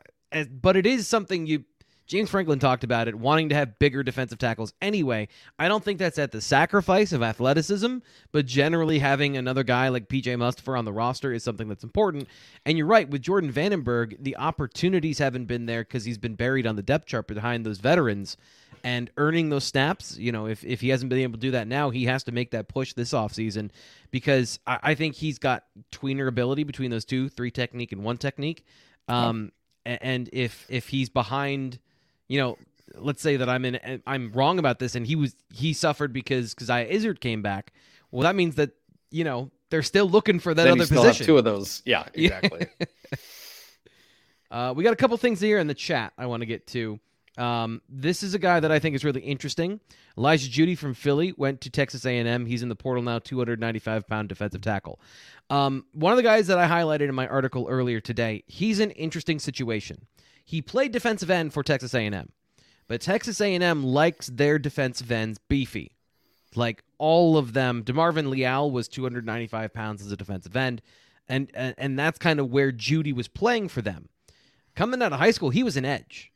but 0.50 0.78
it 0.78 0.86
is 0.86 1.08
something 1.08 1.48
you 1.48 1.66
James 2.10 2.32
Franklin 2.32 2.58
talked 2.58 2.84
about 2.84 3.08
it, 3.08 3.14
wanting 3.14 3.50
to 3.50 3.56
have 3.56 3.78
bigger 3.78 4.02
defensive 4.02 4.40
tackles 4.40 4.74
anyway. 4.82 5.28
I 5.60 5.68
don't 5.68 5.84
think 5.84 6.00
that's 6.00 6.18
at 6.18 6.32
the 6.32 6.42
sacrifice 6.42 7.14
of 7.14 7.22
athleticism, 7.22 8.00
but 8.32 8.48
generally 8.48 8.98
having 8.98 9.38
another 9.38 9.64
guy 9.64 9.90
like 9.90 10.10
PJ 10.10 10.24
Mustipher 10.24 10.78
on 10.78 10.86
the 10.86 10.92
roster 10.92 11.32
is 11.32 11.44
something 11.44 11.68
that's 11.68 11.84
important. 11.84 12.28
And 12.66 12.80
you're 12.80 12.88
right, 12.88 13.08
with 13.08 13.22
Jordan 13.22 13.54
Vandenberg, 13.54 14.18
the 14.20 14.36
opportunities 14.38 15.20
haven't 15.20 15.46
been 15.46 15.68
there 15.68 15.84
because 15.84 16.04
he's 16.04 16.18
been 16.18 16.34
buried 16.34 16.66
on 16.66 16.76
the 16.76 16.82
depth 16.82 17.06
chart 17.06 17.28
behind 17.28 17.64
those 17.64 17.78
veterans 17.78 18.38
and 18.84 19.12
earning 19.18 19.50
those 19.50 19.66
snaps. 19.66 20.18
You 20.18 20.32
know, 20.32 20.48
if, 20.48 20.64
if 20.64 20.82
he 20.82 20.90
hasn't 20.90 21.10
been 21.12 21.20
able 21.20 21.34
to 21.34 21.40
do 21.40 21.52
that 21.52 21.68
now, 21.68 21.92
he 21.92 22.06
has 22.06 22.24
to 22.24 22.32
make 22.32 22.50
that 22.52 22.70
push 22.70 22.94
this 22.94 23.12
offseason 23.12 23.70
because 24.10 24.60
I, 24.66 24.80
I 24.82 24.96
think 24.96 25.14
he's 25.14 25.38
got 25.38 25.66
tweener 25.92 26.28
ability 26.28 26.64
between 26.64 26.90
those 26.90 27.06
two, 27.06 27.30
three 27.30 27.52
technique 27.52 27.92
and 27.92 28.04
one 28.04 28.18
technique. 28.18 28.66
Um, 29.08 29.52
and 29.86 30.30
if 30.34 30.66
if 30.70 30.88
he's 30.90 31.10
behind 31.10 31.80
you 32.30 32.40
know, 32.40 32.58
let's 32.96 33.22
say 33.22 33.36
that 33.36 33.50
I'm 33.50 33.66
in 33.66 34.02
I'm 34.08 34.32
wrong 34.32 34.60
about 34.60 34.80
this 34.80 34.96
and 34.96 35.06
he 35.06 35.18
was 35.18 35.36
he 35.54 35.74
suffered 35.74 36.14
because 36.14 36.54
Coziah 36.54 36.88
Izzard 36.88 37.20
came 37.20 37.42
back. 37.42 37.74
Well, 38.12 38.24
that 38.24 38.36
means 38.36 38.56
that, 38.56 38.72
you 39.12 39.26
know, 39.26 39.52
they're 39.70 39.84
still 39.84 40.10
looking 40.10 40.40
for 40.40 40.54
that 40.54 40.64
then 40.64 40.74
other 40.74 40.88
position. 40.88 41.06
Have 41.06 41.26
two 41.26 41.38
of 41.38 41.44
those. 41.44 41.82
Yeah, 41.86 42.06
exactly. 42.14 42.68
uh, 44.52 44.74
we 44.76 44.84
got 44.84 44.94
a 44.94 44.96
couple 44.96 45.18
things 45.18 45.42
here 45.42 45.60
in 45.60 45.68
the 45.68 45.74
chat 45.74 46.14
I 46.18 46.28
want 46.28 46.42
to 46.42 46.46
get 46.46 46.66
to. 46.68 47.00
Um, 47.38 47.82
this 47.88 48.22
is 48.22 48.34
a 48.34 48.40
guy 48.40 48.60
that 48.60 48.72
I 48.72 48.80
think 48.80 48.96
is 48.96 49.06
really 49.06 49.22
interesting. 49.22 49.80
Elijah 50.18 50.50
Judy 50.50 50.76
from 50.76 50.94
Philly 50.94 51.34
went 51.38 51.62
to 51.62 51.70
Texas 51.70 52.06
A&M. 52.06 52.46
He's 52.46 52.62
in 52.62 52.68
the 52.68 52.76
portal 52.76 53.02
now, 53.02 53.20
295 53.20 54.08
pound 54.08 54.28
defensive 54.28 54.62
tackle. 54.62 55.00
Um, 55.50 55.86
one 55.94 56.12
of 56.12 56.18
the 56.18 56.24
guys 56.24 56.48
that 56.48 56.58
I 56.58 56.68
highlighted 56.68 57.08
in 57.08 57.16
my 57.16 57.28
article 57.28 57.68
earlier 57.70 58.02
today. 58.02 58.44
He's 58.48 58.80
an 58.80 58.92
interesting 58.92 59.40
situation. 59.40 60.06
He 60.50 60.64
played 60.64 60.92
defensive 60.92 61.30
end 61.30 61.54
for 61.54 61.62
Texas 61.62 61.94
A&M, 61.94 62.32
but 62.88 63.02
Texas 63.02 63.40
A&M 63.40 63.84
likes 63.84 64.26
their 64.26 64.58
defensive 64.58 65.12
ends 65.12 65.40
beefy, 65.48 65.92
like 66.56 66.84
all 66.98 67.38
of 67.38 67.54
them. 67.54 67.84
Demarvin 67.84 68.32
Leal 68.32 68.72
was 68.72 68.88
295 68.88 69.72
pounds 69.72 70.02
as 70.04 70.12
a 70.12 70.18
defensive 70.18 70.56
end, 70.56 70.82
and 71.28 71.52
and, 71.54 71.76
and 71.78 72.00
that's 72.00 72.18
kind 72.18 72.40
of 72.40 72.50
where 72.50 72.72
Judy 72.72 73.14
was 73.14 73.28
playing 73.28 73.68
for 73.68 73.84
them. 73.84 74.10
Coming 74.76 75.04
out 75.04 75.14
of 75.14 75.20
high 75.20 75.30
school, 75.30 75.52
he 75.52 75.62
was 75.62 75.78
an 75.78 75.86
edge. 75.86 76.32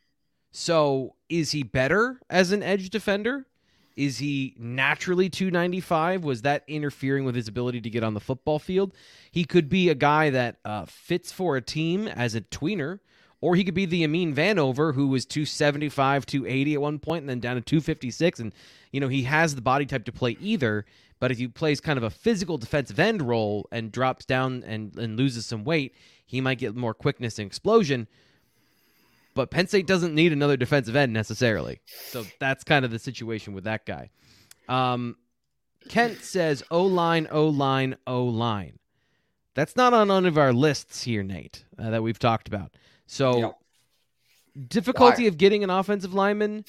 So 0.51 1.15
is 1.27 1.49
he 1.49 1.63
better 1.63 2.21
as 2.29 2.51
an 2.51 2.61
edge 2.61 2.91
defender? 2.91 3.47
Is 3.97 4.19
he 4.19 4.53
naturally 4.59 5.27
295? 5.27 6.23
Was 6.23 6.43
that 6.43 6.63
interfering 6.67 7.25
with 7.25 7.33
his 7.33 7.47
ability 7.47 7.81
to 7.81 7.89
get 7.89 8.03
on 8.03 8.13
the 8.13 8.19
football 8.19 8.59
field? 8.59 8.93
He 9.31 9.43
could 9.43 9.69
be 9.69 9.89
a 9.89 9.95
guy 9.95 10.29
that 10.29 10.57
uh, 10.63 10.85
fits 10.85 11.31
for 11.31 11.57
a 11.57 11.61
team 11.61 12.07
as 12.07 12.35
a 12.35 12.41
tweener 12.41 12.99
or 13.43 13.57
he 13.57 13.65
could 13.65 13.73
be 13.73 13.85
the 13.85 14.05
Amin 14.05 14.33
Vanover, 14.33 14.95
who 14.95 15.09
was 15.09 15.25
275, 15.25 16.25
280 16.25 16.75
at 16.75 16.81
one 16.81 16.97
point, 16.97 17.23
and 17.23 17.29
then 17.29 17.41
down 17.41 17.55
to 17.55 17.61
256. 17.61 18.39
And, 18.39 18.55
you 18.93 19.01
know, 19.01 19.09
he 19.09 19.23
has 19.23 19.53
the 19.53 19.61
body 19.61 19.85
type 19.85 20.05
to 20.05 20.13
play 20.13 20.37
either. 20.39 20.85
But 21.19 21.29
if 21.29 21.39
he 21.39 21.49
plays 21.49 21.81
kind 21.81 21.97
of 21.97 22.03
a 22.03 22.09
physical 22.09 22.57
defensive 22.57 23.01
end 23.01 23.21
role 23.21 23.67
and 23.69 23.91
drops 23.91 24.23
down 24.23 24.63
and, 24.65 24.97
and 24.97 25.17
loses 25.17 25.45
some 25.45 25.65
weight, 25.65 25.93
he 26.25 26.39
might 26.39 26.57
get 26.57 26.73
more 26.73 26.93
quickness 26.93 27.37
and 27.37 27.45
explosion. 27.45 28.07
But 29.33 29.51
Penn 29.51 29.67
State 29.67 29.87
doesn't 29.87 30.15
need 30.15 30.31
another 30.31 30.55
defensive 30.55 30.95
end 30.95 31.11
necessarily. 31.11 31.81
So 32.11 32.23
that's 32.39 32.63
kind 32.63 32.85
of 32.85 32.91
the 32.91 32.99
situation 32.99 33.53
with 33.53 33.65
that 33.65 33.85
guy. 33.85 34.09
Um, 34.69 35.17
Kent 35.89 36.23
says 36.23 36.63
O 36.71 36.83
line, 36.85 37.27
O 37.29 37.49
line, 37.49 37.97
O 38.07 38.23
line. 38.23 38.79
That's 39.53 39.75
not 39.75 39.93
on 39.93 40.09
any 40.09 40.29
of 40.29 40.37
our 40.37 40.53
lists 40.53 41.03
here, 41.03 41.23
Nate, 41.23 41.65
uh, 41.77 41.89
that 41.89 42.03
we've 42.03 42.17
talked 42.17 42.47
about. 42.47 42.71
So 43.05 43.37
Yeah. 43.37 43.51
difficulty 44.67 45.27
of 45.27 45.37
getting 45.37 45.63
an 45.63 45.69
offensive 45.69 46.13
lineman 46.13 46.65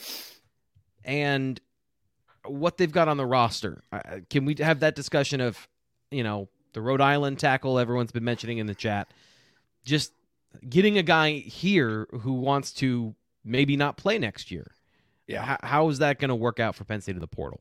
and 1.04 1.60
what 2.46 2.76
they've 2.76 2.92
got 2.92 3.08
on 3.08 3.16
the 3.16 3.26
roster. 3.26 3.82
Uh, 3.92 4.20
Can 4.30 4.44
we 4.44 4.54
have 4.58 4.80
that 4.80 4.94
discussion 4.94 5.40
of, 5.40 5.68
you 6.10 6.22
know, 6.22 6.48
the 6.72 6.80
Rhode 6.80 7.00
Island 7.00 7.38
tackle 7.38 7.78
everyone's 7.78 8.12
been 8.12 8.24
mentioning 8.24 8.58
in 8.58 8.66
the 8.66 8.74
chat? 8.74 9.08
Just 9.84 10.12
getting 10.68 10.98
a 10.98 11.02
guy 11.02 11.32
here 11.32 12.06
who 12.20 12.34
wants 12.34 12.72
to 12.74 13.14
maybe 13.44 13.76
not 13.76 13.96
play 13.96 14.18
next 14.18 14.50
year. 14.50 14.72
Yeah. 15.26 15.42
How, 15.42 15.58
how 15.62 15.88
is 15.88 15.98
that 15.98 16.18
going 16.18 16.28
to 16.28 16.34
work 16.34 16.60
out 16.60 16.74
for 16.74 16.84
Penn 16.84 17.00
State 17.00 17.14
in 17.16 17.20
the 17.20 17.26
portal? 17.26 17.60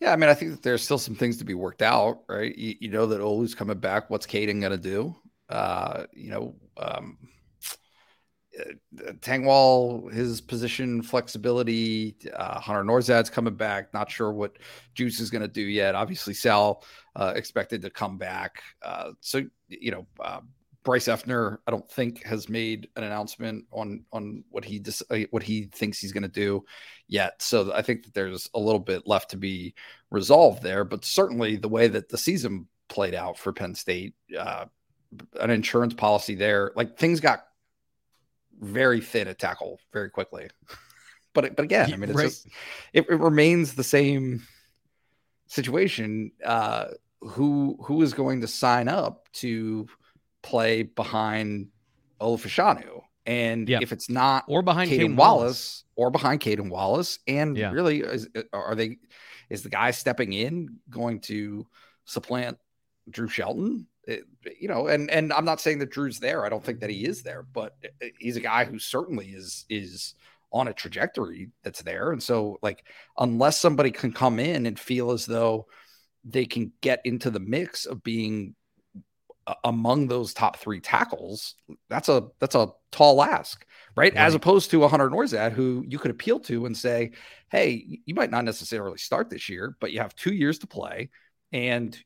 Yeah, 0.00 0.12
I 0.12 0.16
mean, 0.16 0.30
I 0.30 0.34
think 0.34 0.52
that 0.52 0.62
there's 0.62 0.82
still 0.84 0.98
some 0.98 1.16
things 1.16 1.38
to 1.38 1.44
be 1.44 1.54
worked 1.54 1.82
out, 1.82 2.20
right? 2.28 2.56
You, 2.56 2.76
you 2.80 2.88
know 2.88 3.06
that 3.06 3.20
Olu's 3.20 3.54
coming 3.54 3.78
back. 3.78 4.10
What's 4.10 4.26
Caden 4.26 4.60
going 4.60 4.70
to 4.70 4.76
do? 4.76 5.16
Uh, 5.48 6.04
you 6.12 6.30
know, 6.30 6.54
um, 6.78 7.18
uh, 8.58 9.12
Tengwall, 9.20 10.12
his 10.12 10.40
position 10.40 11.02
flexibility. 11.02 12.16
Uh, 12.34 12.60
Hunter 12.60 12.84
Nourzad's 12.84 13.30
coming 13.30 13.54
back. 13.54 13.92
Not 13.94 14.10
sure 14.10 14.32
what 14.32 14.56
Juice 14.94 15.20
is 15.20 15.30
going 15.30 15.42
to 15.42 15.48
do 15.48 15.62
yet. 15.62 15.94
Obviously, 15.94 16.34
Sal 16.34 16.84
uh, 17.16 17.32
expected 17.36 17.82
to 17.82 17.90
come 17.90 18.18
back. 18.18 18.62
Uh, 18.82 19.12
so 19.20 19.42
you 19.68 19.90
know, 19.90 20.06
uh, 20.20 20.40
Bryce 20.84 21.06
Effert, 21.06 21.58
I 21.66 21.70
don't 21.70 21.90
think 21.90 22.22
has 22.24 22.48
made 22.48 22.88
an 22.96 23.04
announcement 23.04 23.66
on 23.72 24.04
on 24.12 24.44
what 24.50 24.64
he 24.64 24.78
dis- 24.78 25.02
uh, 25.10 25.18
what 25.30 25.42
he 25.42 25.64
thinks 25.64 25.98
he's 25.98 26.12
going 26.12 26.22
to 26.22 26.28
do 26.28 26.64
yet. 27.06 27.40
So 27.42 27.72
I 27.72 27.82
think 27.82 28.04
that 28.04 28.14
there's 28.14 28.48
a 28.54 28.58
little 28.58 28.80
bit 28.80 29.06
left 29.06 29.30
to 29.30 29.36
be 29.36 29.74
resolved 30.10 30.62
there. 30.62 30.84
But 30.84 31.04
certainly 31.04 31.56
the 31.56 31.68
way 31.68 31.88
that 31.88 32.08
the 32.08 32.18
season 32.18 32.68
played 32.88 33.14
out 33.14 33.38
for 33.38 33.52
Penn 33.52 33.74
State, 33.74 34.14
an 35.40 35.50
insurance 35.50 35.94
policy 35.94 36.34
there, 36.34 36.72
like 36.76 36.98
things 36.98 37.20
got 37.20 37.44
very 38.60 39.00
thin 39.00 39.28
at 39.28 39.38
tackle 39.38 39.80
very 39.92 40.10
quickly. 40.10 40.48
but 41.34 41.54
but 41.56 41.64
again, 41.64 41.92
I 41.92 41.96
mean, 41.96 42.10
it's 42.10 42.16
Right. 42.18 42.24
just 42.28 42.46
it, 42.92 43.06
it 43.08 43.18
remains 43.20 43.74
the 43.74 43.84
same 43.84 44.42
situation. 45.46 46.32
Uh, 46.44 46.86
who 47.20 47.76
who 47.82 48.02
is 48.02 48.14
going 48.14 48.40
to 48.42 48.48
sign 48.48 48.88
up 48.88 49.28
to 49.34 49.86
play 50.42 50.82
behind 50.84 51.68
Olu 52.20 52.38
Fashanu? 52.38 53.02
And 53.26 53.68
Yeah. 53.68 53.80
if 53.82 53.92
it's 53.92 54.08
not 54.08 54.44
Or 54.48 54.62
behind 54.62 54.90
Caden 54.90 55.10
Caden 55.12 55.16
Wallace, 55.16 55.38
Wallace. 55.42 55.84
or 55.96 56.10
behind 56.10 56.40
Caden 56.40 56.70
Wallace. 56.70 57.18
And 57.26 57.56
Yeah. 57.56 57.72
really, 57.72 58.00
is, 58.00 58.28
are 58.52 58.74
they? 58.74 58.98
Is 59.50 59.62
the 59.62 59.68
guy 59.68 59.90
stepping 59.90 60.32
in 60.32 60.78
going 60.90 61.20
to 61.22 61.66
supplant 62.04 62.58
Drew 63.10 63.28
Shelton? 63.28 63.86
Eh, 64.08 64.12
it- 64.44 64.56
you 64.60 64.68
know, 64.68 64.86
and 64.88 65.10
and 65.10 65.32
I'm 65.32 65.44
not 65.44 65.60
saying 65.60 65.78
that 65.80 65.90
Drew's 65.90 66.18
there. 66.18 66.44
I 66.44 66.48
don't 66.48 66.64
think 66.64 66.80
that 66.80 66.90
he 66.90 67.04
is 67.04 67.22
there, 67.22 67.42
but 67.42 67.76
eh, 67.84 67.88
eh, 68.02 68.08
he's 68.18 68.36
a 68.36 68.40
guy 68.40 68.64
who 68.64 68.78
certainly 68.78 69.26
is 69.28 69.64
is 69.68 70.14
on 70.52 70.68
a 70.68 70.72
trajectory 70.72 71.50
that's 71.62 71.82
there. 71.82 72.10
And 72.12 72.22
so, 72.22 72.58
like, 72.62 72.84
unless 73.18 73.58
somebody 73.60 73.90
can 73.90 74.12
come 74.12 74.38
in 74.40 74.64
and 74.66 74.78
feel 74.80 75.10
as 75.10 75.26
though 75.26 75.66
they 76.24 76.46
can 76.46 76.72
get 76.80 77.00
into 77.04 77.30
the 77.30 77.40
mix 77.40 77.84
of 77.86 78.02
being 78.02 78.54
among 79.64 80.08
those 80.08 80.34
top 80.34 80.58
three 80.58 80.80
tackles, 80.80 81.54
that's 81.88 82.08
a 82.10 82.28
that's 82.38 82.54
a 82.54 82.68
tall 82.92 83.22
ask, 83.22 83.64
right? 83.96 84.12
As 84.14 84.34
opposed 84.34 84.70
to 84.72 84.84
a 84.84 84.88
Hunter 84.88 85.08
Nourzad, 85.08 85.52
who 85.52 85.84
you 85.88 85.98
could 85.98 86.10
appeal 86.10 86.38
to 86.40 86.66
and 86.66 86.76
say, 86.76 87.12
"Hey, 87.50 88.00
you 88.04 88.14
might 88.14 88.30
not 88.30 88.44
necessarily 88.44 88.98
start 88.98 89.30
this 89.30 89.48
year, 89.48 89.74
but 89.80 89.90
you 89.92 90.00
have 90.00 90.14
two 90.14 90.34
years 90.34 90.58
to 90.60 90.66
play, 90.66 91.08
and 91.52 91.98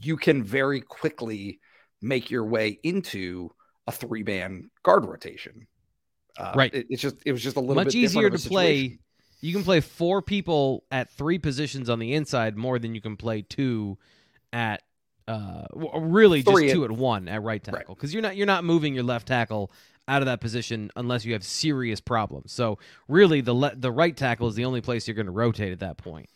you 0.00 0.16
can 0.16 0.42
very 0.42 0.80
quickly 0.80 1.60
make 2.00 2.30
your 2.30 2.44
way 2.44 2.78
into 2.82 3.50
a 3.86 3.92
three 3.92 4.22
man 4.22 4.70
guard 4.82 5.04
rotation." 5.04 5.66
Uh, 6.38 6.52
Right. 6.56 6.74
it- 6.74 6.86
it's 6.88 7.02
just 7.02 7.16
it 7.26 7.32
was 7.32 7.42
just 7.42 7.56
a 7.56 7.60
little 7.60 7.74
Much 7.74 7.86
bit 7.88 7.92
different 7.92 8.10
easier 8.10 8.26
of 8.28 8.34
a 8.34 8.38
to 8.38 8.48
play. 8.48 8.76
situation. 8.82 8.98
You 9.40 9.52
can 9.52 9.64
play 9.64 9.80
four 9.80 10.22
people 10.22 10.84
at 10.92 11.10
three 11.10 11.38
positions 11.38 11.90
on 11.90 11.98
the 11.98 12.14
inside 12.14 12.56
more 12.56 12.78
than 12.78 12.94
you 12.94 13.00
can 13.00 13.16
play 13.16 13.42
two 13.42 13.98
at 14.52 14.82
uh 15.28 15.66
really 15.74 16.42
just 16.42 16.54
Three 16.56 16.70
at- 16.70 16.74
two 16.74 16.84
at 16.84 16.90
one 16.90 17.28
at 17.28 17.42
right 17.42 17.62
tackle 17.62 17.94
because 17.94 18.12
you're 18.12 18.22
not 18.22 18.36
you're 18.36 18.46
not 18.46 18.64
moving 18.64 18.94
your 18.94 19.04
left 19.04 19.28
tackle 19.28 19.72
out 20.08 20.20
of 20.22 20.26
that 20.26 20.40
position 20.40 20.90
unless 20.96 21.24
you 21.24 21.32
have 21.32 21.44
serious 21.44 22.00
problems. 22.00 22.50
So 22.52 22.78
really 23.08 23.40
the 23.40 23.54
le- 23.54 23.74
the 23.76 23.92
right 23.92 24.16
tackle 24.16 24.48
is 24.48 24.54
the 24.56 24.64
only 24.64 24.80
place 24.80 25.06
you're 25.06 25.14
going 25.14 25.26
to 25.26 25.32
rotate 25.32 25.72
at 25.72 25.78
that 25.80 25.96
point. 25.96 26.28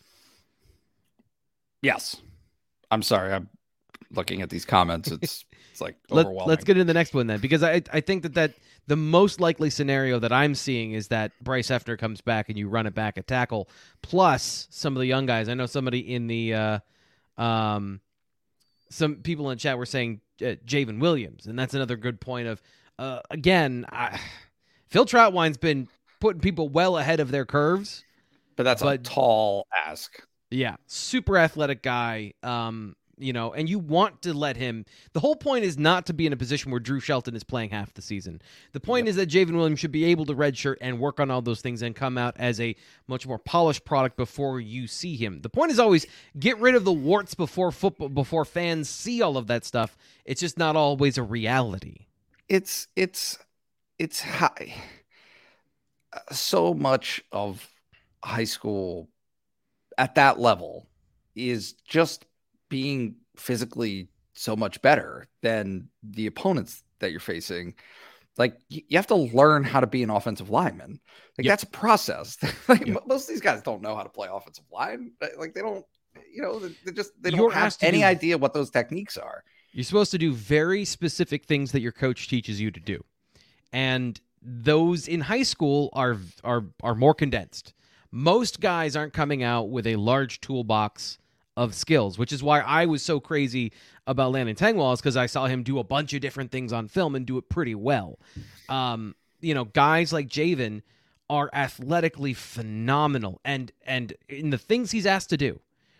Yes. 1.81 2.21
I'm 2.91 3.01
sorry. 3.01 3.33
I'm 3.33 3.49
looking 4.11 4.41
at 4.41 4.49
these 4.49 4.65
comments. 4.65 5.11
It's 5.11 5.45
it's 5.71 5.81
like 5.81 5.95
Let, 6.09 6.25
overwhelming. 6.25 6.49
let's 6.49 6.63
get 6.63 6.77
into 6.77 6.85
the 6.85 6.93
next 6.93 7.13
one 7.13 7.27
then, 7.27 7.39
because 7.39 7.63
I 7.63 7.81
I 7.91 8.01
think 8.01 8.23
that 8.23 8.33
that 8.35 8.53
the 8.87 8.95
most 8.95 9.39
likely 9.41 9.69
scenario 9.69 10.19
that 10.19 10.31
I'm 10.31 10.55
seeing 10.55 10.93
is 10.93 11.09
that 11.09 11.31
Bryce 11.41 11.67
Effert 11.67 11.99
comes 11.99 12.21
back 12.21 12.49
and 12.49 12.57
you 12.57 12.69
run 12.69 12.87
it 12.87 12.95
back 12.95 13.17
at 13.17 13.27
tackle, 13.27 13.69
plus 14.01 14.67
some 14.71 14.95
of 14.95 14.99
the 14.99 15.07
young 15.07 15.25
guys. 15.25 15.49
I 15.49 15.53
know 15.53 15.65
somebody 15.65 15.99
in 15.99 16.27
the 16.27 16.53
uh, 16.53 16.79
um, 17.37 18.01
some 18.89 19.15
people 19.17 19.49
in 19.49 19.57
the 19.57 19.61
chat 19.61 19.77
were 19.77 19.85
saying 19.85 20.21
uh, 20.41 20.55
J'ven 20.65 20.99
Williams, 20.99 21.47
and 21.47 21.57
that's 21.57 21.73
another 21.73 21.97
good 21.97 22.21
point. 22.21 22.47
Of 22.47 22.61
uh, 22.97 23.19
again, 23.29 23.85
I, 23.91 24.19
Phil 24.87 25.05
Trautwein's 25.05 25.57
been 25.57 25.87
putting 26.19 26.41
people 26.41 26.69
well 26.69 26.97
ahead 26.97 27.19
of 27.19 27.31
their 27.31 27.45
curves. 27.45 28.03
But 28.55 28.63
that's 28.63 28.81
a 28.81 28.97
tall 28.97 29.67
ask. 29.85 30.11
Yeah, 30.49 30.77
super 30.87 31.37
athletic 31.37 31.83
guy. 31.83 32.33
Um, 32.41 32.95
you 33.17 33.33
know, 33.33 33.53
and 33.53 33.67
you 33.67 33.79
want 33.79 34.21
to 34.23 34.33
let 34.33 34.57
him. 34.57 34.85
The 35.13 35.19
whole 35.19 35.35
point 35.35 35.65
is 35.65 35.77
not 35.77 36.05
to 36.07 36.13
be 36.13 36.27
in 36.27 36.33
a 36.33 36.37
position 36.37 36.71
where 36.71 36.79
Drew 36.79 36.99
Shelton 36.99 37.35
is 37.35 37.43
playing 37.43 37.71
half 37.71 37.93
the 37.93 38.01
season. 38.01 38.41
The 38.73 38.79
point 38.79 39.07
is 39.07 39.15
that 39.15 39.29
J'ven 39.29 39.55
Williams 39.55 39.79
should 39.79 39.91
be 39.91 40.05
able 40.05 40.25
to 40.25 40.35
redshirt 40.35 40.77
and 40.81 40.99
work 40.99 41.19
on 41.19 41.31
all 41.31 41.41
those 41.41 41.61
things 41.61 41.81
and 41.81 41.95
come 41.95 42.17
out 42.17 42.35
as 42.37 42.59
a 42.59 42.75
much 43.07 43.25
more 43.27 43.39
polished 43.39 43.85
product 43.85 44.17
before 44.17 44.59
you 44.59 44.87
see 44.87 45.15
him. 45.15 45.41
The 45.41 45.49
point 45.49 45.71
is 45.71 45.79
always 45.79 46.05
get 46.37 46.59
rid 46.59 46.75
of 46.75 46.85
the 46.85 46.93
warts 46.93 47.33
before 47.33 47.71
football 47.71 48.09
before 48.09 48.45
fans 48.45 48.89
see 48.89 49.21
all 49.21 49.37
of 49.37 49.47
that 49.47 49.65
stuff. 49.65 49.97
It's 50.25 50.41
just 50.41 50.57
not 50.57 50.75
always 50.75 51.17
a 51.17 51.23
reality. 51.23 52.05
it's 52.49 52.87
it's 52.95 53.39
it's 53.99 54.21
high. 54.21 54.75
So 56.31 56.73
much 56.73 57.23
of 57.31 57.69
high 58.23 58.45
school 58.45 59.09
at 59.97 60.15
that 60.15 60.39
level 60.39 60.87
is 61.35 61.73
just 61.73 62.25
being 62.69 63.15
physically 63.35 64.09
so 64.33 64.55
much 64.55 64.81
better 64.81 65.27
than 65.41 65.89
the 66.03 66.27
opponents 66.27 66.83
that 66.99 67.11
you're 67.11 67.19
facing. 67.19 67.73
Like 68.37 68.57
you 68.69 68.83
have 68.97 69.07
to 69.07 69.15
learn 69.15 69.63
how 69.63 69.79
to 69.79 69.87
be 69.87 70.03
an 70.03 70.09
offensive 70.09 70.49
lineman. 70.49 70.99
Like 71.37 71.45
Yep. 71.45 71.51
that's 71.51 71.63
a 71.63 71.67
process. 71.67 72.37
like 72.67 72.85
Yep. 72.85 73.03
most 73.07 73.23
of 73.23 73.29
these 73.29 73.41
guys 73.41 73.61
don't 73.63 73.81
know 73.81 73.95
how 73.95 74.03
to 74.03 74.09
play 74.09 74.27
offensive 74.31 74.65
line. 74.71 75.11
Like 75.37 75.53
they 75.55 75.61
don't, 75.61 75.83
you 76.33 76.41
know, 76.43 76.59
they 76.59 76.91
just 76.91 77.11
they 77.21 77.31
don't 77.31 77.51
have 77.53 77.65
asked 77.67 77.79
to 77.79 77.87
any 77.87 77.99
do- 77.99 78.05
idea 78.05 78.37
what 78.37 78.53
those 78.53 78.69
techniques 78.69 79.17
are. 79.17 79.43
You're 79.71 79.83
supposed 79.83 80.11
to 80.11 80.17
do 80.17 80.33
very 80.33 80.85
specific 80.85 81.45
things 81.45 81.71
that 81.71 81.81
your 81.81 81.91
coach 81.91 82.27
teaches 82.27 82.59
you 82.61 82.69
to 82.71 82.79
do. 82.79 83.03
And 83.73 84.19
those 84.41 85.07
in 85.07 85.21
high 85.21 85.43
school 85.43 85.89
are 85.93 86.17
are 86.43 86.65
are 86.83 86.95
more 86.95 87.13
condensed. 87.13 87.73
Most 88.11 88.61
guys 88.61 88.95
aren't 88.95 89.13
coming 89.13 89.43
out 89.43 89.69
with 89.69 89.85
a 89.87 89.95
large 89.97 90.39
toolbox 90.41 91.17
of 91.57 91.73
skills, 91.73 92.19
which 92.19 92.31
is 92.31 92.43
why 92.43 92.61
I 92.61 92.85
was 92.85 93.01
so 93.01 93.19
crazy 93.19 93.73
about 94.05 94.31
Landon 94.31 94.55
Tengwall 94.55 94.93
is 94.93 95.01
because 95.01 95.17
I 95.17 95.25
saw 95.25 95.47
him 95.47 95.63
do 95.63 95.79
a 95.79 95.83
bunch 95.83 96.13
of 96.13 96.21
different 96.21 96.51
things 96.51 96.71
on 96.71 96.87
film 96.87 97.15
and 97.15 97.25
do 97.25 97.37
it 97.39 97.49
pretty 97.49 97.75
well. 97.75 98.19
Um, 98.69 99.15
you 99.41 99.55
know, 99.55 99.65
guys 99.65 100.13
like 100.13 100.27
J'ven 100.27 100.83
are 101.29 101.49
athletically 101.51 102.33
phenomenal 102.33 103.41
and 103.43 103.71
and 103.85 104.13
in 104.29 104.51
the 104.51 104.57
things 104.57 104.91
he's 104.91 105.05
asked 105.07 105.31
to 105.31 105.37
do, 105.37 105.59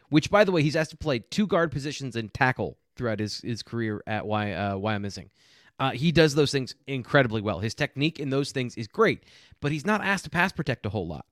which 0.09 0.29
by 0.29 0.43
the 0.43 0.51
way, 0.51 0.61
he's 0.61 0.75
asked 0.75 0.91
to 0.91 0.97
play 0.97 1.19
two 1.19 1.47
guard 1.47 1.71
positions 1.71 2.15
and 2.15 2.33
tackle 2.33 2.77
throughout 2.95 3.19
his, 3.19 3.41
his 3.41 3.63
career 3.63 4.01
at 4.07 4.25
why 4.25 4.53
uh, 4.53 4.75
Wyomissing. 4.75 5.29
Uh, 5.79 5.91
he 5.91 6.11
does 6.11 6.33
those 6.35 6.51
things 6.51 6.75
incredibly 6.87 7.41
well. 7.41 7.59
His 7.59 7.75
technique 7.75 8.19
in 8.19 8.29
those 8.29 8.51
things 8.51 8.75
is 8.77 8.87
great, 8.87 9.23
but 9.59 9.71
he's 9.71 9.85
not 9.85 10.01
asked 10.03 10.23
to 10.23 10.29
pass 10.29 10.51
protect 10.51 10.85
a 10.85 10.89
whole 10.89 11.07
lot. 11.07 11.25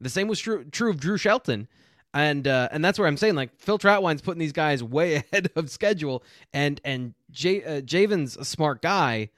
The 0.00 0.10
same 0.10 0.28
was 0.28 0.40
true 0.40 0.64
true 0.64 0.90
of 0.90 0.98
Drew 0.98 1.18
Shelton, 1.18 1.68
and 2.16 2.48
uh, 2.48 2.68
and 2.72 2.82
that's 2.84 2.98
where 2.98 3.06
I'm 3.06 3.18
saying 3.18 3.34
like 3.34 3.54
Phil 3.58 3.78
Trautwein's 3.78 4.22
putting 4.22 4.38
these 4.38 4.52
guys 4.52 4.82
way 4.82 5.14
ahead 5.32 5.50
of 5.54 5.70
schedule, 5.70 6.24
and 6.52 6.80
and 6.84 7.14
J, 7.30 7.62
uh, 7.62 7.80
J'ven's 7.82 8.36
a 8.36 8.44
smart 8.44 8.80
guy. 8.80 9.28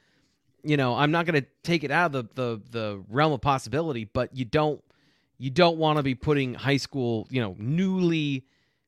You 0.62 0.76
know, 0.76 0.94
I'm 0.94 1.10
not 1.10 1.26
going 1.26 1.40
to 1.40 1.48
take 1.62 1.84
it 1.84 1.90
out 1.90 2.14
of 2.14 2.34
the, 2.34 2.42
the 2.42 2.62
the 2.70 3.04
realm 3.08 3.32
of 3.32 3.40
possibility, 3.40 4.04
but 4.04 4.34
you 4.36 4.44
don't 4.44 4.82
you 5.38 5.50
don't 5.50 5.78
want 5.78 5.98
to 5.98 6.02
be 6.02 6.14
putting 6.14 6.54
high 6.54 6.76
school, 6.76 7.26
you 7.30 7.40
know, 7.40 7.56
newly 7.58 8.44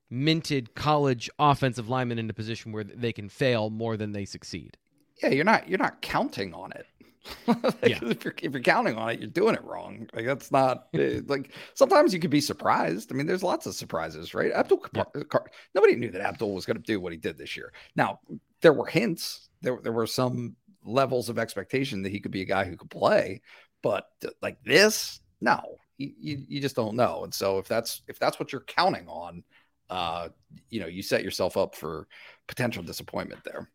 minted 0.09 0.73
college 0.75 1.29
offensive 1.39 1.89
linemen 1.89 2.19
in 2.19 2.29
a 2.29 2.33
position 2.33 2.71
where 2.71 2.83
they 2.83 3.13
can 3.13 3.29
fail 3.29 3.69
more 3.69 3.95
than 3.95 4.11
they 4.11 4.25
succeed. 4.25 4.77
yeah, 5.21 5.29
you're 5.29 5.45
not 5.45 5.67
you're 5.67 5.79
not 5.79 6.01
counting 6.01 6.53
on 6.53 6.71
it. 6.73 6.85
Like, 7.47 7.75
Yeah. 7.83 7.99
if, 8.01 8.23
you're, 8.23 8.33
if 8.41 8.53
you're 8.53 8.61
counting 8.61 8.97
on 8.97 9.09
it, 9.11 9.19
you're 9.19 9.29
doing 9.29 9.55
it 9.55 9.63
wrong. 9.63 10.07
Like 10.13 10.25
that's 10.25 10.51
not 10.51 10.87
eh, 10.93 11.21
like 11.27 11.51
sometimes 11.73 12.13
you 12.13 12.19
could 12.19 12.29
be 12.31 12.41
surprised. 12.41 13.11
I 13.11 13.15
mean, 13.15 13.27
there's 13.27 13.43
lots 13.43 13.65
of 13.65 13.75
surprises, 13.75 14.33
right? 14.33 14.51
Abdul 14.51 14.79
Kapar, 14.79 15.27
Kar- 15.29 15.51
nobody 15.75 15.95
knew 15.95 16.11
that 16.11 16.21
Abdul 16.21 16.53
was 16.53 16.65
going 16.65 16.77
to 16.77 16.83
do 16.83 16.99
what 16.99 17.11
he 17.11 17.17
did 17.17 17.37
this 17.37 17.55
year. 17.55 17.73
Now 17.95 18.19
there 18.61 18.73
were 18.73 18.85
hints. 18.87 19.49
There 19.61 19.79
there 19.83 19.91
were 19.91 20.07
some 20.07 20.55
levels 20.83 21.29
of 21.29 21.37
expectation 21.37 22.01
that 22.03 22.11
he 22.11 22.19
could 22.19 22.31
be 22.31 22.41
a 22.41 22.45
guy 22.45 22.65
who 22.65 22.75
could 22.77 22.89
play, 22.89 23.41
but 23.83 24.07
like 24.41 24.57
this, 24.63 25.19
no, 25.39 25.61
you, 25.97 26.11
you 26.19 26.43
you 26.47 26.61
just 26.61 26.75
don't 26.75 26.95
know. 26.95 27.23
And 27.23 27.33
so 27.33 27.59
if 27.59 27.67
that's 27.67 28.01
if 28.07 28.17
that's 28.19 28.39
what 28.39 28.51
you're 28.51 28.61
counting 28.61 29.07
on, 29.07 29.43
uh, 29.89 30.29
you 30.69 30.79
know, 30.79 30.87
you 30.87 31.03
set 31.03 31.23
yourself 31.23 31.57
up 31.57 31.75
for 31.75 32.07
potential 32.47 32.81
disappointment 32.83 33.43
there. 33.43 33.69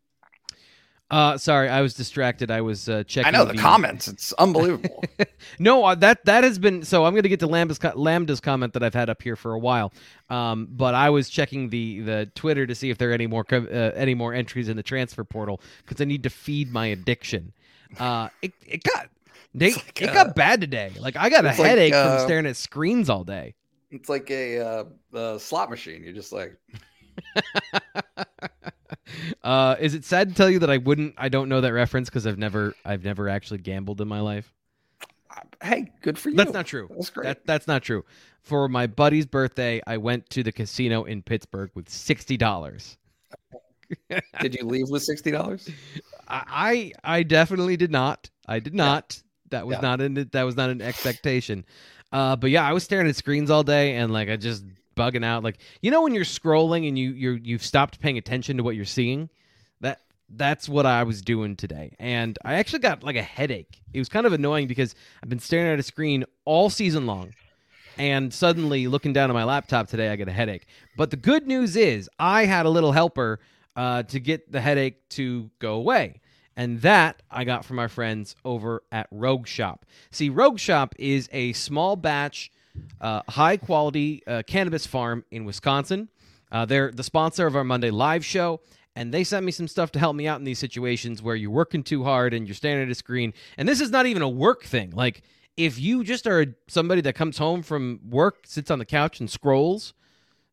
Uh, 1.08 1.38
sorry, 1.38 1.68
I 1.68 1.82
was 1.82 1.94
distracted. 1.94 2.50
I 2.50 2.62
was 2.62 2.88
uh, 2.88 3.04
checking. 3.04 3.28
I 3.28 3.30
know 3.30 3.44
the 3.44 3.56
comments. 3.56 4.08
It's 4.08 4.32
unbelievable. 4.34 5.04
No, 5.58 5.84
uh, 5.84 5.94
that 5.96 6.24
that 6.24 6.44
has 6.44 6.58
been 6.58 6.82
so. 6.82 7.04
I'm 7.04 7.12
going 7.12 7.22
to 7.22 7.28
get 7.28 7.40
to 7.40 7.46
Lambda's, 7.46 7.82
Lambda's 7.94 8.40
comment 8.40 8.72
that 8.72 8.82
I've 8.82 8.94
had 8.94 9.08
up 9.08 9.22
here 9.22 9.36
for 9.36 9.52
a 9.52 9.58
while. 9.58 9.92
Um, 10.28 10.66
but 10.70 10.94
I 10.94 11.10
was 11.10 11.30
checking 11.30 11.68
the 11.68 12.00
the 12.00 12.30
Twitter 12.34 12.66
to 12.66 12.74
see 12.74 12.90
if 12.90 12.98
there 12.98 13.10
are 13.10 13.14
any 13.14 13.26
more 13.26 13.44
uh, 13.50 13.56
any 13.94 14.14
more 14.14 14.34
entries 14.34 14.68
in 14.68 14.76
the 14.76 14.82
transfer 14.82 15.24
portal 15.24 15.60
because 15.78 16.00
I 16.00 16.04
need 16.04 16.24
to 16.24 16.30
feed 16.30 16.72
my 16.72 16.86
addiction. 16.86 17.52
Uh, 17.98 18.28
it 18.42 18.52
it 18.66 18.82
got 18.82 19.08
Nate, 19.54 19.76
like, 19.76 20.02
it 20.02 20.10
uh, 20.10 20.14
got 20.14 20.34
bad 20.34 20.60
today. 20.60 20.92
Like 20.98 21.16
I 21.16 21.30
got 21.30 21.44
a 21.44 21.50
it's 21.50 21.58
like, 21.58 21.68
headache 21.68 21.94
uh, 21.94 22.18
from 22.18 22.26
staring 22.26 22.46
at 22.46 22.56
screens 22.56 23.08
all 23.08 23.24
day. 23.24 23.54
it's 23.90 24.08
like 24.08 24.30
a 24.30 24.58
uh, 24.58 24.84
uh, 25.14 25.38
slot 25.38 25.70
machine. 25.70 26.02
You're 26.02 26.12
just 26.12 26.32
like, 26.32 26.56
uh, 29.42 29.76
is 29.80 29.94
it 29.94 30.04
sad 30.04 30.28
to 30.30 30.34
tell 30.34 30.50
you 30.50 30.58
that 30.60 30.70
I 30.70 30.78
wouldn't? 30.78 31.14
I 31.18 31.28
don't 31.28 31.48
know 31.48 31.60
that 31.60 31.72
reference 31.72 32.08
because 32.08 32.26
I've 32.26 32.38
never 32.38 32.74
I've 32.84 33.04
never 33.04 33.28
actually 33.28 33.58
gambled 33.58 34.00
in 34.00 34.08
my 34.08 34.20
life. 34.20 34.52
hey, 35.62 35.92
good 36.02 36.18
for 36.18 36.30
you. 36.30 36.36
That's 36.36 36.52
not 36.52 36.66
true. 36.66 36.88
That's 36.90 37.10
great. 37.10 37.24
That, 37.24 37.46
that's 37.46 37.66
not 37.66 37.82
true. 37.82 38.04
For 38.42 38.68
my 38.68 38.86
buddy's 38.86 39.26
birthday, 39.26 39.80
I 39.86 39.96
went 39.96 40.30
to 40.30 40.42
the 40.42 40.52
casino 40.52 41.04
in 41.04 41.22
Pittsburgh 41.22 41.70
with 41.74 41.88
sixty 41.88 42.36
dollars. 42.36 42.96
Did 44.40 44.54
you 44.54 44.62
leave 44.66 44.88
with 44.88 45.02
sixty 45.02 45.30
dollars? 45.30 45.68
I 46.28 46.92
I 47.04 47.22
definitely 47.22 47.76
did 47.76 47.90
not. 47.90 48.30
I 48.46 48.60
did 48.60 48.74
not. 48.74 49.20
That 49.50 49.66
was 49.66 49.76
Yeah. 49.76 49.80
not 49.80 50.00
an 50.00 50.28
that 50.32 50.42
was 50.42 50.56
not 50.56 50.70
an 50.70 50.80
expectation. 50.82 51.64
Uh, 52.12 52.36
but 52.36 52.50
yeah, 52.50 52.64
I 52.64 52.72
was 52.72 52.84
staring 52.84 53.08
at 53.08 53.16
screens 53.16 53.50
all 53.50 53.62
day 53.64 53.96
and 53.96 54.12
like 54.12 54.28
I 54.28 54.36
just 54.36 54.64
bugging 54.96 55.24
out. 55.24 55.44
Like 55.44 55.58
you 55.82 55.90
know 55.90 56.02
when 56.02 56.14
you're 56.14 56.24
scrolling 56.24 56.88
and 56.88 56.98
you 56.98 57.10
you're 57.10 57.36
you've 57.36 57.64
stopped 57.64 58.00
paying 58.00 58.18
attention 58.18 58.56
to 58.56 58.62
what 58.62 58.76
you're 58.76 58.84
seeing. 58.84 59.28
That 59.80 60.00
that's 60.28 60.68
what 60.68 60.86
I 60.86 61.04
was 61.04 61.22
doing 61.22 61.54
today, 61.56 61.94
and 61.98 62.38
I 62.44 62.54
actually 62.54 62.80
got 62.80 63.04
like 63.04 63.16
a 63.16 63.22
headache. 63.22 63.82
It 63.92 63.98
was 63.98 64.08
kind 64.08 64.26
of 64.26 64.32
annoying 64.32 64.66
because 64.66 64.94
I've 65.22 65.28
been 65.28 65.38
staring 65.38 65.72
at 65.72 65.78
a 65.78 65.84
screen 65.84 66.24
all 66.44 66.70
season 66.70 67.06
long, 67.06 67.32
and 67.98 68.32
suddenly 68.32 68.88
looking 68.88 69.12
down 69.12 69.30
at 69.30 69.34
my 69.34 69.44
laptop 69.44 69.88
today, 69.88 70.08
I 70.08 70.16
get 70.16 70.28
a 70.28 70.32
headache. 70.32 70.66
But 70.96 71.10
the 71.10 71.16
good 71.16 71.46
news 71.46 71.76
is 71.76 72.10
I 72.18 72.46
had 72.46 72.66
a 72.66 72.70
little 72.70 72.92
helper 72.92 73.40
uh, 73.76 74.02
to 74.04 74.18
get 74.18 74.50
the 74.50 74.60
headache 74.60 75.08
to 75.10 75.50
go 75.58 75.74
away. 75.74 76.20
And 76.56 76.80
that 76.80 77.22
I 77.30 77.44
got 77.44 77.66
from 77.66 77.78
our 77.78 77.88
friends 77.88 78.34
over 78.44 78.82
at 78.90 79.08
Rogue 79.10 79.46
Shop. 79.46 79.84
See, 80.10 80.30
Rogue 80.30 80.58
Shop 80.58 80.94
is 80.98 81.28
a 81.30 81.52
small 81.52 81.96
batch, 81.96 82.50
uh, 83.00 83.22
high 83.28 83.56
quality 83.56 84.22
uh, 84.26 84.42
cannabis 84.46 84.86
farm 84.86 85.24
in 85.30 85.44
Wisconsin. 85.44 86.08
Uh, 86.50 86.64
they're 86.64 86.92
the 86.92 87.02
sponsor 87.02 87.46
of 87.46 87.56
our 87.56 87.64
Monday 87.64 87.90
live 87.90 88.24
show, 88.24 88.60
and 88.94 89.12
they 89.12 89.24
sent 89.24 89.44
me 89.44 89.52
some 89.52 89.68
stuff 89.68 89.92
to 89.92 89.98
help 89.98 90.16
me 90.16 90.26
out 90.26 90.38
in 90.38 90.44
these 90.44 90.58
situations 90.58 91.22
where 91.22 91.36
you're 91.36 91.50
working 91.50 91.82
too 91.82 92.04
hard 92.04 92.32
and 92.32 92.46
you're 92.46 92.54
staring 92.54 92.84
at 92.84 92.90
a 92.90 92.94
screen. 92.94 93.34
And 93.58 93.68
this 93.68 93.80
is 93.80 93.90
not 93.90 94.06
even 94.06 94.22
a 94.22 94.28
work 94.28 94.64
thing. 94.64 94.90
Like, 94.92 95.22
if 95.56 95.78
you 95.78 96.04
just 96.04 96.26
are 96.26 96.54
somebody 96.68 97.00
that 97.02 97.14
comes 97.14 97.38
home 97.38 97.62
from 97.62 98.00
work, 98.08 98.44
sits 98.46 98.70
on 98.70 98.78
the 98.78 98.84
couch, 98.84 99.20
and 99.20 99.30
scrolls, 99.30 99.94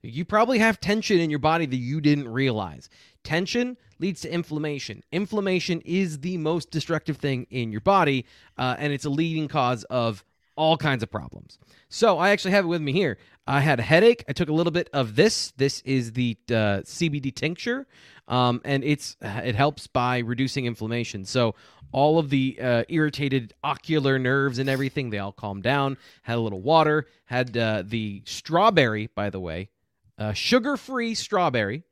you 0.02 0.26
probably 0.26 0.60
have 0.60 0.80
tension 0.80 1.20
in 1.20 1.30
your 1.30 1.40
body 1.40 1.66
that 1.66 1.78
you 1.78 2.02
didn't 2.02 2.28
realize. 2.28 2.90
Tension 3.24 3.78
leads 4.00 4.22
to 4.22 4.34
inflammation. 4.34 5.02
Inflammation 5.12 5.82
is 5.86 6.20
the 6.20 6.38
most 6.38 6.72
destructive 6.72 7.18
thing 7.18 7.48
in 7.50 7.72
your 7.72 7.82
body, 7.82 8.26
uh, 8.58 8.76
and 8.78 8.92
it's 8.92 9.06
a 9.06 9.10
leading 9.10 9.48
cause 9.48 9.86
of 9.86 10.26
all 10.56 10.78
kinds 10.78 11.04
of 11.04 11.12
problems. 11.12 11.58
So 11.90 12.18
I 12.18 12.30
actually 12.30 12.52
have 12.52 12.66
it 12.66 12.68
with 12.68 12.82
me 12.82 12.92
here. 12.92 13.18
I 13.46 13.60
had 13.60 13.80
a 13.80 13.84
headache. 13.84 14.24
I 14.28 14.34
took 14.34 14.50
a 14.50 14.54
little 14.54 14.72
bit 14.72 14.90
of 14.94 15.16
this. 15.16 15.52
This 15.58 15.82
is 15.82 16.14
the 16.14 16.38
uh, 16.50 16.82
CBD 16.86 17.34
tincture, 17.34 17.88
um, 18.28 18.62
and 18.64 18.84
it's 18.84 19.18
it 19.22 19.56
helps 19.56 19.88
by 19.88 20.20
reducing 20.20 20.66
inflammation. 20.66 21.26
So 21.26 21.56
all 21.92 22.20
of 22.20 22.30
the 22.30 22.58
uh, 22.62 22.84
irritated 22.90 23.54
ocular 23.64 24.18
nerves 24.18 24.60
and 24.60 24.70
everything 24.70 25.10
they 25.10 25.20
all 25.20 25.32
calmed 25.32 25.64
down. 25.64 25.98
Had 26.24 26.38
a 26.38 26.42
little 26.42 26.62
water. 26.62 27.08
Had 27.26 27.56
uh, 27.58 27.84
the 27.86 28.24
strawberry, 28.26 29.08
by 29.14 29.30
the 29.30 29.40
way, 29.40 29.70
uh, 30.18 30.34
sugar-free 30.34 31.16
strawberry, 31.16 31.84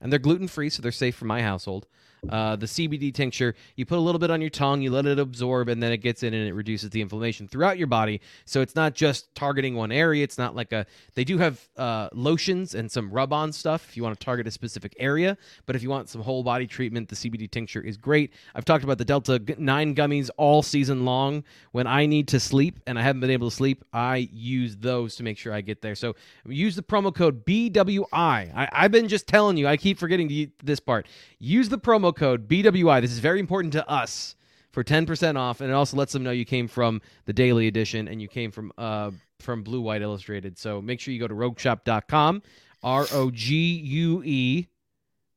and 0.00 0.12
they're 0.12 0.18
gluten-free, 0.18 0.70
so 0.70 0.82
they're 0.82 0.92
safe 0.92 1.16
for 1.16 1.26
my 1.26 1.42
household. 1.42 1.86
Uh, 2.28 2.56
the 2.56 2.66
CBD 2.66 3.12
tincture, 3.12 3.54
you 3.76 3.86
put 3.86 3.98
a 3.98 4.00
little 4.00 4.18
bit 4.18 4.30
on 4.30 4.40
your 4.40 4.50
tongue, 4.50 4.82
you 4.82 4.90
let 4.90 5.06
it 5.06 5.18
absorb, 5.18 5.68
and 5.68 5.82
then 5.82 5.92
it 5.92 5.98
gets 5.98 6.22
in 6.22 6.34
and 6.34 6.46
it 6.46 6.52
reduces 6.52 6.90
the 6.90 7.00
inflammation 7.00 7.48
throughout 7.48 7.78
your 7.78 7.86
body. 7.86 8.20
So 8.44 8.60
it's 8.60 8.74
not 8.74 8.94
just 8.94 9.34
targeting 9.34 9.74
one 9.74 9.92
area. 9.92 10.22
It's 10.24 10.38
not 10.38 10.54
like 10.54 10.72
a. 10.72 10.86
They 11.14 11.24
do 11.24 11.38
have 11.38 11.66
uh, 11.76 12.08
lotions 12.12 12.74
and 12.74 12.90
some 12.90 13.10
rub-on 13.10 13.52
stuff 13.52 13.86
if 13.88 13.96
you 13.96 14.02
want 14.02 14.18
to 14.18 14.24
target 14.24 14.46
a 14.46 14.50
specific 14.50 14.94
area. 14.98 15.36
But 15.66 15.76
if 15.76 15.82
you 15.82 15.90
want 15.90 16.08
some 16.08 16.22
whole 16.22 16.42
body 16.42 16.66
treatment, 16.66 17.08
the 17.08 17.16
CBD 17.16 17.50
tincture 17.50 17.80
is 17.80 17.96
great. 17.96 18.32
I've 18.54 18.64
talked 18.64 18.84
about 18.84 18.98
the 18.98 19.04
Delta 19.04 19.40
Nine 19.58 19.94
gummies 19.94 20.30
all 20.36 20.62
season 20.62 21.04
long. 21.04 21.44
When 21.72 21.86
I 21.86 22.06
need 22.06 22.28
to 22.28 22.40
sleep 22.40 22.80
and 22.86 22.98
I 22.98 23.02
haven't 23.02 23.20
been 23.20 23.30
able 23.30 23.48
to 23.48 23.56
sleep, 23.56 23.84
I 23.92 24.28
use 24.32 24.76
those 24.76 25.16
to 25.16 25.22
make 25.22 25.38
sure 25.38 25.52
I 25.52 25.60
get 25.60 25.82
there. 25.82 25.94
So 25.94 26.16
use 26.46 26.76
the 26.76 26.82
promo 26.82 27.14
code 27.14 27.44
BWI. 27.44 28.06
I, 28.12 28.68
I've 28.72 28.92
been 28.92 29.08
just 29.08 29.26
telling 29.26 29.56
you. 29.56 29.66
I 29.66 29.76
keep 29.76 29.98
forgetting 29.98 30.28
to, 30.28 30.48
this 30.62 30.80
part. 30.80 31.06
Use 31.38 31.68
the 31.68 31.78
promo 31.78 32.09
code 32.12 32.48
BWI. 32.48 33.00
This 33.00 33.12
is 33.12 33.18
very 33.18 33.40
important 33.40 33.72
to 33.74 33.88
us 33.88 34.36
for 34.72 34.84
10% 34.84 35.36
off 35.36 35.60
and 35.60 35.70
it 35.70 35.74
also 35.74 35.96
lets 35.96 36.12
them 36.12 36.22
know 36.22 36.30
you 36.30 36.44
came 36.44 36.68
from 36.68 37.00
the 37.24 37.32
daily 37.32 37.66
edition 37.66 38.08
and 38.08 38.22
you 38.22 38.28
came 38.28 38.50
from 38.50 38.72
uh 38.78 39.10
from 39.40 39.62
Blue 39.62 39.80
White 39.80 40.02
Illustrated. 40.02 40.58
So 40.58 40.82
make 40.82 41.00
sure 41.00 41.14
you 41.14 41.20
go 41.20 41.26
to 41.26 41.34
rogueshop.com, 41.34 42.42
R 42.82 43.06
O 43.12 43.30
G 43.30 43.56
U 43.78 44.22
E 44.24 44.66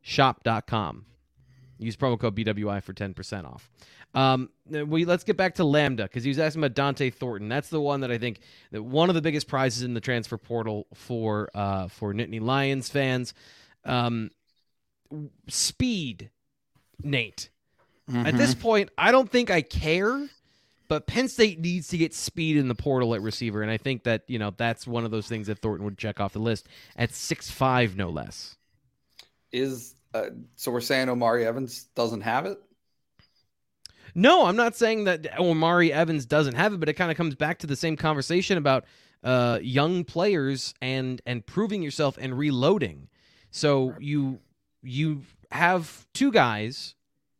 shop.com. 0.01 1.05
Use 1.79 1.95
promo 1.97 2.19
code 2.19 2.35
BWI 2.35 2.81
for 2.83 2.93
10% 2.93 3.45
off. 3.45 3.69
Um, 4.13 4.49
we 4.69 5.05
let's 5.05 5.23
get 5.23 5.37
back 5.37 5.55
to 5.55 5.63
Lambda 5.63 6.03
because 6.03 6.23
he 6.23 6.29
was 6.29 6.37
asking 6.37 6.63
about 6.63 6.75
Dont'e 6.75 7.13
Thornton. 7.13 7.49
That's 7.49 7.69
the 7.69 7.81
one 7.81 8.01
that 8.01 8.11
I 8.11 8.19
think 8.19 8.39
that 8.71 8.83
one 8.83 9.09
of 9.09 9.15
the 9.15 9.21
biggest 9.21 9.47
prizes 9.47 9.81
in 9.81 9.95
the 9.95 10.01
transfer 10.01 10.37
portal 10.37 10.85
for 10.93 11.49
uh, 11.55 11.87
for 11.87 12.13
Nittany 12.13 12.39
Lions 12.39 12.89
fans. 12.89 13.33
Um, 13.85 14.29
speed, 15.49 16.29
Nate. 17.01 17.49
At 18.13 18.37
this 18.37 18.53
point, 18.53 18.89
I 18.97 19.11
don't 19.11 19.29
think 19.29 19.49
I 19.49 19.61
care, 19.61 20.27
but 20.89 21.07
Penn 21.07 21.29
State 21.29 21.59
needs 21.59 21.87
to 21.89 21.97
get 21.97 22.13
speed 22.13 22.57
in 22.57 22.67
the 22.67 22.75
portal 22.75 23.15
at 23.15 23.21
receiver, 23.21 23.61
and 23.61 23.71
I 23.71 23.77
think 23.77 24.03
that 24.03 24.23
you 24.27 24.37
know 24.37 24.53
that's 24.55 24.85
one 24.85 25.05
of 25.05 25.11
those 25.11 25.27
things 25.27 25.47
that 25.47 25.59
Thornton 25.59 25.85
would 25.85 25.97
check 25.97 26.19
off 26.19 26.33
the 26.33 26.39
list 26.39 26.67
at 26.97 27.13
six 27.13 27.49
five, 27.49 27.95
no 27.95 28.09
less. 28.09 28.57
Is 29.53 29.95
uh, 30.13 30.25
so 30.55 30.71
we're 30.71 30.81
saying 30.81 31.09
Omari 31.09 31.45
Evans 31.45 31.85
doesn't 31.95 32.21
have 32.21 32.45
it? 32.45 32.59
No, 34.15 34.45
I'm 34.45 34.55
not 34.57 34.75
saying 34.75 35.05
that 35.05 35.39
Omari 35.39 35.91
Evans 35.91 36.25
doesn't 36.25 36.55
have 36.55 36.73
it, 36.73 36.79
but 36.79 36.89
it 36.89 36.93
kind 36.93 37.09
of 37.09 37.17
comes 37.17 37.35
back 37.35 37.59
to 37.59 37.67
the 37.67 37.75
same 37.75 37.95
conversation 37.95 38.57
about 38.57 38.85
uh, 39.23 39.59
young 39.61 40.03
players 40.03 40.73
and 40.81 41.21
and 41.25 41.45
proving 41.45 41.81
yourself 41.81 42.17
and 42.19 42.37
reloading. 42.37 43.07
So 43.51 43.95
you 43.99 44.39
you 44.83 45.23
have 45.53 46.07
two 46.13 46.31
guys 46.31 46.95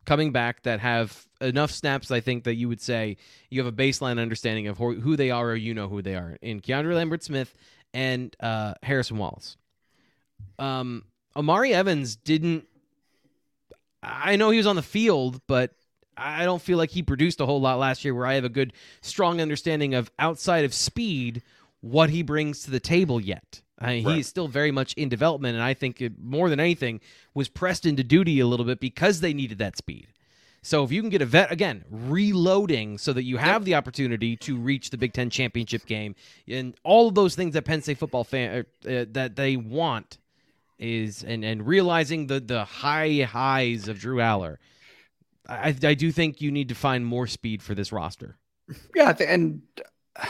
coming 0.05 0.31
back 0.31 0.63
that 0.63 0.79
have 0.79 1.27
enough 1.41 1.71
snaps. 1.71 2.11
I 2.11 2.19
think 2.19 2.43
that 2.43 2.55
you 2.55 2.69
would 2.69 2.81
say 2.81 3.17
you 3.49 3.63
have 3.63 3.71
a 3.71 3.75
baseline 3.75 4.19
understanding 4.19 4.67
of 4.67 4.77
who, 4.77 5.15
they 5.15 5.31
are, 5.31 5.51
or 5.51 5.55
you 5.55 5.73
know 5.73 5.87
who 5.87 6.01
they 6.01 6.15
are. 6.15 6.37
In 6.41 6.61
Keandre 6.61 6.93
Lambert 6.93 7.23
Smith 7.23 7.53
and 7.93 8.35
uh, 8.39 8.75
Harrison 8.83 9.17
Wallace. 9.17 9.57
Um, 10.59 11.05
Omari 11.35 11.73
Evans 11.73 12.15
didn't. 12.15 12.67
I 14.01 14.35
know 14.35 14.49
he 14.49 14.57
was 14.57 14.67
on 14.67 14.75
the 14.75 14.81
field, 14.81 15.41
but 15.47 15.71
I 16.15 16.43
don't 16.43 16.61
feel 16.61 16.77
like 16.77 16.91
he 16.91 17.01
produced 17.01 17.41
a 17.41 17.45
whole 17.45 17.61
lot 17.61 17.79
last 17.79 18.05
year 18.05 18.13
where 18.13 18.27
I 18.27 18.35
have 18.35 18.43
a 18.43 18.49
good, 18.49 18.73
strong 19.01 19.41
understanding 19.41 19.95
of 19.95 20.11
outside 20.19 20.65
of 20.65 20.73
speed 20.73 21.41
what 21.81 22.09
he 22.11 22.21
brings 22.21 22.63
to 22.63 22.71
the 22.71 22.79
table 22.79 23.19
yet. 23.19 23.62
I 23.79 23.95
mean, 23.95 24.05
He 24.05 24.19
is 24.19 24.27
still 24.27 24.47
very 24.47 24.71
much 24.71 24.93
in 24.93 25.09
development, 25.09 25.55
and 25.55 25.63
I 25.63 25.73
think 25.73 26.01
it, 26.01 26.13
more 26.19 26.49
than 26.49 26.59
anything 26.59 27.01
was 27.33 27.49
pressed 27.49 27.85
into 27.85 28.03
duty 28.03 28.39
a 28.39 28.47
little 28.47 28.65
bit 28.65 28.79
because 28.79 29.19
they 29.19 29.33
needed 29.33 29.57
that 29.57 29.77
speed. 29.77 30.07
So 30.61 30.85
if 30.85 30.93
you 30.93 31.01
can 31.01 31.09
get 31.09 31.21
a 31.21 31.25
vet 31.25 31.51
again, 31.51 31.83
reloading 31.89 32.97
so 32.97 33.11
that 33.11 33.23
you 33.23 33.35
have 33.35 33.65
the 33.65 33.75
opportunity 33.75 34.37
to 34.37 34.55
reach 34.55 34.91
the 34.91 34.97
Big 34.97 35.11
Ten 35.11 35.29
championship 35.29 35.85
game, 35.85 36.15
and 36.47 36.73
all 36.83 37.09
of 37.09 37.15
those 37.15 37.35
things 37.35 37.53
that 37.53 37.65
Penn 37.65 37.81
State 37.81 37.97
football 37.97 38.23
fan 38.23 38.65
uh, 38.87 39.05
that 39.11 39.35
they 39.35 39.57
want 39.57 40.19
is 40.79 41.23
and 41.23 41.43
and 41.43 41.67
realizing 41.67 42.27
the 42.27 42.39
the 42.39 42.63
high 42.63 43.27
highs 43.29 43.89
of 43.89 43.99
Drew 43.99 44.17
Allar. 44.17 44.57
I, 45.47 45.75
I 45.83 45.93
do 45.93 46.11
think 46.13 46.39
you 46.39 46.51
need 46.51 46.69
to 46.69 46.75
find 46.75 47.05
more 47.05 47.27
speed 47.27 47.61
for 47.61 47.75
this 47.75 47.91
roster. 47.91 48.37
Yeah, 48.95 49.13
and 49.19 49.61
uh, 50.15 50.25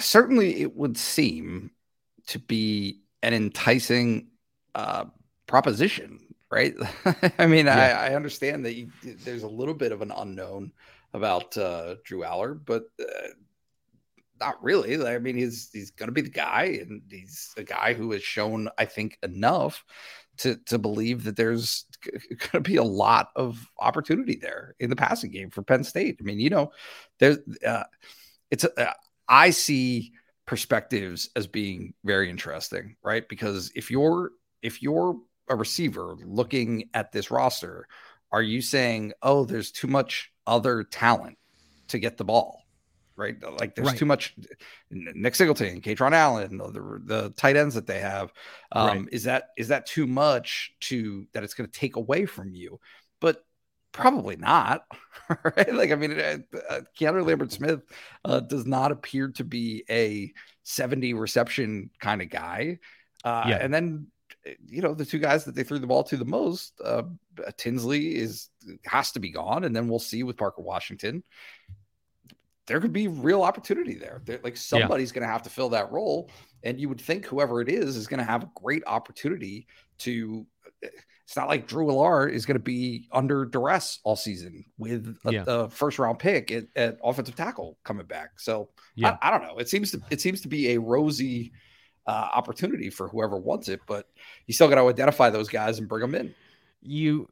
certainly 0.00 0.60
it 0.60 0.74
would 0.74 0.98
seem 0.98 1.70
to 2.30 2.38
be 2.38 3.00
an 3.22 3.34
enticing 3.34 4.28
uh, 4.74 5.04
proposition, 5.46 6.20
right? 6.50 6.74
I 7.38 7.46
mean, 7.46 7.68
I, 7.68 7.90
I 7.90 8.14
understand 8.14 8.64
that 8.64 8.74
you, 8.74 8.90
there's 9.02 9.42
a 9.42 9.48
little 9.48 9.74
bit 9.74 9.92
of 9.92 10.00
an 10.00 10.12
unknown 10.12 10.72
about 11.12 11.56
uh, 11.56 11.96
Drew 12.04 12.20
Allar, 12.20 12.58
but 12.64 12.84
uh, 13.00 13.28
not 14.38 14.62
really. 14.62 15.04
I 15.04 15.18
mean, 15.18 15.36
he's 15.36 15.70
he's 15.72 15.90
going 15.90 16.06
to 16.06 16.12
be 16.12 16.20
the 16.20 16.30
guy, 16.30 16.78
and 16.80 17.02
he's 17.10 17.52
a 17.56 17.64
guy 17.64 17.94
who 17.94 18.12
has 18.12 18.22
shown, 18.22 18.68
I 18.78 18.84
think, 18.84 19.18
enough 19.24 19.84
to 20.38 20.54
to 20.66 20.78
believe 20.78 21.24
that 21.24 21.34
there's 21.36 21.84
going 22.04 22.50
to 22.52 22.60
be 22.60 22.76
a 22.76 22.84
lot 22.84 23.30
of 23.34 23.68
opportunity 23.78 24.36
there 24.36 24.76
in 24.78 24.88
the 24.88 24.96
passing 24.96 25.32
game 25.32 25.50
for 25.50 25.62
Penn 25.62 25.82
State. 25.82 26.18
I 26.20 26.22
mean, 26.22 26.38
you 26.38 26.50
know, 26.50 26.70
there's 27.18 27.38
uh, 27.66 27.84
it's 28.52 28.64
uh, 28.64 28.92
I 29.28 29.50
see 29.50 30.12
perspectives 30.50 31.30
as 31.36 31.46
being 31.46 31.94
very 32.02 32.28
interesting, 32.28 32.96
right? 33.04 33.28
Because 33.28 33.70
if 33.76 33.88
you're 33.88 34.32
if 34.62 34.82
you're 34.82 35.14
a 35.48 35.54
receiver 35.54 36.16
looking 36.26 36.90
at 36.92 37.12
this 37.12 37.30
roster, 37.30 37.86
are 38.32 38.42
you 38.42 38.60
saying, 38.60 39.12
"Oh, 39.22 39.44
there's 39.44 39.70
too 39.70 39.86
much 39.86 40.32
other 40.48 40.82
talent 40.82 41.38
to 41.86 42.00
get 42.00 42.16
the 42.16 42.24
ball"? 42.24 42.64
Right, 43.16 43.36
like 43.60 43.76
there's 43.76 43.90
Right. 43.90 43.98
too 43.98 44.06
much. 44.06 44.34
Nick 44.90 45.36
Singleton, 45.36 45.82
Kaytron 45.82 46.14
Allen, 46.14 46.56
the, 46.56 47.00
the 47.04 47.30
tight 47.36 47.54
ends 47.54 47.76
that 47.76 47.86
they 47.86 48.00
have. 48.00 48.32
Um, 48.72 48.86
Right. 49.04 49.08
Is 49.12 49.22
that 49.24 49.50
is 49.56 49.68
that 49.68 49.86
too 49.86 50.08
much 50.08 50.72
to 50.80 51.28
that 51.32 51.44
it's 51.44 51.54
going 51.54 51.70
to 51.70 51.78
take 51.78 51.94
away 51.94 52.26
from 52.26 52.54
you? 52.54 52.80
Probably 53.92 54.36
not, 54.36 54.84
right? 55.44 55.74
Like 55.74 55.90
I 55.90 55.94
mean, 55.96 56.12
uh, 56.18 56.38
uh, 56.68 56.80
Keanu 56.98 57.26
Lambert 57.26 57.50
Smith 57.52 57.80
uh, 58.24 58.40
does 58.40 58.64
not 58.66 58.92
appear 58.92 59.28
to 59.32 59.44
be 59.44 59.84
a 59.90 60.32
70 60.62 61.14
reception 61.14 61.90
kind 62.00 62.22
of 62.22 62.30
guy. 62.30 62.78
Uh, 63.24 63.44
Yeah. 63.48 63.58
And 63.60 63.74
then, 63.74 64.06
uh, 64.46 64.52
you 64.66 64.80
know, 64.80 64.94
the 64.94 65.04
two 65.04 65.18
guys 65.18 65.44
that 65.44 65.54
they 65.56 65.64
threw 65.64 65.80
the 65.80 65.86
ball 65.88 66.04
to 66.04 66.16
the 66.16 66.24
most, 66.24 66.80
uh, 66.84 67.02
Tinsley 67.56 68.14
is 68.16 68.48
has 68.84 69.10
to 69.12 69.20
be 69.20 69.30
gone, 69.30 69.64
and 69.64 69.74
then 69.74 69.88
we'll 69.88 69.98
see 69.98 70.22
with 70.22 70.36
Parker 70.36 70.62
Washington. 70.62 71.24
There 72.66 72.80
could 72.80 72.92
be 72.92 73.08
real 73.08 73.42
opportunity 73.42 73.94
there. 73.94 74.22
There- 74.24 74.40
like 74.44 74.56
somebody's 74.56 75.10
going 75.10 75.26
to 75.26 75.32
have 75.32 75.42
to 75.42 75.50
fill 75.50 75.70
that 75.70 75.90
role, 75.90 76.30
and 76.62 76.78
you 76.80 76.88
would 76.88 77.00
think 77.00 77.26
whoever 77.26 77.60
it 77.60 77.68
is 77.68 77.96
is 77.96 78.06
going 78.06 78.18
to 78.20 78.24
have 78.24 78.44
a 78.44 78.50
great 78.54 78.84
opportunity 78.86 79.66
to. 79.98 80.46
It's 81.30 81.36
not 81.36 81.46
like 81.46 81.68
Drew 81.68 81.86
Allar 81.86 82.28
is 82.28 82.44
going 82.44 82.56
to 82.56 82.62
be 82.62 83.06
under 83.12 83.44
duress 83.44 84.00
all 84.02 84.16
season 84.16 84.64
with 84.78 85.16
a, 85.24 85.32
Yeah. 85.32 85.44
a 85.46 85.68
first 85.68 86.00
round 86.00 86.18
pick 86.18 86.50
at, 86.50 86.64
at 86.74 86.98
offensive 87.04 87.36
tackle 87.36 87.78
coming 87.84 88.04
back. 88.04 88.40
So 88.40 88.70
Yeah. 88.96 89.16
I, 89.22 89.28
I 89.28 89.30
don't 89.30 89.44
know. 89.46 89.56
It 89.58 89.68
seems 89.68 89.92
to 89.92 90.00
it 90.10 90.20
seems 90.20 90.40
to 90.40 90.48
be 90.48 90.72
a 90.72 90.80
rosy 90.80 91.52
uh, 92.04 92.30
opportunity 92.34 92.90
for 92.90 93.06
whoever 93.06 93.36
wants 93.36 93.68
it, 93.68 93.78
but 93.86 94.08
you 94.48 94.54
still 94.54 94.66
got 94.66 94.74
to 94.74 94.88
identify 94.88 95.30
those 95.30 95.48
guys 95.48 95.78
and 95.78 95.88
bring 95.88 96.00
them 96.00 96.16
in. 96.16 96.34
You, 96.82 97.28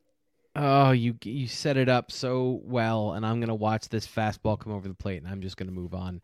oh, 0.54 0.92
you 0.92 1.16
you 1.24 1.48
set 1.48 1.76
it 1.76 1.88
up 1.88 2.12
so 2.12 2.60
well, 2.62 3.14
and 3.14 3.26
I'm 3.26 3.40
gonna 3.40 3.56
watch 3.56 3.88
this 3.88 4.06
fastball 4.06 4.60
come 4.60 4.72
over 4.72 4.86
the 4.86 4.94
plate, 4.94 5.20
and 5.22 5.26
I'm 5.26 5.40
just 5.40 5.56
gonna 5.56 5.72
move 5.72 5.92
on. 5.92 6.20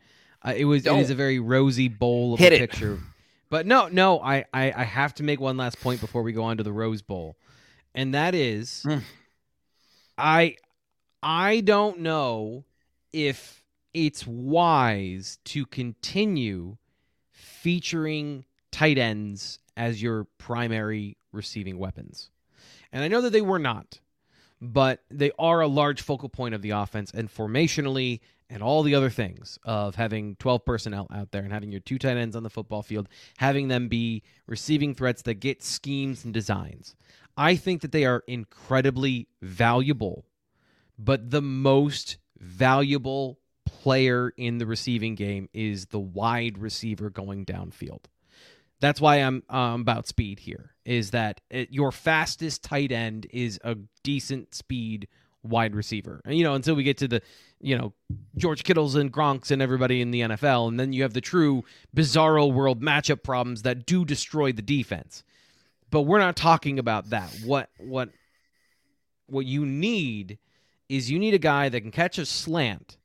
Uh, 0.46 0.52
it 0.56 0.64
was 0.66 0.86
it 0.86 0.92
is 0.92 1.08
Don't. 1.08 1.10
a 1.10 1.14
very 1.16 1.40
rosy 1.40 1.88
bowl 1.88 2.34
of 2.34 2.38
Hit 2.38 2.52
a 2.52 2.56
it. 2.56 2.60
picture, 2.70 3.00
but 3.50 3.66
no, 3.66 3.88
no, 3.88 4.20
I, 4.20 4.44
I 4.54 4.72
I 4.76 4.84
have 4.84 5.14
to 5.16 5.24
make 5.24 5.40
one 5.40 5.56
last 5.56 5.80
point 5.80 6.00
before 6.00 6.22
we 6.22 6.32
go 6.32 6.44
on 6.44 6.58
to 6.58 6.62
the 6.62 6.72
Rose 6.72 7.02
Bowl, 7.02 7.36
and 7.94 8.14
that 8.14 8.34
is, 8.34 8.82
Hmm. 8.82 8.98
I 10.16 10.56
I 11.22 11.60
don't 11.60 12.00
know 12.00 12.64
if 13.12 13.62
it's 13.92 14.26
wise 14.26 15.38
to 15.44 15.64
continue 15.66 16.76
featuring 17.30 18.44
tight 18.70 18.98
ends 18.98 19.58
as 19.76 20.02
your 20.02 20.24
primary 20.38 21.16
receiving 21.32 21.78
weapons. 21.78 22.30
And 22.92 23.02
I 23.02 23.08
know 23.08 23.20
that 23.22 23.30
they 23.30 23.40
were 23.40 23.58
not, 23.58 24.00
but 24.60 25.02
they 25.10 25.30
are 25.38 25.60
a 25.60 25.66
large 25.66 26.02
focal 26.02 26.28
point 26.28 26.54
of 26.54 26.62
the 26.62 26.70
offense 26.70 27.10
and 27.12 27.32
formationally 27.32 28.20
and 28.50 28.62
all 28.62 28.82
the 28.82 28.94
other 28.94 29.10
things 29.10 29.58
of 29.64 29.94
having 29.94 30.36
12 30.36 30.64
personnel 30.64 31.06
out 31.12 31.32
there 31.32 31.42
and 31.42 31.52
having 31.52 31.70
your 31.72 31.80
two 31.80 31.98
tight 31.98 32.16
ends 32.16 32.36
on 32.36 32.42
the 32.42 32.50
football 32.50 32.82
field, 32.82 33.08
having 33.38 33.68
them 33.68 33.88
be 33.88 34.22
receiving 34.46 34.94
threats 34.94 35.22
that 35.22 35.34
get 35.34 35.62
schemes 35.62 36.24
and 36.24 36.34
designs. 36.34 36.94
I 37.36 37.56
think 37.56 37.82
that 37.82 37.92
they 37.92 38.04
are 38.04 38.22
incredibly 38.26 39.28
valuable, 39.42 40.24
but 40.98 41.30
the 41.30 41.42
most 41.42 42.18
valuable 42.38 43.38
player 43.64 44.32
in 44.36 44.58
the 44.58 44.66
receiving 44.66 45.14
game 45.14 45.48
is 45.52 45.86
the 45.86 45.98
wide 45.98 46.58
receiver 46.58 47.10
going 47.10 47.44
downfield. 47.44 48.04
That's 48.80 49.00
why 49.00 49.16
I'm 49.16 49.42
um, 49.48 49.80
about 49.80 50.06
speed 50.06 50.40
here. 50.40 50.74
Is 50.84 51.12
that 51.12 51.40
it, 51.50 51.70
your 51.70 51.90
fastest 51.90 52.62
tight 52.62 52.92
end 52.92 53.26
is 53.30 53.58
a 53.64 53.76
decent 54.02 54.54
speed 54.54 55.08
wide 55.42 55.74
receiver. 55.74 56.20
And, 56.24 56.36
you 56.36 56.44
know, 56.44 56.54
until 56.54 56.74
we 56.74 56.82
get 56.82 56.98
to 56.98 57.08
the, 57.08 57.22
you 57.60 57.76
know, 57.76 57.92
George 58.36 58.64
Kittles 58.64 58.94
and 58.94 59.12
Gronks 59.12 59.50
and 59.50 59.62
everybody 59.62 60.00
in 60.00 60.10
the 60.10 60.22
NFL, 60.22 60.68
and 60.68 60.80
then 60.80 60.92
you 60.92 61.02
have 61.02 61.14
the 61.14 61.20
true 61.20 61.64
bizarro 61.94 62.52
world 62.52 62.82
matchup 62.82 63.22
problems 63.22 63.62
that 63.62 63.86
do 63.86 64.04
destroy 64.04 64.52
the 64.52 64.62
defense. 64.62 65.22
But 65.94 66.02
we're 66.02 66.18
not 66.18 66.34
talking 66.34 66.80
about 66.80 67.10
that. 67.10 67.32
What 67.44 67.70
what 67.78 68.08
what 69.26 69.46
you 69.46 69.64
need 69.64 70.38
is 70.88 71.08
you 71.08 71.20
need 71.20 71.34
a 71.34 71.38
guy 71.38 71.68
that 71.68 71.80
can 71.82 71.92
catch 71.92 72.18
a 72.18 72.26
slant 72.26 72.96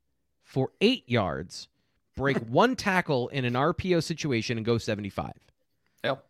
for 0.43 0.71
eight 0.81 1.07
yards, 1.07 1.67
break 2.15 2.37
one 2.47 2.75
tackle 2.75 3.27
in 3.27 3.45
an 3.45 3.53
RPO 3.53 4.01
situation, 4.03 4.57
and 4.57 4.65
go 4.65 4.79
seventy-five 4.79 5.37
Yep. 6.03 6.25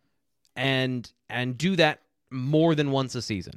and 0.54 1.10
and 1.30 1.56
do 1.56 1.76
that 1.76 2.02
more 2.30 2.74
than 2.74 2.90
once 2.90 3.14
a 3.14 3.22
season. 3.22 3.54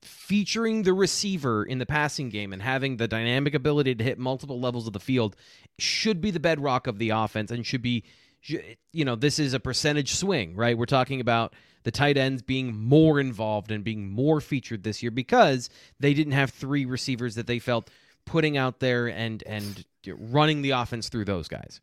Featuring 0.00 0.84
the 0.84 0.94
receiver 0.94 1.62
in 1.62 1.76
the 1.76 1.84
passing 1.84 2.30
game 2.30 2.54
and 2.54 2.62
having 2.62 2.96
the 2.96 3.06
dynamic 3.06 3.52
ability 3.52 3.94
to 3.96 4.02
hit 4.02 4.18
multiple 4.18 4.60
levels 4.60 4.86
of 4.86 4.94
the 4.94 5.00
field 5.00 5.36
should 5.78 6.22
be 6.22 6.30
the 6.30 6.40
bedrock 6.40 6.86
of 6.86 6.98
the 6.98 7.10
offense 7.10 7.50
and 7.50 7.66
should 7.66 7.82
be 7.82 8.02
you 8.46 9.04
know, 9.04 9.16
this 9.16 9.38
is 9.38 9.54
a 9.54 9.60
percentage 9.60 10.14
swing, 10.14 10.54
right? 10.54 10.76
We're 10.76 10.86
talking 10.86 11.20
about 11.20 11.54
the 11.82 11.90
tight 11.90 12.16
ends 12.16 12.42
being 12.42 12.74
more 12.76 13.20
involved 13.20 13.70
and 13.70 13.84
being 13.84 14.10
more 14.10 14.40
featured 14.40 14.82
this 14.82 15.02
year 15.02 15.10
because 15.10 15.70
they 16.00 16.14
didn't 16.14 16.32
have 16.32 16.50
three 16.50 16.84
receivers 16.84 17.34
that 17.34 17.46
they 17.46 17.58
felt 17.58 17.90
putting 18.26 18.56
out 18.56 18.80
there 18.80 19.06
and 19.06 19.42
and 19.46 19.84
running 20.06 20.62
the 20.62 20.70
offense 20.70 21.08
through 21.08 21.24
those 21.24 21.48
guys 21.48 21.80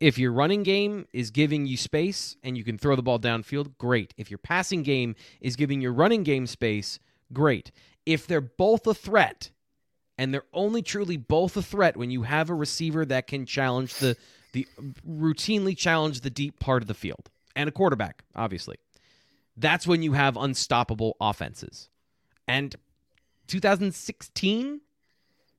if 0.00 0.18
your 0.18 0.32
running 0.32 0.62
game 0.62 1.06
is 1.12 1.30
giving 1.30 1.66
you 1.66 1.76
space 1.76 2.36
and 2.42 2.56
you 2.56 2.64
can 2.64 2.78
throw 2.78 2.96
the 2.96 3.02
ball 3.02 3.18
downfield, 3.18 3.76
great. 3.78 4.12
If 4.16 4.30
your 4.30 4.38
passing 4.38 4.82
game 4.82 5.14
is 5.40 5.56
giving 5.56 5.80
your 5.80 5.92
running 5.92 6.22
game 6.22 6.46
space, 6.46 6.98
great. 7.32 7.70
If 8.04 8.26
they're 8.26 8.40
both 8.40 8.86
a 8.86 8.94
threat, 8.94 9.50
and 10.18 10.32
they're 10.32 10.44
only 10.54 10.80
truly 10.80 11.18
both 11.18 11.56
a 11.58 11.62
threat 11.62 11.96
when 11.96 12.10
you 12.10 12.22
have 12.22 12.48
a 12.48 12.54
receiver 12.54 13.04
that 13.04 13.26
can 13.26 13.44
challenge 13.44 13.94
the 13.96 14.16
the 14.56 14.66
routinely 15.06 15.76
challenge 15.76 16.22
the 16.22 16.30
deep 16.30 16.58
part 16.58 16.82
of 16.82 16.88
the 16.88 16.94
field 16.94 17.28
and 17.54 17.68
a 17.68 17.72
quarterback, 17.72 18.24
obviously. 18.34 18.76
That's 19.54 19.86
when 19.86 20.02
you 20.02 20.14
have 20.14 20.38
unstoppable 20.38 21.14
offenses. 21.20 21.90
And 22.48 22.74
2016 23.48 24.80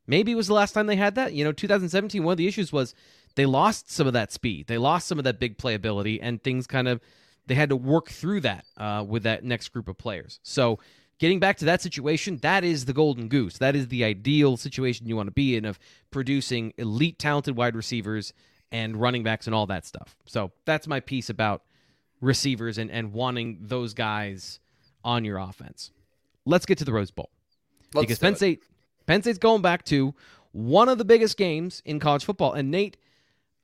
maybe 0.07 0.33
was 0.33 0.47
the 0.47 0.55
last 0.55 0.71
time 0.71 0.87
they 0.87 0.95
had 0.95 1.13
that. 1.13 1.33
You 1.33 1.43
know, 1.43 1.51
2017 1.51 2.23
one 2.23 2.31
of 2.31 2.37
the 2.37 2.47
issues 2.47 2.73
was 2.73 2.95
they 3.35 3.45
lost 3.45 3.91
some 3.91 4.07
of 4.07 4.13
that 4.13 4.31
speed. 4.31 4.65
They 4.65 4.79
lost 4.79 5.07
some 5.07 5.19
of 5.19 5.25
that 5.25 5.39
big 5.39 5.59
playability, 5.59 6.17
and 6.19 6.41
things 6.41 6.65
kind 6.65 6.87
of 6.87 6.99
they 7.45 7.53
had 7.53 7.69
to 7.69 7.75
work 7.75 8.09
through 8.09 8.41
that 8.41 8.65
uh, 8.77 9.05
with 9.07 9.23
that 9.23 9.43
next 9.43 9.69
group 9.69 9.87
of 9.87 9.97
players. 9.97 10.39
So 10.41 10.79
getting 11.19 11.39
back 11.39 11.57
to 11.57 11.65
that 11.65 11.83
situation, 11.83 12.37
that 12.37 12.63
is 12.63 12.85
the 12.85 12.93
golden 12.93 13.27
goose. 13.27 13.59
That 13.59 13.75
is 13.75 13.89
the 13.89 14.03
ideal 14.03 14.57
situation 14.57 15.07
you 15.07 15.15
want 15.15 15.27
to 15.27 15.31
be 15.31 15.55
in 15.55 15.65
of 15.65 15.77
producing 16.09 16.73
elite 16.77 17.19
talented 17.19 17.55
wide 17.55 17.75
receivers 17.75 18.33
and 18.71 18.97
running 18.97 19.23
backs 19.23 19.45
and 19.47 19.55
all 19.55 19.65
that 19.67 19.85
stuff. 19.85 20.15
So 20.25 20.51
that's 20.65 20.87
my 20.87 20.99
piece 20.99 21.29
about 21.29 21.63
receivers 22.21 22.77
and, 22.77 22.89
and 22.91 23.13
wanting 23.13 23.59
those 23.61 23.93
guys 23.93 24.59
on 25.03 25.23
your 25.23 25.37
offense. 25.37 25.91
Let's 26.45 26.65
get 26.65 26.77
to 26.79 26.85
the 26.85 26.93
Rose 26.93 27.11
Bowl. 27.11 27.29
Let's 27.93 28.03
because 28.05 28.19
Penn. 28.19 28.35
State 28.35 28.63
Penn 29.05 29.21
State's 29.21 29.37
going 29.37 29.61
back 29.61 29.85
to 29.85 30.13
one 30.51 30.89
of 30.89 30.97
the 30.97 31.05
biggest 31.05 31.37
games 31.37 31.81
in 31.85 31.99
college 31.99 32.25
football. 32.25 32.53
And 32.53 32.71
Nate, 32.71 32.97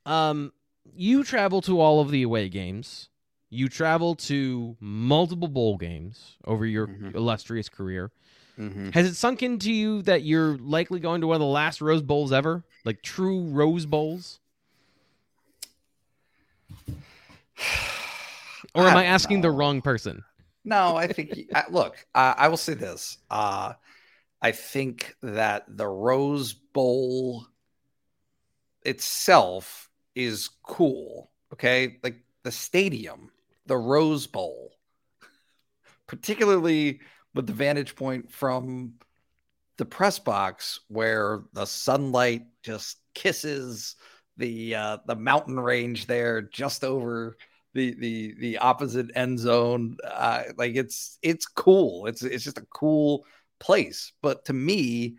um, 0.06 0.52
you 0.94 1.24
travel 1.24 1.60
to 1.62 1.80
all 1.80 2.00
of 2.00 2.10
the 2.10 2.22
away 2.22 2.48
games. 2.48 3.08
You 3.50 3.68
travel 3.68 4.14
to 4.16 4.76
multiple 4.80 5.48
bowl 5.48 5.76
games 5.76 6.36
over 6.44 6.64
your 6.66 6.86
Mhm. 6.88 7.14
illustrious 7.14 7.68
career. 7.68 8.10
Mhm. 8.58 8.92
Has 8.94 9.06
it 9.06 9.14
sunk 9.14 9.42
into 9.42 9.72
you 9.72 10.02
that 10.02 10.22
you're 10.22 10.56
likely 10.58 11.00
going 11.00 11.20
to 11.20 11.26
one 11.26 11.34
of 11.36 11.40
the 11.40 11.46
last 11.46 11.80
Rose 11.80 12.02
Bowls 12.02 12.32
ever? 12.32 12.64
Like 12.84 13.02
true 13.02 13.42
Rose 13.44 13.86
Bowls? 13.86 14.40
Or 18.74 18.82
am 18.88 18.96
I 18.96 19.02
don't 19.02 19.12
asking 19.12 19.40
the 19.40 19.50
wrong 19.50 19.82
person? 19.82 20.24
No, 20.64 20.96
I 20.96 21.06
think. 21.06 21.50
I, 21.54 21.64
look, 21.70 22.04
I, 22.14 22.34
I 22.38 22.48
will 22.48 22.56
say 22.56 22.74
this. 22.74 23.18
Uh, 23.30 23.74
I 24.40 24.52
think 24.52 25.14
that 25.22 25.64
the 25.68 25.86
Rose 25.86 26.52
Bowl 26.52 27.46
itself 28.82 29.88
is 30.14 30.50
cool. 30.62 31.30
Okay, 31.52 31.98
like 32.02 32.16
the 32.42 32.50
stadium, 32.50 33.30
the 33.66 33.76
Rose 33.76 34.26
Bowl, 34.26 34.72
particularly 36.06 37.00
with 37.34 37.46
the 37.46 37.52
vantage 37.52 37.94
point 37.94 38.30
from 38.30 38.94
the 39.76 39.84
press 39.84 40.18
box 40.18 40.80
where 40.88 41.42
the 41.52 41.64
sunlight 41.64 42.46
just 42.62 42.98
kisses 43.14 43.96
the 44.36 44.74
uh, 44.74 44.98
the 45.06 45.16
mountain 45.16 45.58
range 45.58 46.06
there 46.06 46.42
just 46.42 46.84
over 46.84 47.36
the 47.74 47.94
the 47.94 48.34
the 48.38 48.58
opposite 48.58 49.10
end 49.14 49.38
zone. 49.38 49.96
Uh, 50.04 50.44
like 50.56 50.76
it's 50.76 51.18
it's 51.22 51.46
cool. 51.46 52.06
It's 52.06 52.22
it's 52.22 52.44
just 52.44 52.58
a 52.58 52.66
cool 52.70 53.24
place. 53.58 54.12
But 54.22 54.46
to 54.46 54.52
me, 54.52 55.16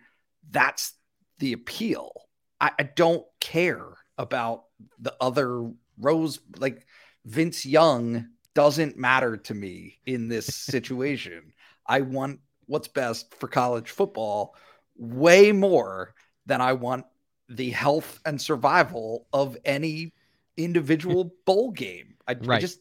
that's 0.49 0.93
the 1.39 1.53
appeal. 1.53 2.11
I, 2.59 2.71
I 2.79 2.83
don't 2.83 3.25
care 3.39 3.85
about 4.17 4.63
the 4.99 5.15
other 5.19 5.69
Rose 5.99 6.39
like 6.57 6.85
Vince 7.25 7.65
Young 7.65 8.27
doesn't 8.53 8.97
matter 8.97 9.37
to 9.37 9.53
me 9.53 9.99
in 10.05 10.27
this 10.27 10.45
situation. 10.55 11.53
I 11.85 12.01
want 12.01 12.39
what's 12.67 12.87
best 12.87 13.33
for 13.35 13.47
college 13.47 13.91
football 13.91 14.55
way 14.97 15.51
more 15.51 16.15
than 16.45 16.61
I 16.61 16.73
want 16.73 17.05
the 17.49 17.69
health 17.71 18.19
and 18.25 18.41
survival 18.41 19.27
of 19.33 19.57
any 19.65 20.13
individual 20.57 21.31
bowl 21.45 21.71
game. 21.71 22.15
I, 22.27 22.31
I 22.33 22.35
Right. 22.41 22.61
just 22.61 22.79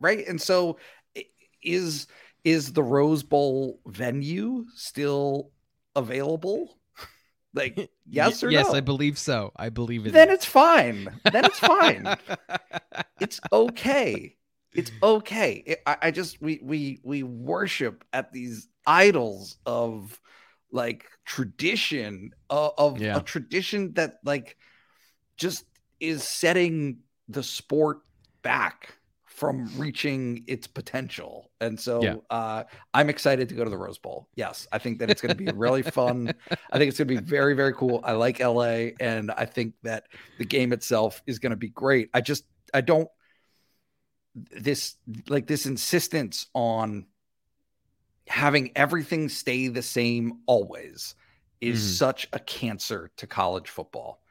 right 0.00 0.26
and 0.26 0.40
so 0.40 0.78
is 1.62 2.06
is 2.44 2.72
the 2.72 2.82
Rose 2.82 3.22
Bowl 3.22 3.80
venue 3.86 4.64
still 4.74 5.50
available? 5.96 6.78
Like 7.56 7.88
yes 8.10 8.42
or 8.42 8.50
yes, 8.50 8.66
no? 8.66 8.74
I 8.74 8.80
believe 8.80 9.16
so. 9.16 9.52
I 9.54 9.68
believe 9.68 10.06
it. 10.06 10.12
then 10.12 10.28
is. 10.28 10.34
it's 10.38 10.44
fine. 10.44 11.08
Then 11.30 11.44
it's 11.44 11.60
fine. 11.60 12.16
it's 13.20 13.38
okay. 13.52 14.34
It's 14.74 14.90
okay. 15.00 15.62
It- 15.64 15.82
I, 15.86 15.96
I 16.02 16.10
just 16.10 16.42
we 16.42 16.58
we 16.64 16.98
we 17.04 17.22
worship 17.22 18.04
at 18.12 18.32
these 18.32 18.66
idols 18.88 19.56
of 19.66 20.20
like 20.74 21.06
tradition 21.24 22.32
uh, 22.50 22.70
of 22.76 23.00
Yeah. 23.00 23.18
a 23.18 23.22
tradition 23.22 23.94
that 23.94 24.16
like 24.24 24.56
just 25.36 25.64
is 26.00 26.22
setting 26.24 26.98
the 27.28 27.42
sport 27.42 28.00
back 28.42 28.98
from 29.24 29.68
reaching 29.78 30.44
its 30.46 30.66
potential. 30.66 31.50
And 31.60 31.78
so 31.78 32.02
Yeah. 32.02 32.14
uh, 32.30 32.64
I'm 32.92 33.08
excited 33.08 33.48
to 33.48 33.54
go 33.54 33.64
to 33.64 33.70
the 33.70 33.78
Rose 33.78 33.98
Bowl. 33.98 34.28
Yes, 34.34 34.68
I 34.70 34.78
think 34.78 34.98
that 34.98 35.10
it's 35.10 35.22
going 35.22 35.36
to 35.36 35.42
be 35.44 35.50
really 35.50 35.82
fun. 35.98 36.34
I 36.72 36.78
think 36.78 36.88
it's 36.88 36.98
going 36.98 37.08
to 37.08 37.14
be 37.14 37.20
very, 37.20 37.54
very 37.54 37.72
cool. 37.72 38.00
I 38.04 38.12
like 38.12 38.40
LA, 38.40 38.90
and 39.00 39.30
I 39.30 39.46
think 39.46 39.74
that 39.82 40.04
the 40.38 40.44
game 40.44 40.72
itself 40.72 41.22
is 41.26 41.38
going 41.38 41.50
to 41.50 41.56
be 41.56 41.68
great. 41.68 42.10
I 42.14 42.20
just, 42.20 42.44
I 42.72 42.80
don't, 42.80 43.08
this, 44.34 44.96
like, 45.28 45.46
this 45.46 45.66
insistence 45.66 46.46
on 46.54 47.06
having 48.26 48.72
everything 48.76 49.28
stay 49.28 49.68
the 49.68 49.82
same 49.82 50.40
always 50.46 51.14
is 51.60 51.80
Mhm. 51.80 51.98
such 51.98 52.28
a 52.32 52.38
cancer 52.38 53.10
to 53.16 53.26
college 53.26 53.68
football 53.68 54.22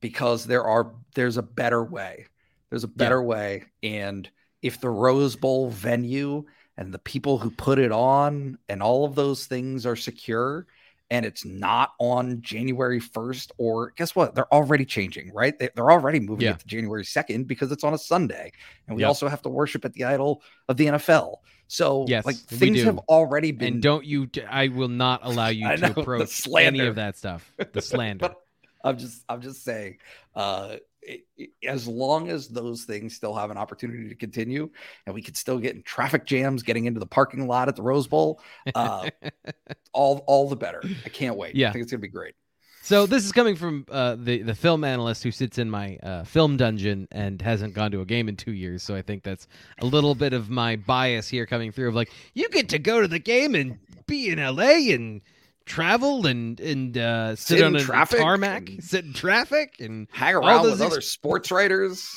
because 0.00 0.44
there 0.46 0.64
are, 0.64 0.94
there's 1.14 1.36
a 1.36 1.42
better 1.42 1.82
way. 1.84 2.26
There's 2.70 2.84
a 2.84 2.88
better 2.88 3.22
way. 3.22 3.64
And 3.82 4.28
if 4.62 4.80
the 4.80 4.90
Rose 4.90 5.36
Bowl 5.36 5.70
venue 5.70 6.44
and 6.76 6.92
the 6.92 6.98
people 6.98 7.38
who 7.38 7.50
put 7.50 7.78
it 7.78 7.92
on 7.92 8.58
and 8.68 8.82
all 8.82 9.04
of 9.04 9.14
those 9.14 9.46
things 9.46 9.86
are 9.86 9.96
secure 9.96 10.66
and 11.10 11.24
it's 11.24 11.44
not 11.44 11.92
on 12.00 12.40
January 12.42 13.00
1st 13.00 13.52
or 13.58 13.92
guess 13.96 14.16
what 14.16 14.34
they're 14.34 14.52
already 14.52 14.84
changing 14.84 15.32
right 15.32 15.58
they, 15.58 15.68
are 15.76 15.90
already 15.92 16.20
moving 16.20 16.46
Yeah. 16.46 16.52
it 16.52 16.60
to 16.60 16.66
January 16.66 17.04
2nd 17.04 17.46
because 17.46 17.70
it's 17.72 17.84
on 17.84 17.94
a 17.94 17.98
Sunday 17.98 18.52
and 18.88 18.96
we 18.96 19.02
Yep. 19.02 19.08
also 19.08 19.28
have 19.28 19.42
to 19.42 19.48
worship 19.48 19.84
at 19.84 19.92
the 19.92 20.04
idol 20.04 20.42
of 20.68 20.76
the 20.76 20.86
NFL 20.86 21.36
so 21.68 22.04
Yes, 22.06 22.24
like 22.24 22.36
things 22.36 22.82
have 22.82 22.98
already 23.08 23.50
been 23.52 23.74
and 23.74 23.82
don't 23.82 24.04
you? 24.04 24.28
I 24.48 24.68
will 24.68 24.88
not 24.88 25.20
allow 25.24 25.48
you 25.48 25.68
to 25.68 25.76
know, 25.76 25.94
approach 25.96 26.46
any 26.58 26.80
of 26.80 26.94
that 26.94 27.16
stuff. 27.16 27.52
The 27.72 27.82
slander. 27.82 28.28
but 28.28 28.36
I'm 28.84 28.98
just 28.98 29.24
I'm 29.28 29.40
just 29.40 29.64
saying 29.64 29.98
uh 30.34 30.76
it, 31.06 31.20
it- 31.36 31.50
as 31.66 31.86
long 31.88 32.28
as 32.28 32.48
those 32.48 32.84
things 32.84 33.14
still 33.14 33.34
have 33.34 33.50
an 33.50 33.56
opportunity 33.56 34.08
to 34.08 34.14
continue 34.14 34.68
and 35.06 35.14
we 35.14 35.22
could 35.22 35.36
still 35.36 35.58
get 35.58 35.74
in 35.74 35.82
traffic 35.82 36.26
jams 36.26 36.62
getting 36.62 36.84
into 36.86 37.00
the 37.00 37.06
parking 37.06 37.46
lot 37.46 37.68
at 37.68 37.76
the 37.76 37.82
Rose 37.82 38.06
Bowl 38.06 38.40
uh 38.74 39.08
all 39.92 40.24
all 40.26 40.48
the 40.48 40.56
better 40.56 40.82
I 41.04 41.08
can't 41.08 41.36
wait 41.36 41.54
Yeah. 41.54 41.70
I 41.70 41.72
think 41.72 41.82
it's 41.84 41.92
gonna 41.92 42.00
be 42.00 42.08
great 42.08 42.34
So 42.82 43.06
this 43.06 43.24
is 43.24 43.32
coming 43.32 43.56
from 43.56 43.84
uh, 43.90 44.16
the 44.16 44.42
the 44.42 44.54
film 44.54 44.84
analyst 44.84 45.22
who 45.24 45.30
sits 45.32 45.58
in 45.58 45.68
my 45.68 45.96
uh, 46.04 46.22
film 46.24 46.56
dungeon 46.56 47.08
and 47.10 47.42
hasn't 47.42 47.74
gone 47.74 47.90
to 47.90 48.00
a 48.00 48.04
game 48.04 48.28
in 48.28 48.36
two 48.36 48.52
years. 48.52 48.84
So 48.84 48.94
I 48.94 49.02
think 49.02 49.24
that's 49.24 49.48
a 49.80 49.86
little 49.86 50.14
bit 50.14 50.32
of 50.32 50.50
my 50.50 50.76
bias 50.76 51.26
here 51.28 51.46
coming 51.46 51.72
through. 51.72 51.88
Of 51.88 51.96
like, 51.96 52.12
you 52.34 52.48
get 52.48 52.68
to 52.68 52.78
go 52.78 53.00
to 53.00 53.08
the 53.08 53.18
game 53.18 53.56
and 53.56 53.78
be 54.06 54.28
in 54.28 54.38
L.A. 54.38 54.92
and 54.92 55.20
travel 55.66 56.26
and 56.26 56.58
and 56.60 56.96
uh, 56.96 57.36
sit, 57.36 57.58
Sit 57.58 57.62
on 57.64 57.74
in 57.76 57.82
a 57.82 57.84
traffic 57.84 58.18
tarmac, 58.20 58.70
sit 58.80 59.04
in 59.04 59.12
traffic, 59.12 59.74
and 59.80 60.08
Hang 60.12 60.34
around 60.34 60.62
with 60.62 60.80
ex- 60.80 60.92
other 60.92 61.00
sports 61.00 61.50
writers. 61.50 62.08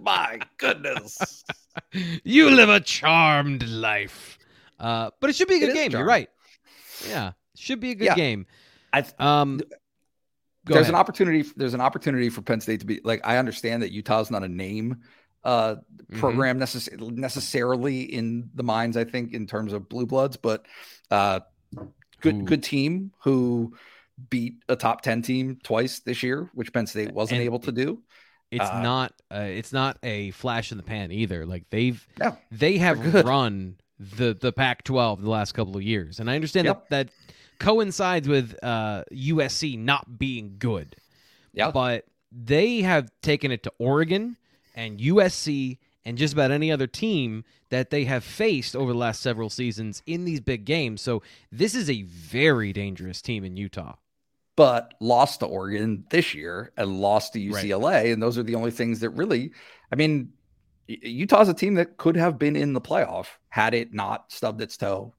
My 0.00 0.38
goodness. 0.58 1.44
you 2.22 2.50
live 2.50 2.68
a 2.68 2.80
charmed 2.80 3.66
life. 3.68 4.38
Uh, 4.78 5.10
but 5.20 5.30
it 5.30 5.36
should 5.36 5.48
be 5.48 5.56
a 5.56 5.60
good 5.60 5.74
game. 5.74 5.90
You're 5.90 6.04
right. 6.04 6.28
Yeah, 7.08 7.32
should 7.56 7.80
be 7.80 7.90
a 7.90 7.94
good 7.96 8.04
Yeah. 8.06 8.14
game. 8.14 8.46
I 8.92 9.04
Um, 9.18 9.58
go 9.58 10.74
there's 10.74 10.82
ahead. 10.82 10.94
an 10.94 11.00
opportunity 11.00 11.44
there's 11.56 11.74
an 11.74 11.80
opportunity 11.80 12.28
for 12.30 12.42
Penn 12.42 12.60
State 12.60 12.80
to 12.80 12.86
be 12.86 13.00
like 13.02 13.20
I 13.24 13.38
understand 13.38 13.82
that 13.82 13.90
Utah's 13.90 14.30
not 14.30 14.44
a 14.44 14.48
name 14.48 14.98
uh 15.44 15.76
Mhm. 16.12 16.18
program 16.18 16.58
necess- 16.58 16.90
necessarily 17.12 18.02
in 18.02 18.50
the 18.54 18.62
minds 18.62 18.96
I 18.96 19.04
think 19.04 19.32
in 19.34 19.46
terms 19.46 19.72
of 19.72 19.88
blue 19.88 20.04
bloods 20.06 20.36
but 20.36 20.66
uh 21.10 21.40
good 22.20 22.34
Who- 22.36 22.42
good 22.44 22.62
team 22.62 23.12
who 23.20 23.74
beat 24.30 24.54
a 24.68 24.74
top 24.76 25.02
10 25.02 25.22
team 25.22 25.58
twice 25.62 26.00
this 26.00 26.22
year 26.22 26.50
which 26.54 26.72
Penn 26.72 26.86
State 26.86 27.12
wasn't 27.12 27.38
And 27.38 27.44
able 27.44 27.60
to 27.60 27.72
do 27.72 28.02
It's 28.50 28.64
Uh, 28.64 28.82
not. 28.82 29.12
Uh, 29.30 29.40
it's 29.48 29.72
not 29.72 29.98
a 30.02 30.30
flash 30.32 30.72
in 30.72 30.78
the 30.78 30.82
pan 30.82 31.12
either. 31.12 31.44
Like 31.46 31.64
they've 31.70 32.04
No, 32.18 32.36
they 32.50 32.78
have 32.78 32.98
run 33.24 33.76
the 34.00 34.32
the 34.34 34.52
Pac-12 34.52 35.20
the 35.22 35.28
last 35.30 35.52
couple 35.52 35.76
of 35.76 35.82
years, 35.82 36.18
and 36.18 36.30
I 36.30 36.34
understand 36.34 36.64
Yep. 36.66 36.88
that 36.88 37.08
that 37.08 37.14
coincides 37.58 38.26
with 38.28 38.56
uh, 38.62 39.04
USC 39.12 39.76
not 39.78 40.18
being 40.18 40.54
good. 40.58 40.96
Yeah. 41.52 41.70
but 41.72 42.04
they 42.32 42.82
have 42.82 43.10
taken 43.22 43.50
it 43.50 43.62
to 43.64 43.72
Oregon 43.78 44.36
and 44.74 44.98
USC 45.00 45.78
and 46.08 46.16
just 46.18 46.32
about 46.32 46.50
any 46.50 46.72
other 46.72 46.86
team 46.86 47.44
that 47.68 47.90
they 47.90 48.04
have 48.04 48.24
faced 48.24 48.74
over 48.74 48.92
the 48.92 48.98
last 48.98 49.20
several 49.20 49.50
seasons 49.50 50.02
in 50.06 50.24
these 50.24 50.40
big 50.40 50.64
games. 50.64 51.02
So 51.02 51.22
this 51.52 51.74
is 51.74 51.90
a 51.90 52.02
very 52.02 52.72
dangerous 52.72 53.20
team 53.22 53.44
in 53.44 53.56
Utah. 53.56 53.94
but 54.56 54.94
lost 55.00 55.40
to 55.40 55.46
Oregon 55.46 56.04
this 56.10 56.34
year 56.34 56.72
and 56.76 57.00
lost 57.00 57.34
to 57.34 57.38
Right. 57.52 57.64
UCLA. 57.64 58.12
And 58.12 58.20
those 58.22 58.36
are 58.38 58.42
the 58.42 58.56
only 58.56 58.72
things 58.72 58.98
that 59.00 59.10
really, 59.10 59.52
I 59.92 59.96
mean, 59.96 60.32
Utah's 60.88 61.48
a 61.48 61.54
team 61.54 61.74
that 61.74 61.96
could 61.98 62.16
have 62.16 62.38
been 62.38 62.56
in 62.56 62.72
the 62.72 62.80
playoff 62.80 63.26
had 63.50 63.74
it 63.74 63.92
not 63.94 64.32
stubbed 64.32 64.60
its 64.62 64.76
toe 64.76 65.14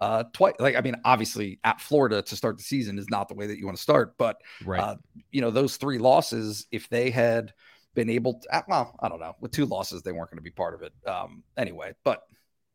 uh, 0.00 0.22
twice. 0.32 0.54
Like, 0.60 0.76
I 0.76 0.80
mean, 0.80 0.94
obviously 1.04 1.58
at 1.64 1.80
Florida 1.80 2.22
to 2.22 2.36
start 2.36 2.56
the 2.56 2.62
season 2.62 2.98
is 2.98 3.10
not 3.10 3.28
the 3.28 3.34
way 3.34 3.46
that 3.48 3.58
you 3.58 3.66
want 3.66 3.76
to 3.76 3.82
start, 3.82 4.14
but, 4.16 4.40
Right. 4.64 4.80
uh, 4.80 4.96
you 5.32 5.40
know, 5.40 5.50
those 5.50 5.76
three 5.76 5.98
losses, 5.98 6.66
if 6.70 6.88
they 6.88 7.10
had 7.10 7.52
been 7.98 8.10
able 8.10 8.34
to, 8.34 8.56
uh, 8.56 8.62
well, 8.68 8.94
I 9.00 9.08
don't 9.08 9.18
know, 9.18 9.34
with 9.40 9.50
two 9.50 9.66
losses, 9.66 10.02
they 10.02 10.12
weren't 10.12 10.30
going 10.30 10.38
to 10.38 10.42
be 10.42 10.50
part 10.50 10.74
of 10.74 10.82
it 10.82 10.92
um, 11.06 11.42
anyway, 11.56 11.94
but 12.04 12.22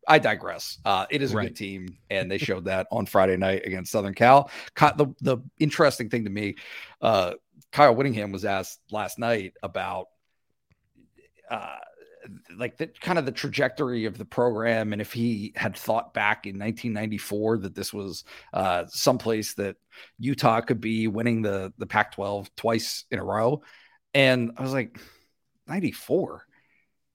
I 0.06 0.20
digress. 0.20 0.80
Uh, 0.84 1.06
it 1.10 1.22
is 1.22 1.32
a 1.32 1.38
Right. 1.38 1.48
good 1.48 1.56
team, 1.56 1.98
and 2.10 2.30
they 2.30 2.38
showed 2.38 2.66
that 2.66 2.88
on 2.92 3.06
Friday 3.06 3.38
night 3.38 3.62
against 3.66 3.92
Southern 3.92 4.14
Cal. 4.14 4.52
The 4.76 5.08
the 5.22 5.38
interesting 5.60 6.10
thing 6.10 6.26
to 6.26 6.30
me, 6.30 6.56
uh, 7.02 7.36
Kyle 7.72 7.96
Whittingham 7.96 8.34
was 8.34 8.44
asked 8.44 8.82
last 8.92 9.18
night 9.18 9.54
about 9.64 10.08
uh, 11.50 11.78
like 12.58 12.78
the 12.78 12.88
kind 12.88 13.18
of 13.18 13.26
the 13.26 13.32
trajectory 13.32 14.04
of 14.06 14.18
the 14.18 14.26
program, 14.26 14.92
and 14.92 15.02
if 15.02 15.14
he 15.14 15.54
had 15.56 15.76
thought 15.76 16.14
back 16.14 16.46
in 16.46 16.60
1994 16.60 17.60
that 17.60 17.76
this 17.76 17.94
was 17.94 18.26
uh, 18.54 18.84
someplace 18.90 19.54
that 19.54 19.78
Utah 20.20 20.60
could 20.62 20.82
be 20.82 21.08
winning 21.08 21.42
the 21.42 21.72
the 21.78 21.88
Pac-12 21.88 22.50
twice 22.58 23.06
in 23.10 23.20
a 23.20 23.24
row, 23.24 23.62
and 24.14 24.52
I 24.58 24.62
was 24.62 24.74
like, 24.74 25.00
94. 25.68 26.46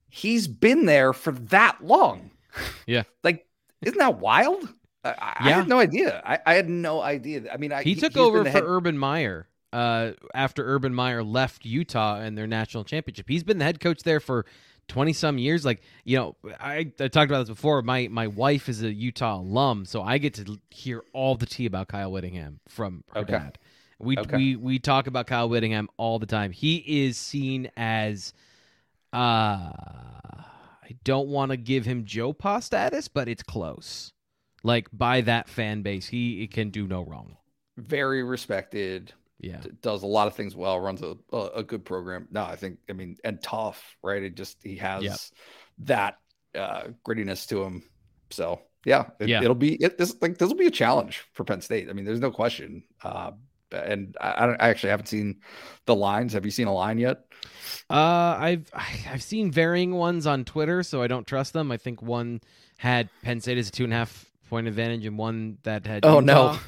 He's 0.09 0.49
been 0.49 0.87
there 0.87 1.13
for 1.13 1.33
that 1.33 1.79
long. 1.85 2.31
Yeah. 2.87 3.03
like, 3.23 3.47
isn't 3.83 3.99
that 3.99 4.19
wild? 4.19 4.69
I, 5.05 5.11
I 5.41 5.49
Yeah. 5.49 5.55
had 5.57 5.69
no 5.69 5.79
idea. 5.79 6.21
I, 6.27 6.39
I 6.45 6.55
had 6.55 6.69
no 6.69 7.01
idea. 7.01 7.43
I 7.53 7.57
mean, 7.57 7.71
I, 7.73 7.83
he 7.85 7.95
took 7.95 8.17
over 8.17 8.43
for 8.45 8.51
head- 8.51 8.63
Urban 8.67 8.99
Meyer 8.99 9.47
uh, 9.73 10.13
after 10.35 10.65
Urban 10.67 10.93
Meyer 10.95 11.23
left 11.23 11.65
Utah 11.65 12.17
and 12.17 12.37
their 12.37 12.47
national 12.49 12.83
championship. 12.85 13.27
He's 13.29 13.45
been 13.45 13.59
the 13.59 13.65
head 13.65 13.79
coach 13.81 14.03
there 14.03 14.19
for 14.19 14.45
twenty 14.89 15.13
some 15.13 15.37
years. 15.39 15.65
Like 15.65 15.83
you 16.05 16.17
know, 16.17 16.37
I, 16.59 16.91
I 16.99 17.09
talked 17.09 17.31
about 17.31 17.41
this 17.47 17.51
before. 17.51 17.83
My 17.83 18.09
my 18.09 18.27
wife 18.27 18.69
is 18.69 18.83
a 18.83 18.91
Utah 18.93 19.37
alum, 19.39 19.85
so 19.85 20.03
I 20.03 20.19
get 20.19 20.35
to 20.35 20.59
hear 20.71 21.05
all 21.13 21.37
the 21.37 21.47
tea 21.47 21.67
about 21.67 21.87
Kyle 21.89 22.11
Whittingham 22.11 22.59
from 22.69 23.05
her 23.13 23.21
Okay. 23.21 23.33
dad. 23.33 23.59
We 24.01 24.17
Okay. 24.19 24.37
we 24.37 24.57
we 24.57 24.79
talk 24.79 25.07
about 25.07 25.27
Kyle 25.27 25.49
Whittingham 25.49 25.89
all 25.97 26.19
the 26.19 26.27
time. 26.27 26.53
He 26.53 26.77
is 27.07 27.17
seen 27.17 27.71
as 27.77 28.33
uh 29.13 29.73
I 30.91 30.97
don't 31.05 31.29
want 31.29 31.51
to 31.51 31.57
give 31.57 31.85
him 31.85 32.05
Joe 32.05 32.33
Pa 32.33 32.61
status, 32.61 33.09
but 33.09 33.29
it's 33.29 33.43
close. 33.43 34.13
Like 34.63 34.89
by 34.93 35.21
that 35.23 35.49
fan 35.49 35.83
base, 35.83 36.07
he 36.07 36.47
can 36.47 36.71
do 36.71 36.87
no 36.87 37.03
wrong. 37.03 37.37
very 37.77 38.23
respected. 38.23 39.13
Yeah. 39.41 39.59
d- 39.61 39.71
does 39.83 40.03
a 40.03 40.07
lot 40.07 40.27
of 40.27 40.35
things 40.35 40.57
well, 40.57 40.81
runs 40.81 41.01
a, 41.01 41.17
a, 41.33 41.47
a 41.57 41.63
good 41.63 41.85
program. 41.85 42.27
No, 42.33 42.43
I 42.43 42.57
think, 42.57 42.79
I 42.91 42.93
mean, 42.93 43.17
and 43.23 43.41
tough, 43.41 43.97
right? 44.03 44.21
It 44.21 44.35
just, 44.35 44.57
he 44.65 44.75
has 44.79 45.05
Yep. 45.05 45.19
that 45.87 46.19
uh, 46.57 46.89
grittiness 47.07 47.47
to 47.51 47.63
him. 47.63 47.85
So, 48.31 48.61
yeah, 48.85 49.11
it, 49.21 49.29
Yeah. 49.29 49.41
it'll 49.43 49.55
be, 49.55 49.77
it, 49.77 49.97
this, 49.97 50.17
like, 50.21 50.39
this 50.39 50.49
will 50.49 50.57
be 50.57 50.67
a 50.67 50.73
challenge 50.73 51.25
for 51.35 51.45
Penn 51.45 51.61
State. 51.61 51.89
I 51.89 51.93
mean, 51.93 52.05
there's 52.05 52.19
no 52.19 52.33
question. 52.33 52.83
Uh, 53.01 53.31
and 53.73 54.17
I, 54.21 54.45
I, 54.45 54.47
don't, 54.47 54.63
I 54.63 54.69
actually 54.69 54.91
haven't 54.91 55.07
seen 55.07 55.41
the 55.87 55.95
lines. 55.95 56.33
Have 56.33 56.45
you 56.45 56.51
seen 56.51 56.67
a 56.67 56.75
line 56.75 56.99
yet? 56.99 57.25
Uh, 57.91 58.37
I've 58.39 58.71
I've 59.11 59.23
seen 59.23 59.51
varying 59.51 59.95
ones 59.95 60.27
on 60.27 60.45
Twitter, 60.45 60.83
so 60.83 61.03
I 61.03 61.07
don't 61.07 61.27
trust 61.27 61.53
them. 61.53 61.71
I 61.71 61.77
think 61.77 62.03
one 62.03 62.41
had 62.79 63.09
Penn 63.23 63.41
State 63.41 63.59
as 63.59 63.69
a 63.69 63.73
two 63.73 63.85
and 63.85 63.93
a 63.93 63.97
half 63.97 64.27
point 64.49 64.67
advantage, 64.67 65.07
and 65.07 65.19
one 65.19 65.59
that 65.63 65.87
had 65.87 66.05
Oh, 66.05 66.21
no. 66.21 66.59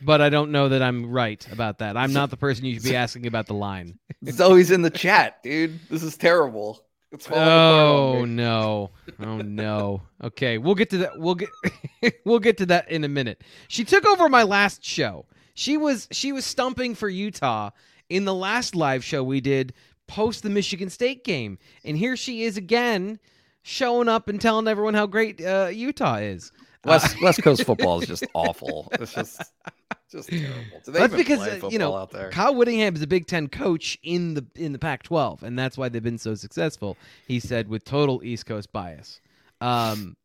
But 0.00 0.20
I 0.20 0.28
don't 0.28 0.52
know 0.52 0.68
that 0.68 0.80
I'm 0.80 1.10
right 1.10 1.44
about 1.50 1.78
that. 1.78 1.96
I'm 1.96 2.12
not 2.12 2.30
the 2.30 2.36
person 2.36 2.64
you 2.64 2.74
should 2.74 2.84
be 2.84 2.94
asking 2.94 3.26
about 3.26 3.46
the 3.46 3.54
line. 3.54 3.98
Zoe's 4.30 4.70
in 4.70 4.82
the 4.82 4.90
chat, 4.90 5.42
dude. 5.42 5.80
This 5.88 6.04
is 6.04 6.16
terrible. 6.16 6.84
It's 7.10 7.28
Oh 7.30 8.26
no! 8.26 8.90
Oh 9.18 9.38
no! 9.38 10.02
Okay, 10.22 10.58
we'll 10.58 10.74
get 10.74 10.90
to 10.90 10.98
that. 10.98 11.18
We'll 11.18 11.36
get 11.36 11.48
we'll 12.24 12.38
get 12.38 12.58
to 12.58 12.66
that 12.66 12.90
in 12.90 13.02
a 13.02 13.08
minute. 13.08 13.42
She 13.68 13.84
took 13.84 14.06
over 14.06 14.28
my 14.28 14.42
last 14.42 14.84
show. 14.84 15.24
She 15.58 15.76
was 15.76 16.06
she 16.12 16.30
was 16.30 16.44
stumping 16.44 16.94
for 16.94 17.08
Utah 17.08 17.70
in 18.08 18.24
the 18.24 18.32
last 18.32 18.76
live 18.76 19.02
show 19.02 19.24
we 19.24 19.40
did 19.40 19.74
post 20.06 20.44
the 20.44 20.50
Michigan 20.50 20.88
State 20.88 21.24
game, 21.24 21.58
and 21.84 21.98
here 21.98 22.16
she 22.16 22.44
is 22.44 22.56
again, 22.56 23.18
showing 23.62 24.06
up 24.06 24.28
and 24.28 24.40
telling 24.40 24.68
everyone 24.68 24.94
how 24.94 25.08
great 25.08 25.44
uh, 25.44 25.68
Utah 25.72 26.18
is. 26.18 26.52
West, 26.84 27.20
West 27.20 27.42
Coast 27.42 27.64
football 27.66 28.00
is 28.00 28.06
just 28.06 28.24
awful. 28.34 28.88
It's 28.92 29.12
just, 29.12 29.42
just 30.08 30.28
terrible. 30.28 30.80
Do 30.84 30.92
they 30.92 31.00
That's 31.00 31.12
even 31.12 31.16
because 31.16 31.38
play 31.40 31.60
uh, 31.60 31.68
you 31.70 31.80
know 31.80 31.96
out 31.96 32.12
there? 32.12 32.30
Kyle 32.30 32.54
Whittingham 32.54 32.94
is 32.94 33.02
a 33.02 33.08
Big 33.08 33.26
Ten 33.26 33.48
coach 33.48 33.98
in 34.04 34.34
the 34.34 34.46
in 34.54 34.70
the 34.70 34.78
Pac-12, 34.78 35.42
and 35.42 35.58
that's 35.58 35.76
why 35.76 35.88
they've 35.88 36.00
been 36.00 36.18
so 36.18 36.36
successful. 36.36 36.96
He 37.26 37.40
said 37.40 37.66
with 37.66 37.84
total 37.84 38.22
East 38.22 38.46
Coast 38.46 38.72
bias. 38.72 39.20
Um, 39.60 40.16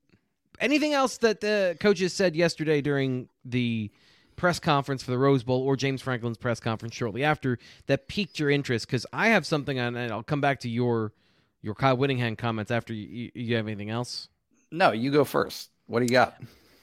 anything 0.59 0.93
else 0.93 1.17
that 1.17 1.41
the 1.41 1.75
coaches 1.79 2.13
said 2.13 2.35
yesterday 2.35 2.81
during 2.81 3.29
the 3.43 3.89
press 4.35 4.59
conference 4.59 5.03
for 5.03 5.11
the 5.11 5.17
Rose 5.17 5.43
Bowl 5.43 5.61
or 5.61 5.75
James 5.75 6.01
Franklin's 6.01 6.37
press 6.37 6.59
conference 6.59 6.95
shortly 6.95 7.23
after 7.23 7.57
that 7.87 8.07
piqued 8.07 8.39
your 8.39 8.49
interest? 8.49 8.87
Because 8.87 9.05
I 9.13 9.29
have 9.29 9.45
something 9.45 9.79
on, 9.79 9.95
and 9.95 10.11
I'll 10.11 10.23
come 10.23 10.41
back 10.41 10.59
to 10.61 10.69
your 10.69 11.13
your 11.61 11.75
Kyle 11.75 11.95
Whittingham 11.95 12.35
comments 12.35 12.71
after 12.71 12.93
you, 12.93 13.07
you, 13.07 13.31
you 13.33 13.55
have 13.55 13.67
anything 13.67 13.89
else. 13.89 14.27
No, 14.71 14.91
you 14.91 15.11
go 15.11 15.23
first. 15.23 15.69
What 15.87 15.99
do 15.99 16.05
you 16.05 16.11
got? 16.11 16.35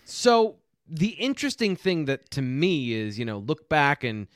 So 0.05 0.57
the 0.89 1.09
interesting 1.11 1.77
thing 1.77 2.07
that 2.07 2.31
to 2.31 2.43
me 2.43 2.93
is, 2.93 3.19
you 3.19 3.25
know, 3.25 3.39
look 3.39 3.69
back 3.69 4.05
and 4.05 4.27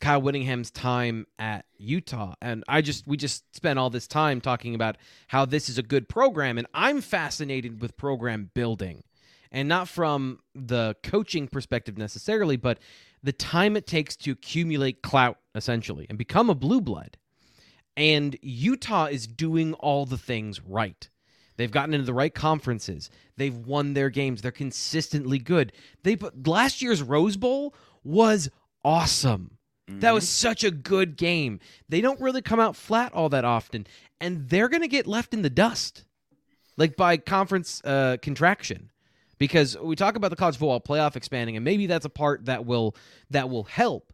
Kyle 0.00 0.22
Whittingham's 0.22 0.70
time 0.70 1.26
at 1.38 1.64
Utah, 1.76 2.34
and 2.40 2.62
I 2.68 2.82
just 2.82 3.06
we 3.06 3.16
just 3.16 3.54
spent 3.56 3.78
all 3.78 3.90
this 3.90 4.06
time 4.06 4.40
talking 4.40 4.76
about 4.76 4.96
how 5.26 5.44
this 5.44 5.68
is 5.68 5.76
a 5.76 5.82
good 5.82 6.08
program, 6.08 6.56
and 6.56 6.68
I'm 6.72 7.00
fascinated 7.00 7.82
with 7.82 7.96
program 7.96 8.50
building, 8.54 9.02
and 9.50 9.68
not 9.68 9.88
from 9.88 10.40
the 10.54 10.96
coaching 11.02 11.48
perspective 11.48 11.98
necessarily, 11.98 12.56
but 12.56 12.78
the 13.22 13.32
time 13.32 13.76
it 13.76 13.86
takes 13.86 14.16
to 14.16 14.32
accumulate 14.32 15.02
clout 15.02 15.38
essentially 15.54 16.06
and 16.08 16.18
become 16.18 16.50
a 16.50 16.54
blue 16.54 16.80
blood. 16.80 17.16
And 17.96 18.38
Utah 18.42 19.06
is 19.06 19.26
doing 19.26 19.74
all 19.74 20.06
the 20.06 20.18
things 20.18 20.60
right. 20.62 21.08
They've 21.56 21.70
gotten 21.70 21.94
into 21.94 22.06
the 22.06 22.14
right 22.14 22.32
conferences. 22.32 23.10
They've 23.36 23.56
won 23.56 23.94
their 23.94 24.10
games. 24.10 24.40
They're 24.40 24.52
consistently 24.52 25.38
good. 25.38 25.72
They 26.04 26.14
put 26.14 26.46
last 26.46 26.80
year's 26.80 27.02
Rose 27.02 27.36
Bowl 27.36 27.74
was 28.04 28.48
awesome. 28.84 29.58
That 30.00 30.12
was 30.12 30.28
such 30.28 30.64
a 30.64 30.70
good 30.70 31.16
game. 31.16 31.60
They 31.88 32.02
don't 32.02 32.20
really 32.20 32.42
come 32.42 32.60
out 32.60 32.76
flat 32.76 33.14
all 33.14 33.30
that 33.30 33.46
often, 33.46 33.86
and 34.20 34.48
they're 34.48 34.68
going 34.68 34.82
to 34.82 34.88
get 34.88 35.06
left 35.06 35.32
in 35.32 35.40
the 35.40 35.50
dust, 35.50 36.04
like 36.76 36.94
by 36.94 37.16
conference 37.16 37.80
uh, 37.84 38.18
contraction, 38.20 38.90
because 39.38 39.76
we 39.78 39.96
talk 39.96 40.16
about 40.16 40.30
the 40.30 40.36
college 40.36 40.56
football 40.56 40.80
playoff 40.80 41.16
expanding, 41.16 41.56
and 41.56 41.64
maybe 41.64 41.86
that's 41.86 42.04
a 42.04 42.10
part 42.10 42.44
that 42.46 42.66
will 42.66 42.94
that 43.30 43.48
will 43.48 43.64
help. 43.64 44.12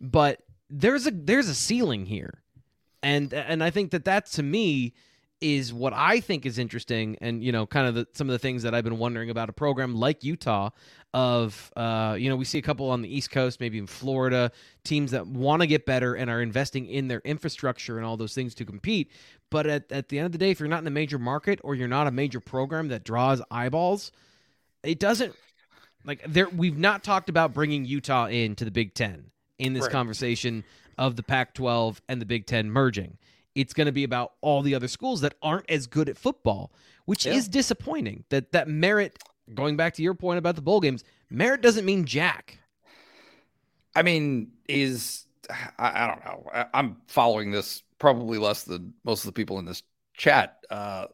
but 0.00 0.42
there's 0.68 1.06
a 1.06 1.10
there's 1.10 1.48
a 1.48 1.54
ceiling 1.54 2.06
here, 2.06 2.42
and 3.02 3.32
and 3.32 3.62
I 3.62 3.70
think 3.70 3.92
that 3.92 4.04
that 4.04 4.26
to 4.32 4.42
me 4.42 4.94
is 5.40 5.72
what 5.72 5.92
I 5.92 6.20
think 6.20 6.46
is 6.46 6.58
interesting, 6.58 7.16
and 7.20 7.42
you 7.44 7.52
know, 7.52 7.66
kind 7.66 7.86
of 7.86 7.94
the, 7.94 8.08
some 8.14 8.28
of 8.28 8.32
the 8.32 8.38
things 8.38 8.62
that 8.62 8.74
I've 8.74 8.84
been 8.84 8.98
wondering 8.98 9.30
about 9.30 9.48
a 9.48 9.52
program 9.52 9.94
like 9.94 10.24
Utah. 10.24 10.70
Of 11.14 11.72
uh, 11.76 12.16
you 12.18 12.28
know, 12.28 12.36
we 12.36 12.44
see 12.44 12.58
a 12.58 12.62
couple 12.62 12.90
on 12.90 13.00
the 13.00 13.08
East 13.08 13.30
Coast, 13.30 13.58
maybe 13.58 13.78
in 13.78 13.86
Florida, 13.86 14.52
teams 14.84 15.12
that 15.12 15.26
want 15.26 15.62
to 15.62 15.66
get 15.66 15.86
better 15.86 16.14
and 16.14 16.28
are 16.28 16.42
investing 16.42 16.86
in 16.86 17.08
their 17.08 17.22
infrastructure 17.24 17.96
and 17.96 18.04
all 18.04 18.18
those 18.18 18.34
things 18.34 18.54
to 18.56 18.66
compete. 18.66 19.10
But 19.48 19.66
at, 19.66 19.90
at 19.90 20.10
the 20.10 20.18
end 20.18 20.26
of 20.26 20.32
the 20.32 20.38
day, 20.38 20.50
if 20.50 20.60
you're 20.60 20.68
not 20.68 20.82
in 20.82 20.86
a 20.86 20.90
major 20.90 21.18
market 21.18 21.58
or 21.64 21.74
you're 21.74 21.88
not 21.88 22.06
a 22.06 22.10
major 22.10 22.38
program 22.38 22.88
that 22.88 23.02
draws 23.02 23.40
eyeballs, 23.50 24.12
it 24.86 24.98
doesn't 24.98 25.34
like 26.04 26.22
there. 26.26 26.48
We've 26.48 26.78
not 26.78 27.02
talked 27.04 27.28
about 27.28 27.52
bringing 27.52 27.84
Utah 27.84 28.26
into 28.26 28.64
the 28.64 28.70
Big 28.70 28.94
Ten 28.94 29.30
in 29.58 29.72
this 29.72 29.84
Right. 29.84 29.92
conversation 29.92 30.64
of 30.98 31.16
the 31.16 31.22
Pac-12 31.22 32.00
and 32.08 32.20
the 32.20 32.26
Big 32.26 32.46
Ten 32.46 32.70
merging. 32.70 33.18
It's 33.54 33.72
going 33.74 33.86
to 33.86 33.92
be 33.92 34.04
about 34.04 34.32
all 34.40 34.62
the 34.62 34.74
other 34.74 34.88
schools 34.88 35.22
that 35.22 35.34
aren't 35.42 35.68
as 35.70 35.86
good 35.86 36.08
at 36.08 36.16
football, 36.18 36.72
which 37.06 37.24
Yeah. 37.26 37.34
is 37.34 37.48
disappointing. 37.48 38.24
That 38.30 38.52
that 38.52 38.68
merit. 38.68 39.18
Going 39.54 39.76
back 39.76 39.94
to 39.94 40.02
your 40.02 40.14
point 40.14 40.38
about 40.38 40.56
the 40.56 40.60
bowl 40.62 40.80
games, 40.80 41.04
merit 41.30 41.60
doesn't 41.60 41.84
mean 41.84 42.04
jack. 42.04 42.58
I 43.94 44.02
mean, 44.02 44.50
is 44.68 45.26
I, 45.78 46.04
I 46.04 46.06
don't 46.08 46.24
know. 46.24 46.50
I, 46.52 46.66
I'm 46.74 46.96
following 47.06 47.52
this 47.52 47.82
probably 47.98 48.38
less 48.38 48.64
than 48.64 48.92
most 49.04 49.20
of 49.20 49.26
the 49.26 49.32
people 49.32 49.58
in 49.60 49.64
this 49.64 49.82
chat. 50.14 50.58
Uh, 50.68 51.06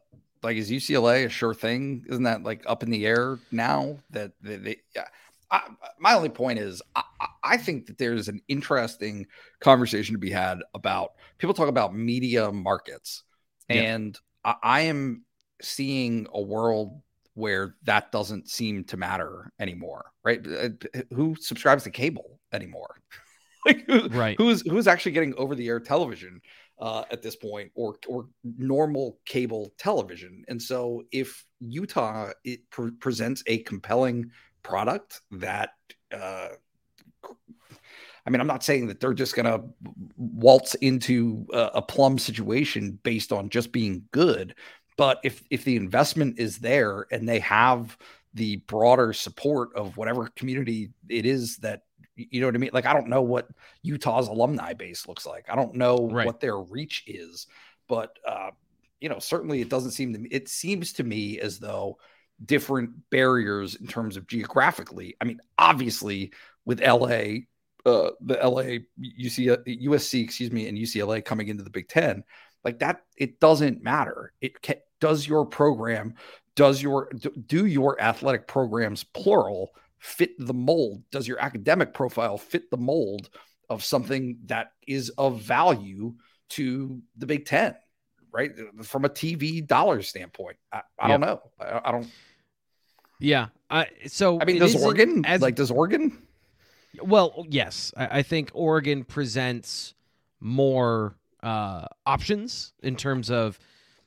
like, 0.43 0.57
is 0.57 0.69
UCLA 0.69 1.25
a 1.25 1.29
sure 1.29 1.53
thing? 1.53 2.05
Isn't 2.09 2.23
that 2.23 2.43
like 2.43 2.63
up 2.67 2.83
in 2.83 2.89
the 2.89 3.05
air 3.05 3.39
now? 3.51 3.97
That 4.11 4.31
they, 4.41 4.57
they 4.57 4.77
yeah. 4.95 5.07
I, 5.51 5.61
my 5.99 6.13
only 6.15 6.29
point 6.29 6.59
is, 6.59 6.81
I, 6.95 7.03
I- 7.43 7.57
think 7.57 7.85
that 7.85 7.97
there's 7.99 8.27
an 8.27 8.41
interesting 8.47 9.27
conversation 9.59 10.15
to 10.15 10.19
be 10.19 10.31
had 10.31 10.59
about 10.73 11.11
people 11.37 11.53
talk 11.53 11.67
about 11.69 11.95
media 11.95 12.51
markets, 12.51 13.23
Yeah. 13.69 13.81
and 13.93 14.19
I, 14.43 14.55
I 14.63 14.81
am 14.81 15.23
seeing 15.61 16.27
a 16.33 16.41
world 16.41 17.01
where 17.35 17.75
that 17.83 18.11
doesn't 18.11 18.49
seem 18.49 18.83
to 18.85 18.97
matter 18.97 19.51
anymore, 19.59 20.05
right? 20.23 20.45
Uh, 20.45 20.69
Who 21.13 21.35
subscribes 21.39 21.83
to 21.83 21.91
cable 21.91 22.39
anymore? 22.51 22.95
like, 23.65 23.85
who, 23.85 24.07
Right. 24.09 24.35
Who's 24.37 24.61
who's 24.61 24.87
actually 24.87 25.13
getting 25.13 25.35
over 25.35 25.55
the 25.55 25.67
air 25.67 25.79
television 25.79 26.41
uh, 26.83 27.05
at 27.11 27.21
this 27.21 27.35
point, 27.37 27.71
or 27.75 27.95
or 28.07 28.27
normal 28.43 29.17
cable 29.25 29.73
television? 29.77 30.43
And 30.49 30.61
so, 30.61 31.03
if 31.11 31.45
Utah 31.61 32.31
it 32.43 32.69
pre- 32.69 32.91
presents 32.91 33.41
a 33.47 33.59
compelling 33.59 34.29
product 34.61 35.21
that. 35.31 35.69
Uh, 36.13 36.49
I 38.25 38.29
mean, 38.29 38.39
I'm 38.39 38.47
not 38.47 38.63
saying 38.63 38.87
that 38.87 39.01
they're 39.01 39.13
just 39.13 39.35
going 39.35 39.47
to 39.47 39.61
waltz 40.15 40.75
into 40.75 41.45
a, 41.51 41.71
a 41.75 41.81
plum 41.81 42.17
situation 42.17 42.97
based 43.03 43.33
on 43.33 43.49
just 43.49 43.73
being 43.73 44.05
good, 44.11 44.55
but 44.97 45.19
if 45.23 45.43
if 45.49 45.65
the 45.65 45.75
investment 45.75 46.39
is 46.39 46.59
there 46.59 47.05
and 47.11 47.27
they 47.27 47.39
have 47.39 47.97
the 48.33 48.57
broader 48.67 49.13
support 49.13 49.75
of 49.75 49.97
whatever 49.97 50.29
community 50.35 50.89
it 51.09 51.25
is 51.25 51.57
that 51.57 51.83
you 52.15 52.41
know 52.41 52.47
what 52.47 52.55
I 52.55 52.59
mean, 52.59 52.69
like 52.73 52.85
I 52.85 52.93
don't 52.93 53.07
know 53.09 53.21
what 53.21 53.47
Utah's 53.81 54.27
alumni 54.27 54.73
base 54.73 55.07
looks 55.07 55.25
like. 55.25 55.45
I 55.49 55.55
don't 55.55 55.75
know 55.75 56.09
Right. 56.11 56.25
what 56.25 56.39
their 56.39 56.57
reach 56.59 57.03
is, 57.07 57.47
but 57.87 58.17
uh, 58.27 58.51
you 58.99 59.09
know, 59.09 59.19
certainly 59.19 59.61
it 59.61 59.69
doesn't 59.69 59.91
seem 59.91 60.13
to 60.13 60.19
me. 60.19 60.29
It 60.31 60.47
seems 60.49 60.93
to 60.93 61.03
me 61.03 61.39
as 61.39 61.59
though 61.59 61.97
different 62.45 63.09
barriers 63.09 63.75
in 63.75 63.87
terms 63.87 64.17
of 64.17 64.27
geographically. 64.27 65.15
I 65.21 65.25
mean, 65.25 65.39
obviously 65.57 66.31
with 66.65 66.79
LA, 66.81 67.43
uh, 67.85 68.11
the 68.21 68.39
LA, 68.41 68.79
UC, 69.01 69.57
USC, 69.83 70.23
excuse 70.23 70.51
me, 70.51 70.67
and 70.67 70.77
UCLA 70.77 71.23
coming 71.23 71.47
into 71.49 71.63
the 71.63 71.69
Big 71.69 71.87
Ten, 71.89 72.23
like 72.63 72.79
that, 72.79 73.01
it 73.17 73.39
doesn't 73.39 73.83
matter. 73.83 74.31
It 74.39 74.61
can, 74.61 74.75
does 75.01 75.27
your 75.27 75.45
program, 75.45 76.15
does 76.55 76.81
your 76.81 77.09
do- 77.13 77.33
do 77.45 77.65
your 77.65 77.99
athletic 78.01 78.47
programs 78.47 79.03
plural 79.03 79.71
fit 80.03 80.31
the 80.37 80.53
mold? 80.53 81.01
Does 81.11 81.27
your 81.27 81.39
academic 81.39 81.93
profile 81.93 82.37
fit 82.37 82.69
the 82.69 82.77
mold 82.77 83.29
of 83.69 83.83
something 83.83 84.37
that 84.45 84.73
is 84.85 85.09
of 85.11 85.41
value 85.41 86.13
to 86.49 87.01
the 87.17 87.25
Big 87.25 87.45
Ten? 87.45 87.75
Right 88.31 88.51
from 88.81 89.05
a 89.05 89.09
TV 89.09 89.65
dollar 89.65 90.01
standpoint, 90.01 90.57
I, 90.71 90.81
I 90.99 91.07
don't 91.07 91.21
know. 91.21 91.41
I, 91.59 91.81
I 91.85 91.91
don't. 91.91 92.07
Yeah. 93.19 93.47
I 93.69 93.87
so 94.07 94.41
I 94.41 94.45
mean, 94.45 94.59
does 94.59 94.75
Oregon 94.75 95.23
as 95.23 95.41
like 95.41 95.55
does 95.55 95.71
Oregon? 95.71 96.17
Well, 97.01 97.45
yes, 97.47 97.93
I, 97.95 98.19
I 98.19 98.23
think 98.23 98.51
Oregon 98.53 99.03
presents 99.03 99.93
more 100.39 101.15
uh, 101.41 101.85
options 102.05 102.73
in 102.81 102.95
terms 102.95 103.31
of 103.31 103.59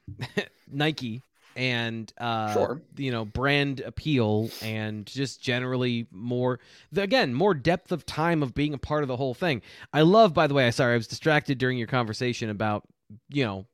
Nike 0.70 1.22
and 1.56 2.12
uh, 2.18 2.52
Sure. 2.52 2.82
you 2.96 3.10
know 3.10 3.24
brand 3.24 3.80
appeal 3.80 4.50
and 4.62 5.06
just 5.06 5.40
generally 5.42 6.06
more 6.10 6.60
again 6.96 7.34
more 7.34 7.54
depth 7.54 7.90
of 7.92 8.04
time 8.06 8.42
of 8.42 8.54
being 8.54 8.74
a 8.74 8.78
part 8.78 9.02
of 9.02 9.08
the 9.08 9.16
whole 9.16 9.34
thing. 9.34 9.62
I 9.92 10.02
love, 10.02 10.34
by 10.34 10.46
the 10.46 10.54
way, 10.54 10.66
I 10.66 10.70
sorry 10.70 10.94
I 10.94 10.96
was 10.96 11.06
distracted 11.08 11.58
during 11.58 11.78
your 11.78 11.86
conversation 11.88 12.50
about 12.50 12.84
you 13.30 13.44
know 13.44 13.66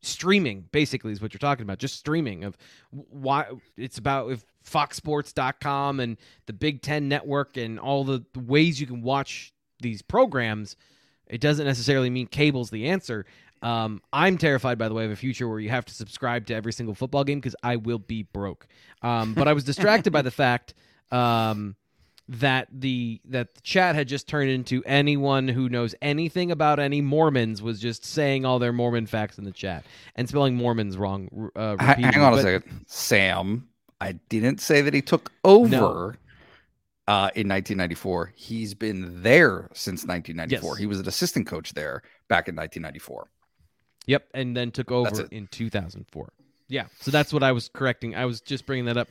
streaming 0.00 0.64
basically 0.70 1.10
is 1.10 1.20
what 1.20 1.32
you're 1.34 1.38
talking 1.38 1.64
about 1.64 1.78
just 1.78 1.96
streaming 1.98 2.44
of 2.44 2.56
why 2.90 3.46
it's 3.76 3.98
about 3.98 4.30
if 4.30 4.44
foxsports.com 4.64 6.00
and 6.00 6.16
the 6.46 6.52
big 6.52 6.82
10 6.82 7.08
network 7.08 7.56
and 7.56 7.78
all 7.80 8.04
the 8.04 8.24
ways 8.36 8.80
you 8.80 8.86
can 8.86 9.02
watch 9.02 9.52
these 9.80 10.02
programs 10.02 10.76
it 11.26 11.40
doesn't 11.40 11.66
necessarily 11.66 12.10
mean 12.10 12.26
cable's 12.26 12.70
the 12.70 12.88
answer 12.88 13.26
um, 13.62 14.00
i'm 14.12 14.38
terrified 14.38 14.78
by 14.78 14.88
the 14.88 14.94
way 14.94 15.04
of 15.04 15.10
a 15.10 15.16
future 15.16 15.48
where 15.48 15.60
you 15.60 15.70
have 15.70 15.84
to 15.84 15.94
subscribe 15.94 16.46
to 16.46 16.54
every 16.54 16.72
single 16.72 16.94
football 16.94 17.24
game 17.24 17.38
because 17.38 17.56
i 17.62 17.76
will 17.76 17.98
be 17.98 18.22
broke 18.22 18.66
um, 19.02 19.34
but 19.34 19.48
i 19.48 19.52
was 19.52 19.64
distracted 19.64 20.12
by 20.12 20.22
the 20.22 20.30
fact 20.32 20.74
um, 21.10 21.74
that 22.28 22.68
the 22.70 23.20
that 23.24 23.54
the 23.54 23.60
chat 23.62 23.94
had 23.94 24.06
just 24.06 24.28
turned 24.28 24.50
into 24.50 24.82
anyone 24.84 25.48
who 25.48 25.68
knows 25.68 25.94
anything 26.02 26.50
about 26.50 26.78
any 26.78 27.00
Mormons 27.00 27.62
was 27.62 27.80
just 27.80 28.04
saying 28.04 28.44
all 28.44 28.58
their 28.58 28.72
Mormon 28.72 29.06
facts 29.06 29.38
in 29.38 29.44
the 29.44 29.50
chat 29.50 29.84
and 30.14 30.28
spelling 30.28 30.54
Mormons 30.54 30.96
wrong. 30.98 31.50
Uh, 31.56 31.76
hang 31.78 32.20
on 32.20 32.34
a 32.34 32.42
second, 32.42 32.84
Sam. 32.86 33.68
I 34.00 34.12
didn't 34.28 34.60
say 34.60 34.82
that 34.82 34.94
he 34.94 35.02
took 35.02 35.32
over 35.42 36.18
uh, 37.08 37.32
in 37.34 37.48
1994. 37.48 38.32
He's 38.36 38.74
been 38.74 39.22
there 39.22 39.68
since 39.72 40.04
1994. 40.04 40.74
Yes. 40.74 40.78
He 40.78 40.86
was 40.86 41.00
an 41.00 41.08
assistant 41.08 41.46
coach 41.46 41.72
there 41.72 42.02
back 42.28 42.48
in 42.48 42.54
1994. 42.54 43.28
Yep, 44.08 44.28
and 44.34 44.56
then 44.56 44.70
took 44.72 44.90
over 44.90 45.28
in 45.30 45.46
2004. 45.46 46.28
Yeah, 46.68 46.86
so 47.00 47.10
that's 47.12 47.32
what 47.32 47.42
I 47.42 47.52
was 47.52 47.68
correcting. 47.72 48.14
I 48.16 48.24
was 48.26 48.40
just 48.40 48.66
bringing 48.66 48.86
that 48.86 48.96
up 48.96 49.08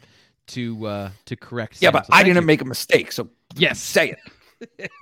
to 0.47 0.85
uh 0.87 1.09
to 1.25 1.35
correct. 1.35 1.77
Yeah, 1.81 1.87
Sam, 1.87 1.93
but 1.93 2.05
so 2.07 2.13
I 2.13 2.23
didn't 2.23 2.41
you. 2.43 2.47
make 2.47 2.61
a 2.61 2.65
mistake. 2.65 3.11
So 3.13 3.29
Yes. 3.55 3.79
say 3.79 4.15
it. 4.79 4.91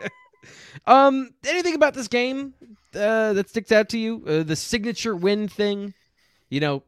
Um, 0.86 1.32
anything 1.48 1.74
about 1.74 1.96
this 1.96 2.08
game 2.08 2.54
uh, 2.93 3.34
that 3.34 3.50
sticks 3.50 3.72
out 3.72 3.89
to 3.89 3.98
you? 3.98 4.24
Uh, 4.28 4.43
the 4.43 4.56
signature 4.56 5.16
win 5.16 5.48
thing, 5.48 5.96
you 6.50 6.60
know, 6.60 6.84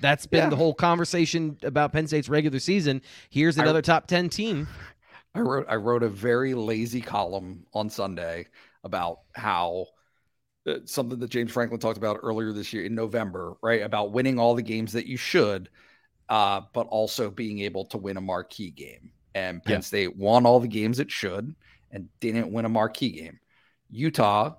that's 0.00 0.26
been 0.26 0.44
Yeah. 0.44 0.50
the 0.50 0.56
whole 0.56 0.74
conversation 0.74 1.56
about 1.64 1.92
Penn 1.92 2.06
State's 2.06 2.28
regular 2.28 2.60
season. 2.60 3.02
Here's 3.30 3.58
I- 3.58 3.62
another 3.62 3.82
top 3.82 4.06
ten 4.06 4.28
team. 4.28 4.68
I 5.34 5.40
wrote 5.40 5.66
I 5.68 5.74
wrote 5.76 6.02
a 6.04 6.08
very 6.08 6.54
lazy 6.54 7.00
column 7.00 7.66
on 7.74 7.90
Sunday 7.90 8.46
about 8.84 9.20
how 9.34 9.86
something 10.84 11.18
that 11.18 11.30
James 11.30 11.50
Franklin 11.52 11.80
talked 11.80 11.98
about 11.98 12.20
earlier 12.22 12.52
this 12.52 12.72
year 12.72 12.84
in 12.84 12.94
November, 12.94 13.54
right? 13.62 13.82
About 13.82 14.12
winning 14.12 14.38
all 14.38 14.54
the 14.54 14.62
games 14.62 14.92
that 14.92 15.06
you 15.06 15.16
should, 15.16 15.68
uh, 16.28 16.60
but 16.74 16.86
also 16.88 17.30
being 17.30 17.60
able 17.60 17.84
to 17.86 17.98
win 17.98 18.16
a 18.16 18.20
marquee 18.20 18.70
game. 18.70 19.10
And 19.34 19.62
Penn 19.62 19.74
Yeah. 19.76 19.80
State 19.80 20.16
won 20.16 20.44
all 20.46 20.60
the 20.60 20.68
games 20.68 20.98
it 20.98 21.10
should 21.10 21.54
and 21.90 22.08
didn't 22.20 22.52
win 22.52 22.64
a 22.64 22.68
marquee 22.68 23.10
game. 23.12 23.38
Utah 23.90 24.54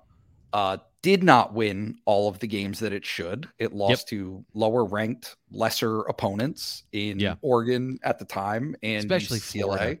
uh, 0.52 0.78
did 1.02 1.22
not 1.22 1.54
win 1.54 1.96
all 2.04 2.28
of 2.28 2.38
the 2.38 2.46
games 2.46 2.78
that 2.80 2.92
it 2.92 3.04
should. 3.04 3.48
It 3.58 3.72
lost 3.72 4.08
to 4.08 4.44
lower 4.54 4.84
ranked, 4.84 5.36
lesser 5.50 6.00
opponents 6.02 6.84
in 6.92 7.18
Yeah. 7.18 7.34
Oregon 7.42 7.98
at 8.02 8.18
the 8.18 8.24
time 8.24 8.76
and 8.82 8.98
Especially 9.04 9.38
UCLA. 9.38 9.62
Florida. 9.76 10.00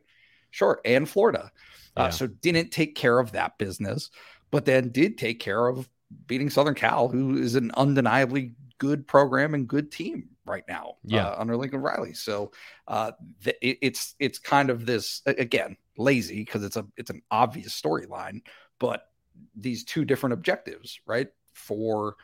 Sure, 0.50 0.80
and 0.84 1.08
Florida. 1.08 1.50
Yeah. 1.96 2.04
Uh, 2.04 2.10
so 2.10 2.26
didn't 2.26 2.70
take 2.70 2.94
care 2.94 3.18
of 3.18 3.32
that 3.32 3.56
business, 3.58 4.10
but 4.52 4.64
then 4.64 4.90
did 4.90 5.18
take 5.18 5.40
care 5.40 5.66
of 5.66 5.88
beating 6.26 6.50
Southern 6.50 6.74
Cal, 6.74 7.08
who 7.08 7.36
is 7.36 7.56
an 7.56 7.72
undeniably 7.74 8.52
good 8.78 9.08
program 9.08 9.54
and 9.54 9.66
good 9.66 9.90
team 9.90 10.28
right 10.44 10.64
now 10.68 10.94
Yeah. 11.04 11.26
uh, 11.28 11.36
under 11.38 11.56
Lincoln 11.56 11.80
Riley. 11.80 12.14
So 12.14 12.52
uh, 12.86 13.12
th- 13.42 13.56
it's 13.60 14.14
it's 14.20 14.38
kind 14.38 14.70
of 14.70 14.86
this 14.86 15.22
again 15.26 15.76
lazy 15.96 16.44
because 16.44 16.62
it's 16.62 16.76
a 16.76 16.86
it's 16.96 17.10
an 17.10 17.22
obvious 17.30 17.80
storyline, 17.80 18.42
but 18.78 19.08
these 19.56 19.84
two 19.84 20.04
different 20.04 20.34
objectives, 20.34 21.00
right? 21.06 21.28
For 21.54 22.16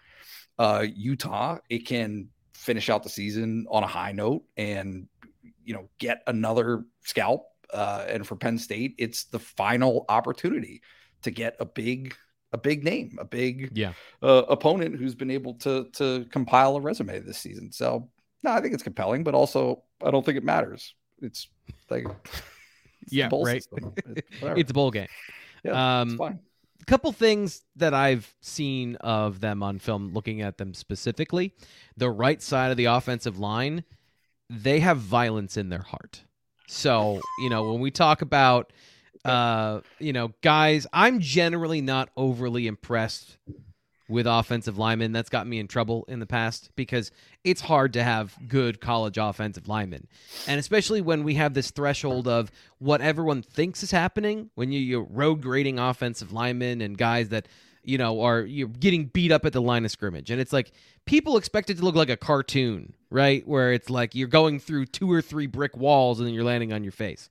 uh, 0.58 0.84
Utah, 0.94 1.58
it 1.70 1.86
can 1.86 2.28
finish 2.52 2.90
out 2.90 3.02
the 3.04 3.08
season 3.08 3.66
on 3.70 3.84
a 3.84 3.86
high 3.86 4.12
note 4.12 4.42
and 4.56 5.08
you 5.64 5.72
know 5.74 5.88
get 5.98 6.22
another 6.26 6.84
scalp. 7.04 7.46
Uh, 7.72 8.04
and 8.08 8.26
for 8.26 8.34
Penn 8.34 8.58
State, 8.58 8.94
it's 8.98 9.24
the 9.24 9.38
final 9.38 10.04
opportunity 10.08 10.82
to 11.22 11.30
get 11.30 11.56
a 11.60 11.64
big 11.64 12.14
a 12.52 12.58
big 12.58 12.82
name, 12.82 13.16
a 13.20 13.24
big 13.24 13.70
Yeah. 13.74 13.92
uh, 14.22 14.42
opponent 14.48 14.96
who's 14.96 15.14
been 15.14 15.30
able 15.30 15.54
to 15.54 15.84
to 15.94 16.26
compile 16.30 16.76
a 16.76 16.80
resume 16.80 17.18
this 17.20 17.38
season. 17.38 17.70
So 17.72 18.08
no, 18.42 18.52
I 18.52 18.60
think 18.60 18.72
it's 18.74 18.82
compelling, 18.82 19.24
but 19.24 19.34
also 19.34 19.82
I 20.04 20.10
don't 20.10 20.24
think 20.24 20.38
it 20.38 20.44
matters. 20.44 20.94
It's 21.20 21.48
like 21.90 22.06
it's 23.02 23.12
Yeah, 23.12 23.28
right. 23.32 23.62
system. 23.62 23.92
It- 24.16 24.24
whatever. 24.40 24.60
It's 24.60 24.70
a 24.70 24.74
bowl 24.74 24.90
game. 24.90 25.08
yeah, 25.64 26.00
um, 26.00 26.08
it's 26.10 26.16
fine. 26.18 26.38
couple 26.86 27.12
things 27.12 27.64
that 27.76 27.92
I've 27.92 28.34
seen 28.40 28.96
of 28.96 29.40
them 29.40 29.62
on 29.62 29.78
film, 29.78 30.14
looking 30.14 30.40
at 30.40 30.56
them 30.56 30.72
specifically. 30.72 31.52
The 31.98 32.08
right 32.10 32.40
side 32.40 32.70
of 32.70 32.76
the 32.78 32.86
offensive 32.86 33.38
line, 33.38 33.84
they 34.48 34.80
have 34.80 34.98
violence 34.98 35.56
in 35.58 35.68
their 35.68 35.82
heart. 35.82 36.22
So, 36.66 37.20
you 37.40 37.50
know, 37.50 37.70
when 37.72 37.80
we 37.80 37.90
talk 37.90 38.22
about, 38.22 38.72
uh, 39.24 39.80
you 39.98 40.12
know, 40.12 40.32
guys, 40.42 40.86
I'm 40.92 41.20
generally 41.20 41.80
not 41.80 42.10
overly 42.16 42.66
impressed 42.66 43.36
with 44.08 44.26
offensive 44.26 44.78
linemen. 44.78 45.12
That's 45.12 45.28
got 45.28 45.46
me 45.46 45.58
in 45.58 45.68
trouble 45.68 46.04
in 46.08 46.18
the 46.18 46.26
past 46.26 46.70
because 46.76 47.10
it's 47.44 47.60
hard 47.60 47.92
to 47.92 48.02
have 48.02 48.34
good 48.48 48.80
college 48.80 49.18
offensive 49.18 49.68
linemen. 49.68 50.06
And 50.46 50.58
especially 50.58 51.02
when 51.02 51.24
we 51.24 51.34
have 51.34 51.52
this 51.54 51.70
threshold 51.70 52.26
of 52.26 52.50
what 52.78 53.00
everyone 53.02 53.42
thinks 53.42 53.82
is 53.82 53.90
happening, 53.90 54.50
when 54.54 54.72
you, 54.72 54.80
you're 54.80 55.02
road 55.02 55.42
grading 55.42 55.78
offensive 55.78 56.32
linemen 56.32 56.80
and 56.80 56.96
guys 56.96 57.28
that, 57.28 57.48
you 57.84 57.98
know, 57.98 58.22
are 58.22 58.40
you're 58.40 58.68
getting 58.68 59.06
beat 59.06 59.30
up 59.30 59.44
at 59.44 59.52
the 59.52 59.62
line 59.62 59.84
of 59.84 59.90
scrimmage. 59.90 60.30
And 60.30 60.40
it's 60.40 60.52
like 60.54 60.72
people 61.04 61.36
expect 61.36 61.68
it 61.68 61.76
to 61.76 61.84
look 61.84 61.94
like 61.94 62.10
a 62.10 62.16
cartoon, 62.16 62.94
right? 63.10 63.46
Where 63.46 63.74
it's 63.74 63.90
like 63.90 64.14
you're 64.14 64.28
going 64.28 64.58
through 64.58 64.86
two 64.86 65.12
or 65.12 65.20
three 65.20 65.46
brick 65.46 65.76
walls 65.76 66.18
and 66.18 66.26
then 66.26 66.34
you're 66.34 66.44
landing 66.44 66.72
on 66.72 66.82
your 66.82 66.92
face 66.92 67.28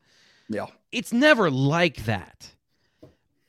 Yeah. 0.49 0.67
It's 0.91 1.13
never 1.13 1.49
like 1.49 2.05
that. 2.05 2.53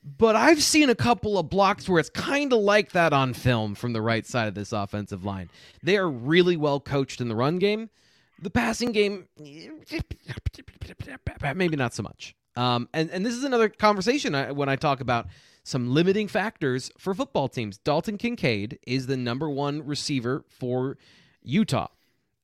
But 0.03 0.37
I've 0.37 0.63
seen 0.63 0.89
a 0.89 0.95
couple 0.95 1.39
of 1.39 1.51
blocks 1.51 1.89
where 1.89 2.01
it's 2.01 2.09
kind 2.09 2.53
of 2.53 2.61
like 2.61 2.93
that 2.93 3.13
on 3.13 3.35
film 3.35 3.75
from 3.75 3.93
the 3.93 4.01
right 4.01 4.25
side 4.27 4.49
of 4.49 4.55
this 4.55 4.73
offensive 4.73 5.25
line. 5.25 5.51
They 5.83 5.99
are 5.99 6.09
really 6.09 6.57
well 6.57 6.81
coached 6.81 7.21
in 7.21 7.29
the 7.29 7.37
run 7.37 7.59
game. 7.59 7.91
The 8.41 8.51
passing 8.51 8.93
game, 8.93 9.27
maybe 11.55 11.77
not 11.77 11.93
so 11.93 12.03
much. 12.03 12.35
Um, 12.57 12.89
and, 12.95 13.11
and 13.11 13.27
this 13.27 13.35
is 13.35 13.45
another 13.45 13.69
conversation 13.69 14.35
I, 14.35 14.53
when 14.53 14.69
I 14.69 14.77
talk 14.77 15.01
about 15.01 15.27
some 15.63 15.93
limiting 15.93 16.29
factors 16.29 16.91
for 16.99 17.15
football 17.15 17.49
teams. 17.49 17.79
Dalton 17.79 18.17
Kincaid 18.17 18.79
is 18.87 19.07
the 19.07 19.17
number 19.17 19.51
one 19.51 19.85
receiver 19.85 20.45
for 20.49 20.97
Utah, 21.43 21.89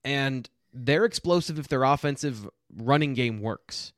and 0.05 0.49
they're 0.73 1.05
explosive 1.05 1.59
if 1.59 1.69
their 1.69 1.85
offensive 1.85 2.49
running 2.77 3.15
game 3.15 3.41
works. 3.41 3.93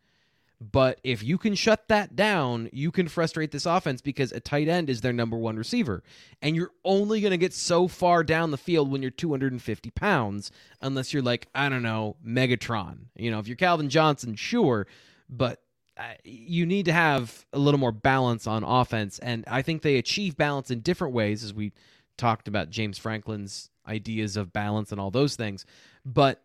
But 0.60 1.00
if 1.04 1.22
you 1.22 1.36
can 1.36 1.54
shut 1.54 1.88
that 1.88 2.16
down, 2.16 2.70
you 2.72 2.90
can 2.90 3.08
frustrate 3.08 3.50
this 3.50 3.66
offense 3.66 4.00
because 4.00 4.32
a 4.32 4.40
tight 4.40 4.68
end 4.68 4.88
is 4.88 5.02
their 5.02 5.12
number 5.12 5.36
one 5.36 5.56
receiver. 5.56 6.02
And 6.40 6.56
you're 6.56 6.70
only 6.82 7.20
going 7.20 7.32
to 7.32 7.36
get 7.36 7.52
so 7.52 7.88
far 7.88 8.24
down 8.24 8.50
the 8.50 8.56
field 8.56 8.90
when 8.90 9.02
you're 9.02 9.10
250 9.10 9.90
pounds, 9.90 10.50
unless 10.80 11.12
you're 11.12 11.22
like, 11.22 11.48
I 11.54 11.68
don't 11.68 11.82
know, 11.82 12.16
Megatron. 12.26 13.06
You 13.16 13.30
know, 13.30 13.38
if 13.38 13.46
you're 13.46 13.56
Calvin 13.56 13.90
Johnson, 13.90 14.34
sure. 14.34 14.86
But 15.28 15.60
uh, 15.98 16.14
you 16.24 16.64
need 16.64 16.86
to 16.86 16.92
have 16.92 17.44
a 17.52 17.58
little 17.58 17.80
more 17.80 17.92
balance 17.92 18.46
on 18.46 18.64
offense. 18.64 19.18
And 19.18 19.44
I 19.46 19.60
think 19.60 19.82
they 19.82 19.96
achieve 19.96 20.38
balance 20.38 20.70
in 20.70 20.80
different 20.80 21.12
ways, 21.12 21.44
as 21.44 21.52
we 21.52 21.72
talked 22.16 22.48
about 22.48 22.70
James 22.70 22.96
Franklin's 22.96 23.68
ideas 23.86 24.38
of 24.38 24.54
balance 24.54 24.90
and 24.90 25.00
all 25.00 25.10
those 25.10 25.36
things. 25.36 25.66
But 26.04 26.42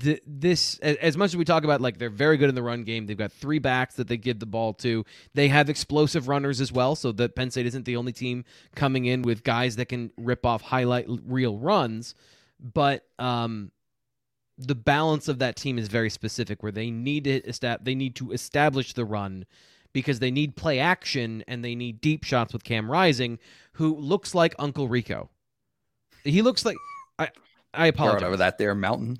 th- 0.00 0.22
this 0.26 0.78
as 0.80 1.16
much 1.16 1.30
as 1.30 1.36
we 1.36 1.44
talk 1.44 1.64
about 1.64 1.80
like 1.80 1.98
they're 1.98 2.10
very 2.10 2.36
good 2.36 2.48
in 2.48 2.54
the 2.54 2.62
run 2.62 2.84
game 2.84 3.06
they've 3.06 3.16
got 3.18 3.32
three 3.32 3.58
backs 3.58 3.94
that 3.96 4.08
they 4.08 4.16
give 4.16 4.38
the 4.38 4.46
ball 4.46 4.74
to. 4.74 5.04
They 5.34 5.48
have 5.48 5.68
explosive 5.70 6.28
runners 6.28 6.60
as 6.60 6.72
well 6.72 6.94
so 6.94 7.12
that 7.12 7.34
penn 7.34 7.50
state 7.50 7.66
isn't 7.66 7.84
the 7.84 7.96
only 7.96 8.12
team 8.12 8.44
coming 8.74 9.04
in 9.06 9.22
with 9.22 9.44
guys 9.44 9.76
that 9.76 9.86
can 9.86 10.10
rip 10.16 10.44
off 10.44 10.62
highlight 10.62 11.06
real 11.08 11.58
runs 11.58 12.14
but 12.60 13.04
um 13.18 13.70
the 14.58 14.74
balance 14.74 15.28
of 15.28 15.38
that 15.38 15.54
team 15.54 15.78
is 15.78 15.86
very 15.88 16.10
specific 16.10 16.62
where 16.62 16.72
they 16.72 16.90
need 16.90 17.24
to 17.24 17.40
estab- 17.42 17.84
they 17.84 17.94
need 17.94 18.16
to 18.16 18.32
establish 18.32 18.92
the 18.92 19.04
run 19.04 19.46
because 19.92 20.18
they 20.18 20.30
need 20.30 20.56
play 20.56 20.80
action 20.80 21.44
and 21.46 21.64
they 21.64 21.74
need 21.74 22.00
deep 22.00 22.24
shots 22.24 22.52
with 22.52 22.64
Cam 22.64 22.90
Rising 22.90 23.38
who 23.74 23.96
looks 23.96 24.34
like 24.34 24.54
Uncle 24.58 24.88
Rico. 24.88 25.30
He 26.24 26.42
looks 26.42 26.64
like 26.64 26.76
I 27.18 27.30
I 27.72 27.86
apologize. 27.86 28.24
over 28.24 28.36
that 28.38 28.58
there 28.58 28.74
mountain. 28.74 29.18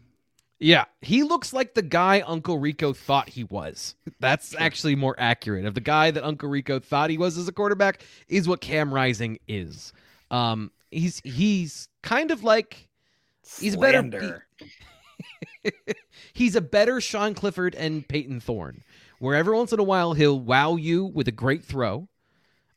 Yeah, 0.60 0.86
he 1.02 1.22
looks 1.22 1.52
like 1.52 1.74
the 1.74 1.82
guy 1.82 2.20
Uncle 2.20 2.58
Rico 2.58 2.92
thought 2.92 3.28
he 3.28 3.44
was. 3.44 3.94
That's 4.18 4.56
actually 4.58 4.96
more 4.96 5.14
accurate. 5.16 5.64
Of 5.66 5.74
the 5.74 5.80
guy 5.80 6.10
that 6.10 6.24
Uncle 6.24 6.48
Rico 6.48 6.80
thought 6.80 7.10
he 7.10 7.18
was 7.18 7.38
as 7.38 7.46
a 7.46 7.52
quarterback 7.52 8.02
is 8.28 8.48
what 8.48 8.60
Cam 8.60 8.92
Rising 8.92 9.38
is. 9.46 9.92
Um, 10.32 10.72
he's 10.90 11.20
he's 11.20 11.88
kind 12.02 12.30
of 12.32 12.42
like 12.42 12.88
He's 13.60 13.74
a 13.74 13.78
better- 13.78 13.98
Slander. 13.98 14.44
he's 16.32 16.56
a 16.56 16.60
better 16.60 17.00
Sean 17.00 17.34
Clifford 17.34 17.74
and 17.74 18.06
Payton 18.06 18.40
Thorne, 18.40 18.82
where 19.18 19.36
every 19.36 19.54
once 19.56 19.72
in 19.72 19.78
a 19.78 19.84
while 19.84 20.12
he'll 20.14 20.38
wow 20.38 20.76
you 20.76 21.04
with 21.04 21.28
a 21.28 21.32
great 21.32 21.64
throw, 21.64 22.08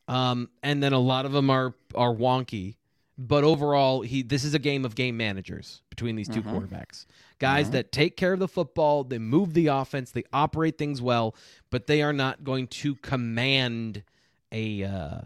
um, 0.08 0.50
and 0.64 0.82
then 0.82 0.94
a 0.94 1.00
lot 1.00 1.26
of 1.26 1.32
them 1.32 1.50
are 1.50 1.74
are 1.96 2.14
wonky. 2.14 2.76
But 3.18 3.44
overall, 3.44 4.02
he 4.02 4.22
this 4.24 4.44
is 4.44 4.54
a 4.54 4.60
game 4.60 4.86
of 4.86 4.96
game 4.96 5.18
managers 5.18 5.82
between 5.90 6.16
these 6.16 6.28
2 6.30 6.42
quarterbacks. 6.42 7.06
Guys 7.42 7.72
that 7.72 7.92
take 7.92 8.16
care 8.18 8.34
of 8.34 8.40
the 8.40 8.48
football, 8.48 9.04
they 9.04 9.18
move 9.18 9.56
the 9.56 9.66
offense, 9.66 10.12
they 10.12 10.24
operate 10.32 10.78
things 10.78 11.02
well, 11.02 11.36
but 11.72 11.88
they 11.88 12.04
are 12.04 12.14
not 12.14 12.44
going 12.44 12.68
to 12.68 12.94
command 12.98 14.04
a 14.52 14.84
uh, 14.84 15.22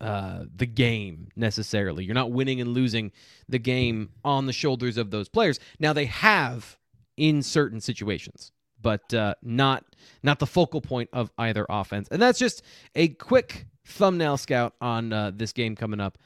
uh, 0.00 0.44
the 0.56 0.64
game 0.64 1.28
necessarily. 1.36 2.06
You're 2.06 2.14
not 2.14 2.30
winning 2.30 2.62
and 2.62 2.70
losing 2.70 3.12
the 3.50 3.58
game 3.58 4.08
on 4.24 4.46
the 4.46 4.52
shoulders 4.54 4.96
of 4.96 5.10
those 5.10 5.28
players. 5.28 5.60
Now 5.78 5.92
they 5.92 6.06
have 6.06 6.78
in 7.18 7.42
certain 7.42 7.82
situations, 7.82 8.50
but 8.80 9.12
uh, 9.12 9.34
not 9.42 9.84
not 10.22 10.38
the 10.38 10.46
focal 10.46 10.80
point 10.80 11.10
of 11.12 11.30
either 11.36 11.66
offense. 11.68 12.08
And 12.10 12.22
that's 12.22 12.38
just 12.38 12.62
a 12.94 13.08
quick 13.08 13.66
thumbnail 13.84 14.38
scout 14.38 14.74
on 14.80 15.12
uh, 15.12 15.32
this 15.34 15.52
game 15.52 15.76
coming 15.76 16.00
up 16.00 16.16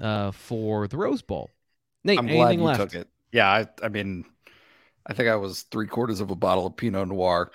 uh, 0.00 0.32
for 0.32 0.88
the 0.88 0.96
Rose 0.96 1.22
Bowl. 1.22 1.50
Nate, 2.02 2.18
I'm 2.18 2.26
glad 2.26 2.56
you 2.56 2.62
left? 2.64 2.80
took 2.80 2.94
it. 2.94 3.08
Yeah, 3.30 3.48
I, 3.48 3.66
I 3.82 3.88
mean, 3.88 4.24
I 5.08 5.14
think 5.14 5.28
I 5.28 5.36
was 5.36 5.62
three 5.62 5.86
quarters 5.86 6.20
of 6.20 6.30
a 6.30 6.36
bottle 6.36 6.66
of 6.66 6.76
Pinot 6.76 7.08
Noir 7.08 7.50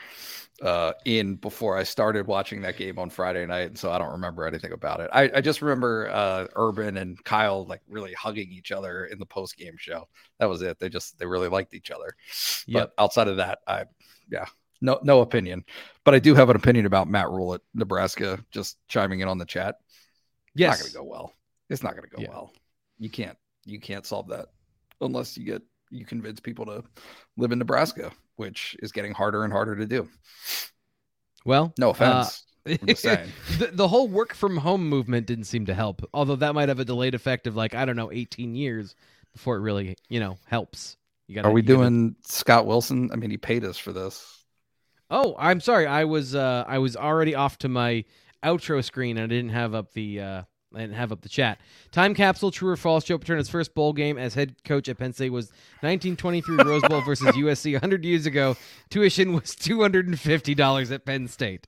uh, 0.61 0.93
in 1.05 1.35
before 1.35 1.77
I 1.77 1.83
started 1.83 2.25
watching 2.25 2.61
that 2.61 2.77
game 2.77 2.97
on 2.97 3.09
Friday 3.09 3.45
night, 3.45 3.67
and 3.67 3.77
so 3.77 3.91
I 3.91 3.97
don't 3.97 4.13
remember 4.13 4.47
anything 4.47 4.71
about 4.71 5.01
it. 5.01 5.09
I, 5.13 5.29
I 5.35 5.41
just 5.41 5.61
remember 5.61 6.09
uh, 6.09 6.47
Urban 6.55 6.97
and 6.97 7.21
Kyle 7.23 7.65
like 7.65 7.81
really 7.87 8.13
hugging 8.13 8.51
each 8.51 8.71
other 8.71 9.05
in 9.05 9.19
the 9.19 9.25
post 9.25 9.57
game 9.57 9.75
show. 9.77 10.07
That 10.39 10.49
was 10.49 10.61
it. 10.61 10.79
They 10.79 10.89
just 10.89 11.19
they 11.19 11.25
really 11.25 11.49
liked 11.49 11.73
each 11.73 11.91
other. 11.91 12.15
Yep. 12.67 12.93
But 12.95 13.03
outside 13.03 13.27
of 13.27 13.37
that, 13.37 13.59
I 13.67 13.85
yeah, 14.31 14.45
no 14.81 14.99
no 15.03 15.21
opinion. 15.21 15.65
But 16.03 16.15
I 16.15 16.19
do 16.19 16.33
have 16.35 16.49
an 16.49 16.55
opinion 16.55 16.85
about 16.85 17.09
Matt 17.09 17.29
Rhule 17.29 17.55
at 17.55 17.61
Nebraska. 17.73 18.39
Just 18.51 18.77
chiming 18.87 19.19
in 19.19 19.27
on 19.27 19.37
the 19.37 19.45
chat. 19.45 19.75
Yes. 20.55 20.79
It's 20.85 20.93
not 20.95 20.99
going 21.01 21.05
to 21.05 21.09
go 21.11 21.17
well. 21.17 21.33
It's 21.69 21.83
not 21.83 21.91
going 21.95 22.09
to 22.09 22.15
go 22.15 22.21
Yeah. 22.21 22.29
well. 22.29 22.53
You 22.99 23.09
can't 23.09 23.37
you 23.65 23.79
can't 23.79 24.05
solve 24.05 24.29
that 24.29 24.47
unless 25.01 25.37
you 25.37 25.45
get 25.45 25.61
you 25.93 26.05
convince 26.05 26.39
people 26.39 26.65
to 26.65 26.83
live 27.37 27.51
in 27.51 27.59
Nebraska, 27.59 28.11
which 28.35 28.75
is 28.81 28.91
getting 28.91 29.13
harder 29.13 29.43
and 29.43 29.53
harder 29.53 29.75
to 29.75 29.85
do. 29.85 30.09
Well, 31.45 31.73
No 31.77 31.89
uh, 31.89 31.91
offense. 31.91 32.43
Saying. 32.95 33.29
the, 33.59 33.71
the 33.73 33.87
whole 33.89 34.07
work 34.07 34.33
from 34.33 34.55
home 34.55 34.87
movement 34.87 35.27
didn't 35.27 35.43
seem 35.45 35.65
to 35.65 35.73
help. 35.73 36.01
Although 36.13 36.37
that 36.37 36.55
might 36.55 36.69
have 36.69 36.79
a 36.79 36.85
delayed 36.85 37.13
effect 37.13 37.45
of 37.45 37.57
like 37.57 37.75
I 37.75 37.83
don't 37.83 37.97
know, 37.97 38.11
eighteen 38.11 38.55
years 38.55 38.95
before 39.33 39.57
it 39.57 39.61
really 39.61 39.97
you 40.07 40.21
know 40.21 40.37
helps. 40.45 40.95
You 41.27 41.35
gotta, 41.35 41.49
Are 41.49 41.51
we 41.51 41.61
doing 41.61 42.15
Scott 42.25 42.65
Wilson? 42.65 43.09
I 43.11 43.17
mean, 43.17 43.31
he 43.31 43.37
paid 43.37 43.65
us 43.65 43.77
for 43.77 43.91
this. 43.91 44.45
Oh, 45.09 45.35
I'm 45.37 45.59
sorry. 45.59 45.85
I 45.87 46.05
was 46.05 46.35
uh 46.35 46.63
I 46.65 46.77
was 46.77 46.95
already 46.95 47.35
off 47.35 47.57
to 47.59 47.69
my 47.69 48.05
outro 48.43 48.83
screen. 48.83 49.17
and 49.17 49.25
I 49.25 49.35
didn't 49.35 49.51
have 49.51 49.75
up 49.75 49.91
the 49.91 50.21
uh 50.21 50.41
I 50.75 50.79
didn't 50.79 50.95
have 50.95 51.11
up 51.11 51.21
the 51.21 51.29
chat. 51.29 51.59
Time 51.91 52.13
capsule, 52.15 52.49
true 52.51 52.69
or 52.69 52.77
false? 52.77 53.03
Joe 53.03 53.17
Paterno's 53.17 53.49
first 53.49 53.73
bowl 53.75 53.93
game 53.93 54.17
as 54.17 54.33
head 54.33 54.55
coach 54.63 54.89
at 54.89 54.97
Penn 54.97 55.13
State 55.13 55.29
was 55.31 55.47
1923 55.81 56.57
Rose 56.65 56.81
Bowl 56.83 57.01
versus 57.01 57.27
USC. 57.35 57.73
100 57.73 58.03
years 58.05 58.25
ago, 58.25 58.55
tuition 58.89 59.33
was 59.33 59.55
$250 59.55 60.91
at 60.91 61.05
Penn 61.05 61.27
State. 61.27 61.67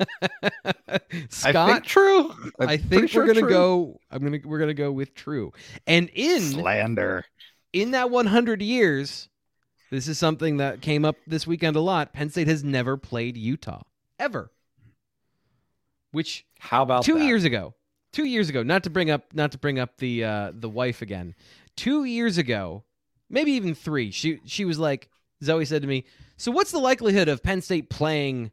I 0.00 1.00
Scott, 1.28 1.68
think 1.70 1.84
true. 1.84 2.30
I'm 2.58 2.68
I 2.68 2.76
think 2.76 3.10
sure 3.10 3.22
we're 3.22 3.26
gonna 3.28 3.40
true. 3.40 3.50
go. 3.50 4.00
I'm 4.10 4.22
gonna 4.22 4.38
we're 4.44 4.58
gonna 4.58 4.74
go 4.74 4.92
with 4.92 5.14
true. 5.14 5.52
And 5.86 6.08
in 6.14 6.40
slander. 6.40 7.24
in 7.72 7.90
that 7.92 8.10
100 8.10 8.62
years, 8.62 9.28
this 9.90 10.08
is 10.08 10.18
something 10.18 10.58
that 10.58 10.80
came 10.80 11.04
up 11.04 11.16
this 11.26 11.46
weekend 11.46 11.76
a 11.76 11.80
lot. 11.80 12.12
Penn 12.12 12.30
State 12.30 12.48
has 12.48 12.64
never 12.64 12.96
played 12.96 13.36
Utah 13.36 13.82
ever. 14.18 14.50
Which 16.12 16.44
How 16.58 16.82
about 16.82 17.04
two 17.04 17.18
that? 17.18 17.24
years 17.24 17.44
ago, 17.44 17.74
two 18.12 18.24
years 18.24 18.48
ago, 18.48 18.62
not 18.62 18.84
to 18.84 18.90
bring 18.90 19.10
up 19.10 19.32
not 19.32 19.52
to 19.52 19.58
bring 19.58 19.78
up 19.78 19.96
the 19.98 20.24
uh, 20.24 20.52
the 20.54 20.68
wife 20.68 21.02
again. 21.02 21.34
Two 21.76 22.04
years 22.04 22.38
ago, 22.38 22.84
maybe 23.28 23.52
even 23.52 23.74
three. 23.74 24.10
She 24.10 24.40
she 24.44 24.64
was 24.64 24.78
like 24.78 25.08
Zoe 25.42 25.64
said 25.64 25.82
to 25.82 25.88
me. 25.88 26.04
So 26.36 26.50
what's 26.50 26.70
the 26.70 26.78
likelihood 26.78 27.28
of 27.28 27.42
Penn 27.42 27.60
State 27.60 27.90
playing 27.90 28.50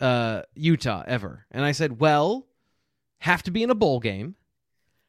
uh, 0.00 0.42
Utah 0.54 1.04
ever. 1.06 1.46
And 1.50 1.64
I 1.64 1.72
said, 1.72 2.00
well, 2.00 2.46
have 3.18 3.42
to 3.44 3.50
be 3.50 3.62
in 3.62 3.70
a 3.70 3.74
bowl 3.74 4.00
game. 4.00 4.34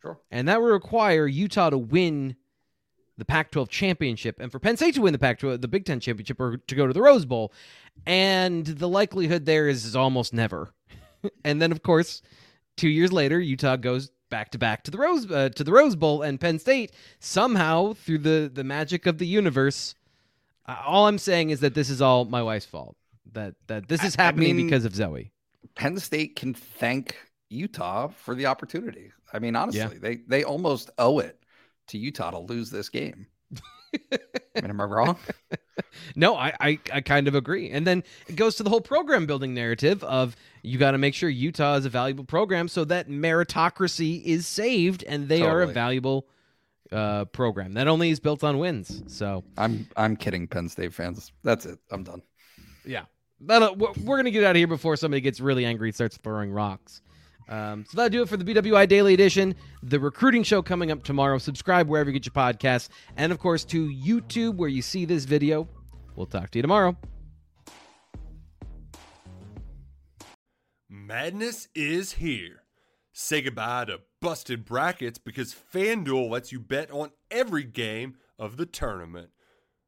Sure. 0.02 0.20
And 0.30 0.48
that 0.48 0.62
would 0.62 0.68
require 0.68 1.28
Utah 1.28 1.70
to 1.70 1.78
win 1.78 2.36
the 3.18 3.26
Pac 3.26 3.52
12 3.52 3.70
championship 3.70 4.40
and 4.40 4.52
for 4.52 4.60
Penn 4.60 4.78
State 4.78 4.96
to 4.96 5.02
win 5.02 5.14
the 5.14 5.20
Pac 5.20 5.40
12, 5.40 5.62
the 5.62 5.68
Big 5.68 5.86
Ten 5.86 6.00
championship 6.00 6.40
or 6.40 6.58
to 6.58 6.76
go 6.76 6.88
to 6.88 6.94
the 6.94 7.02
Rose 7.02 7.26
Bowl. 7.26 7.54
And 8.06 8.66
the 8.66 8.90
likelihood 8.90 9.46
there 9.46 9.68
is, 9.68 9.86
is 9.86 9.96
almost 9.96 10.34
never. 10.34 10.74
and 11.46 11.62
then, 11.62 11.72
of 11.72 11.84
course, 11.84 12.22
two 12.82 12.90
years 12.90 13.14
later, 13.14 13.40
Utah 13.40 13.76
goes 13.76 14.10
back 14.32 14.50
to 14.52 14.58
back 14.58 14.84
to 14.86 14.92
the 14.92 14.98
Rose 14.98 15.30
uh, 15.30 15.50
to 15.50 15.64
the 15.64 15.72
Rose 15.72 15.96
Bowl, 15.96 16.24
and 16.24 16.40
Penn 16.40 16.58
State 16.58 16.92
somehow 17.20 17.94
through 17.94 18.18
the 18.20 18.52
the 18.52 18.64
magic 18.64 19.06
of 19.06 19.20
the 19.20 19.28
universe. 19.28 19.94
Uh, 20.66 20.78
all 20.86 21.08
I'm 21.08 21.20
saying 21.20 21.52
is 21.52 21.60
that 21.60 21.76
this 21.76 21.90
is 21.92 22.02
all 22.02 22.26
my 22.26 22.42
wife's 22.42 22.66
fault. 22.66 22.96
That 23.34 23.54
that 23.68 23.88
this 23.88 24.04
is 24.04 24.16
I- 24.18 24.24
I 24.24 24.26
happening 24.26 24.58
mean- 24.58 24.66
because 24.66 24.84
of 24.86 24.96
Zoe. 24.96 25.32
Penn 25.76 25.98
State 26.00 26.36
can 26.36 26.54
thank 26.54 27.16
Utah 27.50 28.08
for 28.10 28.34
the 28.36 28.48
opportunity. 28.48 29.12
I 29.32 29.40
mean, 29.40 29.56
honestly, 29.56 29.98
they 30.00 30.16
they 30.28 30.44
almost 30.44 30.90
owe 30.98 31.20
it 31.20 31.38
to 31.88 31.98
Utah 32.00 32.32
to 32.32 32.40
lose 32.40 32.72
this 32.72 32.90
game. 32.90 33.28
I 33.94 34.62
mean, 34.62 34.70
am 34.72 34.82
I 34.82 34.86
wrong? 34.86 35.18
No, 36.16 36.36
I, 36.36 36.54
I 36.60 36.80
I 36.94 37.02
kind 37.02 37.28
of 37.28 37.34
agree. 37.34 37.72
And 37.72 37.88
then 37.88 38.04
it 38.28 38.36
goes 38.36 38.56
to 38.56 38.64
the 38.64 38.70
whole 38.70 38.82
program 38.82 39.26
building 39.26 39.54
narrative 39.54 40.04
of 40.04 40.36
you 40.62 40.78
got 40.78 40.92
to 40.92 40.98
make 40.98 41.16
sure 41.16 41.28
Utah 41.30 41.76
is 41.76 41.86
a 41.86 41.90
valuable 41.90 42.24
program 42.24 42.68
so 42.68 42.86
that 42.86 43.08
meritocracy 43.10 44.22
is 44.24 44.46
saved 44.46 45.04
and 45.04 45.28
they 45.28 45.42
are 45.42 45.62
a 45.62 45.68
valuable 45.74 46.28
uh, 46.92 47.26
program 47.26 47.74
that 47.74 47.88
only 47.88 48.10
is 48.12 48.20
built 48.20 48.44
on 48.44 48.60
wins. 48.60 49.02
So 49.08 49.44
I'm 49.58 49.88
I'm 49.98 50.16
kidding, 50.18 50.48
Penn 50.48 50.70
State 50.70 50.94
fans. 50.94 51.32
That's 51.44 51.66
it. 51.66 51.80
I'm 51.90 52.04
done. 52.04 52.22
yeah, 52.86 53.06
that'll, 53.40 53.76
we're, 53.76 53.94
we're 54.04 54.18
gonna 54.18 54.30
get 54.32 54.44
out 54.44 54.52
of 54.52 54.58
here 54.58 54.68
before 54.68 54.98
somebody 54.98 55.22
gets 55.22 55.40
really 55.40 55.66
angry 55.66 55.88
and 55.90 55.96
starts 55.96 56.18
throwing 56.18 56.52
rocks. 56.52 57.02
Um, 57.52 57.86
so 57.86 57.98
that'll 57.98 58.10
do 58.10 58.22
it 58.22 58.30
for 58.30 58.38
the 58.38 58.46
BWI 58.46 58.88
Daily 58.88 59.14
Edition. 59.14 59.56
The 59.84 60.00
recruiting 60.00 60.42
show 60.44 60.62
coming 60.62 60.90
up 60.90 61.04
tomorrow. 61.04 61.38
Subscribe 61.38 61.90
wherever 61.90 62.10
you 62.10 62.18
get 62.18 62.26
your 62.26 62.34
podcasts, 62.34 62.88
and 63.18 63.32
of 63.32 63.40
course 63.40 63.66
to 63.66 63.90
YouTube 63.90 64.56
where 64.56 64.70
you 64.70 64.82
see 64.82 65.04
this 65.04 65.26
video. 65.26 65.68
We'll 66.16 66.28
talk 66.28 66.50
to 66.52 66.58
you 66.58 66.62
tomorrow. 66.62 66.96
Madness 70.90 71.68
is 71.76 72.14
here. 72.14 72.64
Say 73.12 73.42
goodbye 73.42 73.86
to 73.86 74.00
busted 74.22 74.64
brackets 74.64 75.20
because 75.20 75.54
FanDuel 75.54 76.30
lets 76.30 76.54
you 76.54 76.60
bet 76.60 76.90
on 76.90 77.12
every 77.30 77.66
game 77.66 78.16
of 78.40 78.56
the 78.56 78.66
tournament. 78.66 79.32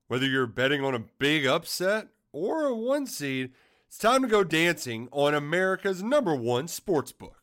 Whether 0.08 0.26
you're 0.26 0.48
betting 0.48 0.84
on 0.84 0.94
a 0.94 1.06
big 1.18 1.46
upset 1.46 2.10
or 2.34 2.66
a 2.66 2.76
one 2.76 3.08
seed, 3.08 3.54
it's 3.88 3.98
time 3.98 4.22
to 4.22 4.28
go 4.28 4.44
dancing 4.44 5.08
on 5.14 5.34
America's 5.34 6.04
number 6.04 6.36
one 6.36 6.68
sportsbook. 6.68 7.43